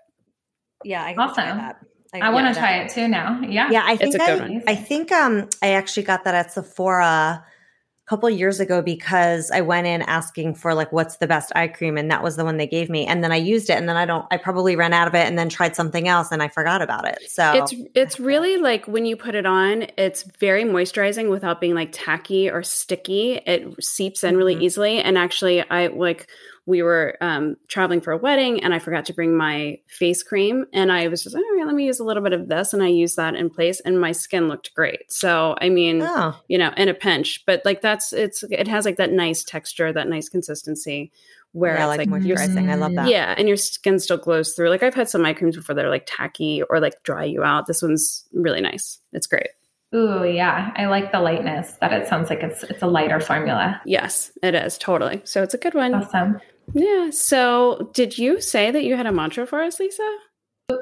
Yeah, 0.84 1.04
I 1.04 1.14
can 1.14 1.34
try 1.34 1.46
Awesome. 1.46 1.58
that. 1.58 1.86
I 2.14 2.30
want 2.32 2.48
to 2.48 2.60
yeah, 2.60 2.60
try 2.60 2.78
it 2.78 2.90
too 2.92 3.08
now. 3.08 3.40
Yeah. 3.42 3.70
Yeah, 3.72 3.84
I 3.86 3.96
think 3.98 4.16
It's 4.16 4.24
a 4.24 4.28
good 4.28 4.42
I, 4.42 4.44
one. 4.50 4.64
I 4.68 4.76
think 4.76 5.12
um 5.12 5.50
I 5.62 5.70
actually 5.74 6.04
got 6.04 6.24
that 6.24 6.36
at 6.36 6.52
Sephora 6.52 7.44
a 7.44 8.10
couple 8.10 8.28
years 8.30 8.60
ago 8.60 8.82
because 8.82 9.52
I 9.52 9.62
went 9.62 9.86
in 9.86 10.02
asking 10.02 10.56
for 10.56 10.74
like 10.74 10.92
what's 10.92 11.18
the 11.18 11.28
best 11.28 11.52
eye 11.56 11.68
cream 11.68 11.98
and 11.98 12.10
that 12.10 12.24
was 12.24 12.36
the 12.36 12.44
one 12.44 12.58
they 12.58 12.66
gave 12.68 12.90
me 12.90 13.06
and 13.06 13.24
then 13.24 13.32
I 13.32 13.36
used 13.36 13.70
it 13.70 13.78
and 13.78 13.88
then 13.88 13.98
I 13.98 14.06
don't 14.06 14.26
I 14.32 14.38
probably 14.38 14.76
ran 14.76 14.94
out 14.94 15.08
of 15.08 15.14
it 15.14 15.28
and 15.28 15.38
then 15.38 15.50
tried 15.50 15.76
something 15.76 16.08
else 16.08 16.32
and 16.32 16.42
I 16.42 16.48
forgot 16.48 16.82
about 16.82 17.08
it. 17.08 17.20
So 17.28 17.54
It's 17.54 17.74
it's 17.94 18.20
really 18.20 18.58
like 18.58 18.88
when 18.88 19.06
you 19.06 19.16
put 19.16 19.36
it 19.36 19.46
on, 19.46 19.88
it's 19.98 20.24
very 20.40 20.64
moisturizing 20.64 21.30
without 21.30 21.62
being 21.62 21.76
like 21.76 21.90
tacky 21.92 22.50
or 22.50 22.64
sticky. 22.64 23.34
It 23.46 23.84
seeps 23.84 24.24
in 24.24 24.36
really 24.38 24.56
Mhm. 24.56 24.62
easily. 24.64 25.00
And 25.00 25.18
actually, 25.18 25.62
I 25.70 25.88
like 25.88 26.28
we 26.66 26.84
were 26.84 27.18
um, 27.22 27.56
traveling 27.68 28.02
for 28.02 28.12
a 28.12 28.18
wedding 28.18 28.64
and 28.64 28.74
I 28.74 28.80
forgot 28.80 29.06
to 29.06 29.14
bring 29.14 29.36
my 29.36 29.80
face 29.88 30.22
cream. 30.24 30.66
And 30.74 30.92
I 30.92 31.08
was 31.08 31.24
just, 31.24 31.36
like 31.36 31.44
all 31.44 31.58
right, 31.58 31.66
let 31.66 31.76
me 31.76 31.86
use 31.86 32.00
a 32.00 32.04
little 32.04 32.24
bit 32.24 32.34
of 32.34 32.48
this. 32.48 32.74
And 32.74 32.84
I 32.84 32.88
used 32.88 33.16
that 33.16 33.36
in 33.36 33.50
place 33.50 33.80
and 33.80 34.00
my 34.00 34.12
skin 34.12 34.48
looked 34.48 34.74
great. 34.76 35.12
So, 35.12 35.56
I 35.62 35.70
mean, 35.70 36.02
oh. 36.02 36.36
you 36.48 36.58
know, 36.58 36.72
in 36.78 36.90
a 36.90 36.94
pinch, 36.94 37.44
but 37.46 37.62
like 37.66 37.82
that's, 37.82 38.14
it's, 38.14 38.44
it 38.52 38.68
has 38.68 38.86
like 38.86 38.98
that 38.98 39.12
nice 39.12 39.44
texture, 39.44 39.92
that 39.94 40.08
nice 40.08 40.30
consistency 40.30 41.12
where 41.52 41.78
yeah, 41.78 41.86
like, 41.88 42.00
like 42.00 42.10
moisturizing. 42.10 42.70
I 42.70 42.76
love 42.76 42.94
that. 42.94 43.08
Yeah, 43.08 43.34
and 43.38 43.48
your 43.48 43.58
skin 43.58 44.00
still 44.00 44.18
glows 44.18 44.54
through. 44.54 44.70
Like 44.70 44.84
I've 44.84 44.94
had 44.94 45.10
some 45.10 45.26
eye 45.26 45.34
creams 45.34 45.56
before 45.56 45.74
that 45.76 45.86
are 45.86 45.90
like 45.90 46.06
tacky 46.06 46.62
or 46.70 46.80
like 46.80 47.02
dry 47.04 47.24
you 47.24 47.44
out. 47.44 47.66
This 47.66 47.82
one's 47.82 48.26
really 48.34 48.62
nice. 48.62 49.00
It's 49.14 49.26
great. 49.26 49.48
Ooh, 49.96 50.24
yeah. 50.24 50.72
I 50.76 50.86
like 50.86 51.12
the 51.12 51.20
lightness 51.20 51.74
that 51.82 51.92
it 51.92 52.08
sounds 52.08 52.30
like 52.30 52.44
it's 52.44 52.64
it's 52.64 52.84
a 52.84 52.88
lighter 52.88 53.20
formula. 53.20 53.82
Yes, 53.86 54.32
it 54.44 54.54
is 54.54 54.78
totally. 54.78 55.22
So 55.24 55.42
it's 55.42 55.56
a 55.56 55.58
good 55.58 55.74
one. 55.74 55.96
Awesome. 55.96 56.40
Yeah. 56.74 57.10
So 57.10 57.90
did 57.94 58.18
you 58.18 58.40
say 58.40 58.70
that 58.70 58.84
you 58.84 58.96
had 58.96 59.08
a 59.08 59.12
mantra 59.12 59.48
for 59.48 59.62
us, 59.62 59.80
Lisa? 59.80 60.18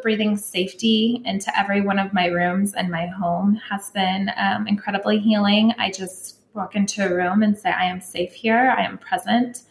Breathing 0.01 0.35
safety 0.35 1.21
into 1.23 1.57
every 1.57 1.79
one 1.79 1.97
of 1.97 2.13
my 2.13 2.25
rooms 2.25 2.73
and 2.73 2.91
my 2.91 3.07
home 3.07 3.55
has 3.69 3.89
been 3.91 4.29
um, 4.35 4.67
incredibly 4.67 5.19
healing. 5.19 5.73
I 5.77 5.91
just 5.91 6.41
walk 6.53 6.75
into 6.75 7.05
a 7.05 7.13
room 7.13 7.41
and 7.43 7.57
say, 7.57 7.69
I 7.69 7.85
am 7.85 8.01
safe 8.01 8.33
here. 8.33 8.75
I 8.77 8.83
am 8.83 8.97
present 8.97 9.61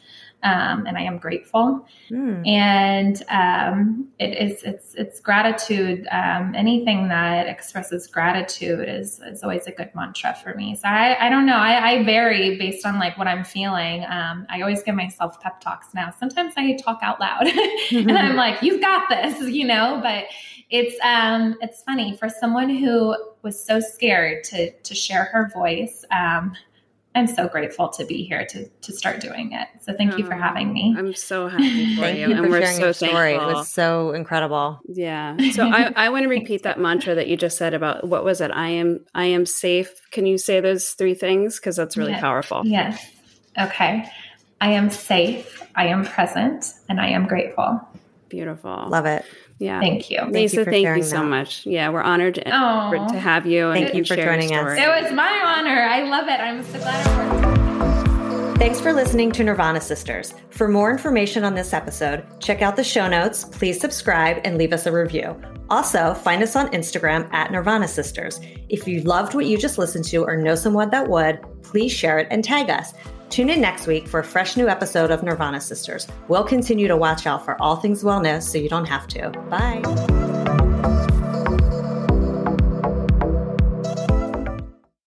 um, 0.43 0.87
and 0.87 0.97
I 0.97 1.03
am 1.03 1.19
grateful. 1.19 1.87
Mm. 2.11 2.47
And 2.47 3.23
um, 3.29 4.09
it 4.19 4.37
is 4.37 4.63
it's 4.63 4.95
it's 4.95 5.21
gratitude. 5.21 6.07
Um, 6.11 6.55
anything 6.55 7.09
that 7.09 7.49
expresses 7.49 8.07
gratitude 8.07 8.89
is 8.89 9.21
is 9.21 9.43
always 9.43 9.67
a 9.67 9.73
good 9.73 9.91
mantra 9.95 10.35
for 10.43 10.55
me. 10.55 10.77
So 10.77 10.89
I, 10.89 11.27
I 11.27 11.31
don't 11.31 11.47
know. 11.47 11.57
I, 11.57 11.91
I 11.91 12.05
vary 12.05 12.57
based 12.59 12.87
on 12.87 12.99
like 12.99 13.19
what 13.19 13.27
I'm 13.27 13.45
feeling. 13.45 14.05
Um, 14.05 14.47
I 14.49 14.61
always 14.61 14.83
give 14.83 14.95
myself 14.95 15.41
pep 15.41 15.61
talks 15.61 15.95
now. 15.95 16.13
Sometimes 16.19 16.55
I 16.57 16.77
talk 16.77 17.01
out 17.03 17.19
loud, 17.19 17.47
and 17.91 18.17
I'm 18.17 18.37
like, 18.37 18.63
"You've 18.63 18.81
got 18.81 19.09
this," 19.09 19.41
you 19.49 19.67
know. 19.67 20.01
But 20.03 20.27
it's 20.71 20.97
um 21.05 21.57
it's 21.61 21.83
funny 21.83 22.17
for 22.17 22.29
someone 22.29 22.69
who 22.69 23.17
was 23.43 23.63
so 23.63 23.81
scared 23.81 24.45
to 24.45 24.71
to 24.71 24.95
share 24.95 25.25
her 25.25 25.51
voice. 25.53 26.05
Um, 26.11 26.55
I'm 27.17 27.27
so 27.27 27.49
grateful 27.49 27.89
to 27.89 28.05
be 28.05 28.25
here 28.25 28.45
to 28.47 28.69
to 28.69 28.93
start 28.93 29.21
doing 29.21 29.53
it. 29.53 29.67
So 29.81 29.95
thank 29.95 30.13
oh, 30.13 30.17
you 30.19 30.27
for 30.27 30.35
oh, 30.35 30.39
having 30.39 30.73
me. 30.73 30.95
I'm 30.97 31.15
so 31.15 31.49
happy 31.49 31.97
for 31.97 32.01
thank 32.03 32.19
you. 32.19 32.29
you 32.29 32.35
and 32.35 32.51
we're 32.51 32.67
so 32.67 32.93
story. 32.93 33.33
Thankful. 33.33 33.51
It 33.51 33.55
was 33.55 33.69
so 33.69 34.13
incredible. 34.13 34.81
Yeah. 34.87 35.37
So 35.53 35.67
I, 35.67 35.93
I 35.97 36.09
want 36.11 36.25
to 36.25 36.29
repeat 36.29 36.63
that 36.65 36.79
mantra 36.79 37.15
that 37.15 37.27
you 37.27 37.37
just 37.37 37.57
said 37.57 37.75
about 37.75 38.07
what 38.07 38.23
was 38.23 38.41
it? 38.41 38.51
I 38.51 38.69
am 38.69 39.01
I 39.15 39.25
am 39.25 39.47
safe. 39.47 40.01
Can 40.11 40.27
you 40.27 40.37
say 40.37 40.61
those 40.61 40.91
three 40.91 41.15
things? 41.15 41.59
Because 41.59 41.77
that's 41.77 41.97
really 41.97 42.13
yes. 42.13 42.21
powerful. 42.21 42.63
Yes. 42.65 43.11
Okay. 43.59 44.09
I 44.61 44.71
am 44.71 44.91
safe, 44.91 45.63
I 45.75 45.89
am 45.89 46.05
present, 46.05 46.73
and 46.89 47.01
I 47.01 47.09
am 47.09 47.27
grateful. 47.27 47.81
Beautiful. 48.29 48.89
Love 48.89 49.07
it. 49.07 49.25
Yeah. 49.59 49.81
Thank 49.81 50.11
you. 50.11 50.21
Lisa, 50.31 50.65
thank 50.65 50.67
you, 50.67 50.85
thank 50.85 50.97
you 50.99 51.03
so 51.03 51.17
that. 51.21 51.25
much. 51.25 51.65
Yeah, 51.65 51.89
we're 51.89 52.03
honored 52.03 52.35
to, 52.35 52.43
to 52.45 53.19
have 53.19 53.47
you. 53.47 53.73
Thank 53.73 53.95
you 53.95 54.05
for 54.05 54.17
joining 54.17 54.55
us. 54.55 54.79
It 54.79 54.87
was 54.87 55.13
my 55.13 55.43
honor. 55.45 55.83
I 55.83 56.03
love 56.03 56.29
it. 56.29 56.41
I'm 56.41 56.63
so 56.63 56.79
glad 56.79 57.07
I 57.07 57.37
worked. 57.37 57.57
Thanks 58.59 58.81
for 58.81 58.93
listening 58.95 59.33
to 59.33 59.45
Nirvana 59.45 59.81
Sisters. 59.81 60.35
For 60.49 60.67
more 60.67 60.91
information 60.91 61.45
on 61.45 61.55
this 61.55 61.75
episode, 61.75 62.25
check 62.41 62.63
out 62.63 62.75
the 62.75 62.85
show 62.85 63.07
notes, 63.07 63.45
please 63.45 63.79
subscribe, 63.79 64.41
and 64.45 64.57
leave 64.57 64.73
us 64.73 64.87
a 64.87 64.93
review. 64.93 65.41
Also, 65.69 66.15
find 66.15 66.43
us 66.43 66.57
on 66.57 66.69
Instagram 66.69 67.31
at 67.35 67.51
Nirvana 67.51 67.87
Sisters. 67.87 68.41
If 68.71 68.89
you 68.89 69.03
loved 69.03 69.35
what 69.35 69.45
you 69.45 69.59
just 69.59 69.77
listened 69.79 70.07
to 70.07 70.25
or 70.25 70.37
know 70.37 70.55
someone 70.55 70.89
that 70.91 71.09
would, 71.09 71.39
please 71.63 71.93
share 71.93 72.19
it 72.19 72.29
and 72.31 72.43
tag 72.43 72.71
us. 72.71 72.95
Tune 73.31 73.51
in 73.51 73.61
next 73.61 73.87
week 73.87 74.07
for 74.07 74.21
a 74.21 74.25
fresh 74.25 74.57
new 74.57 74.69
episode 74.69 75.11
of 75.11 75.23
Nirvana 75.23 75.61
Sisters. 75.61 76.07
We'll 76.29 76.45
continue 76.45 76.89
to 76.89 76.97
watch 76.97 77.27
out 77.27 77.45
for 77.45 77.61
all 77.61 77.77
things 77.77 78.03
wellness 78.03 78.43
so 78.43 78.59
you 78.59 78.69
don't 78.69 78.87
have 78.87 79.07
to. 79.09 79.31
Bye. 79.51 80.76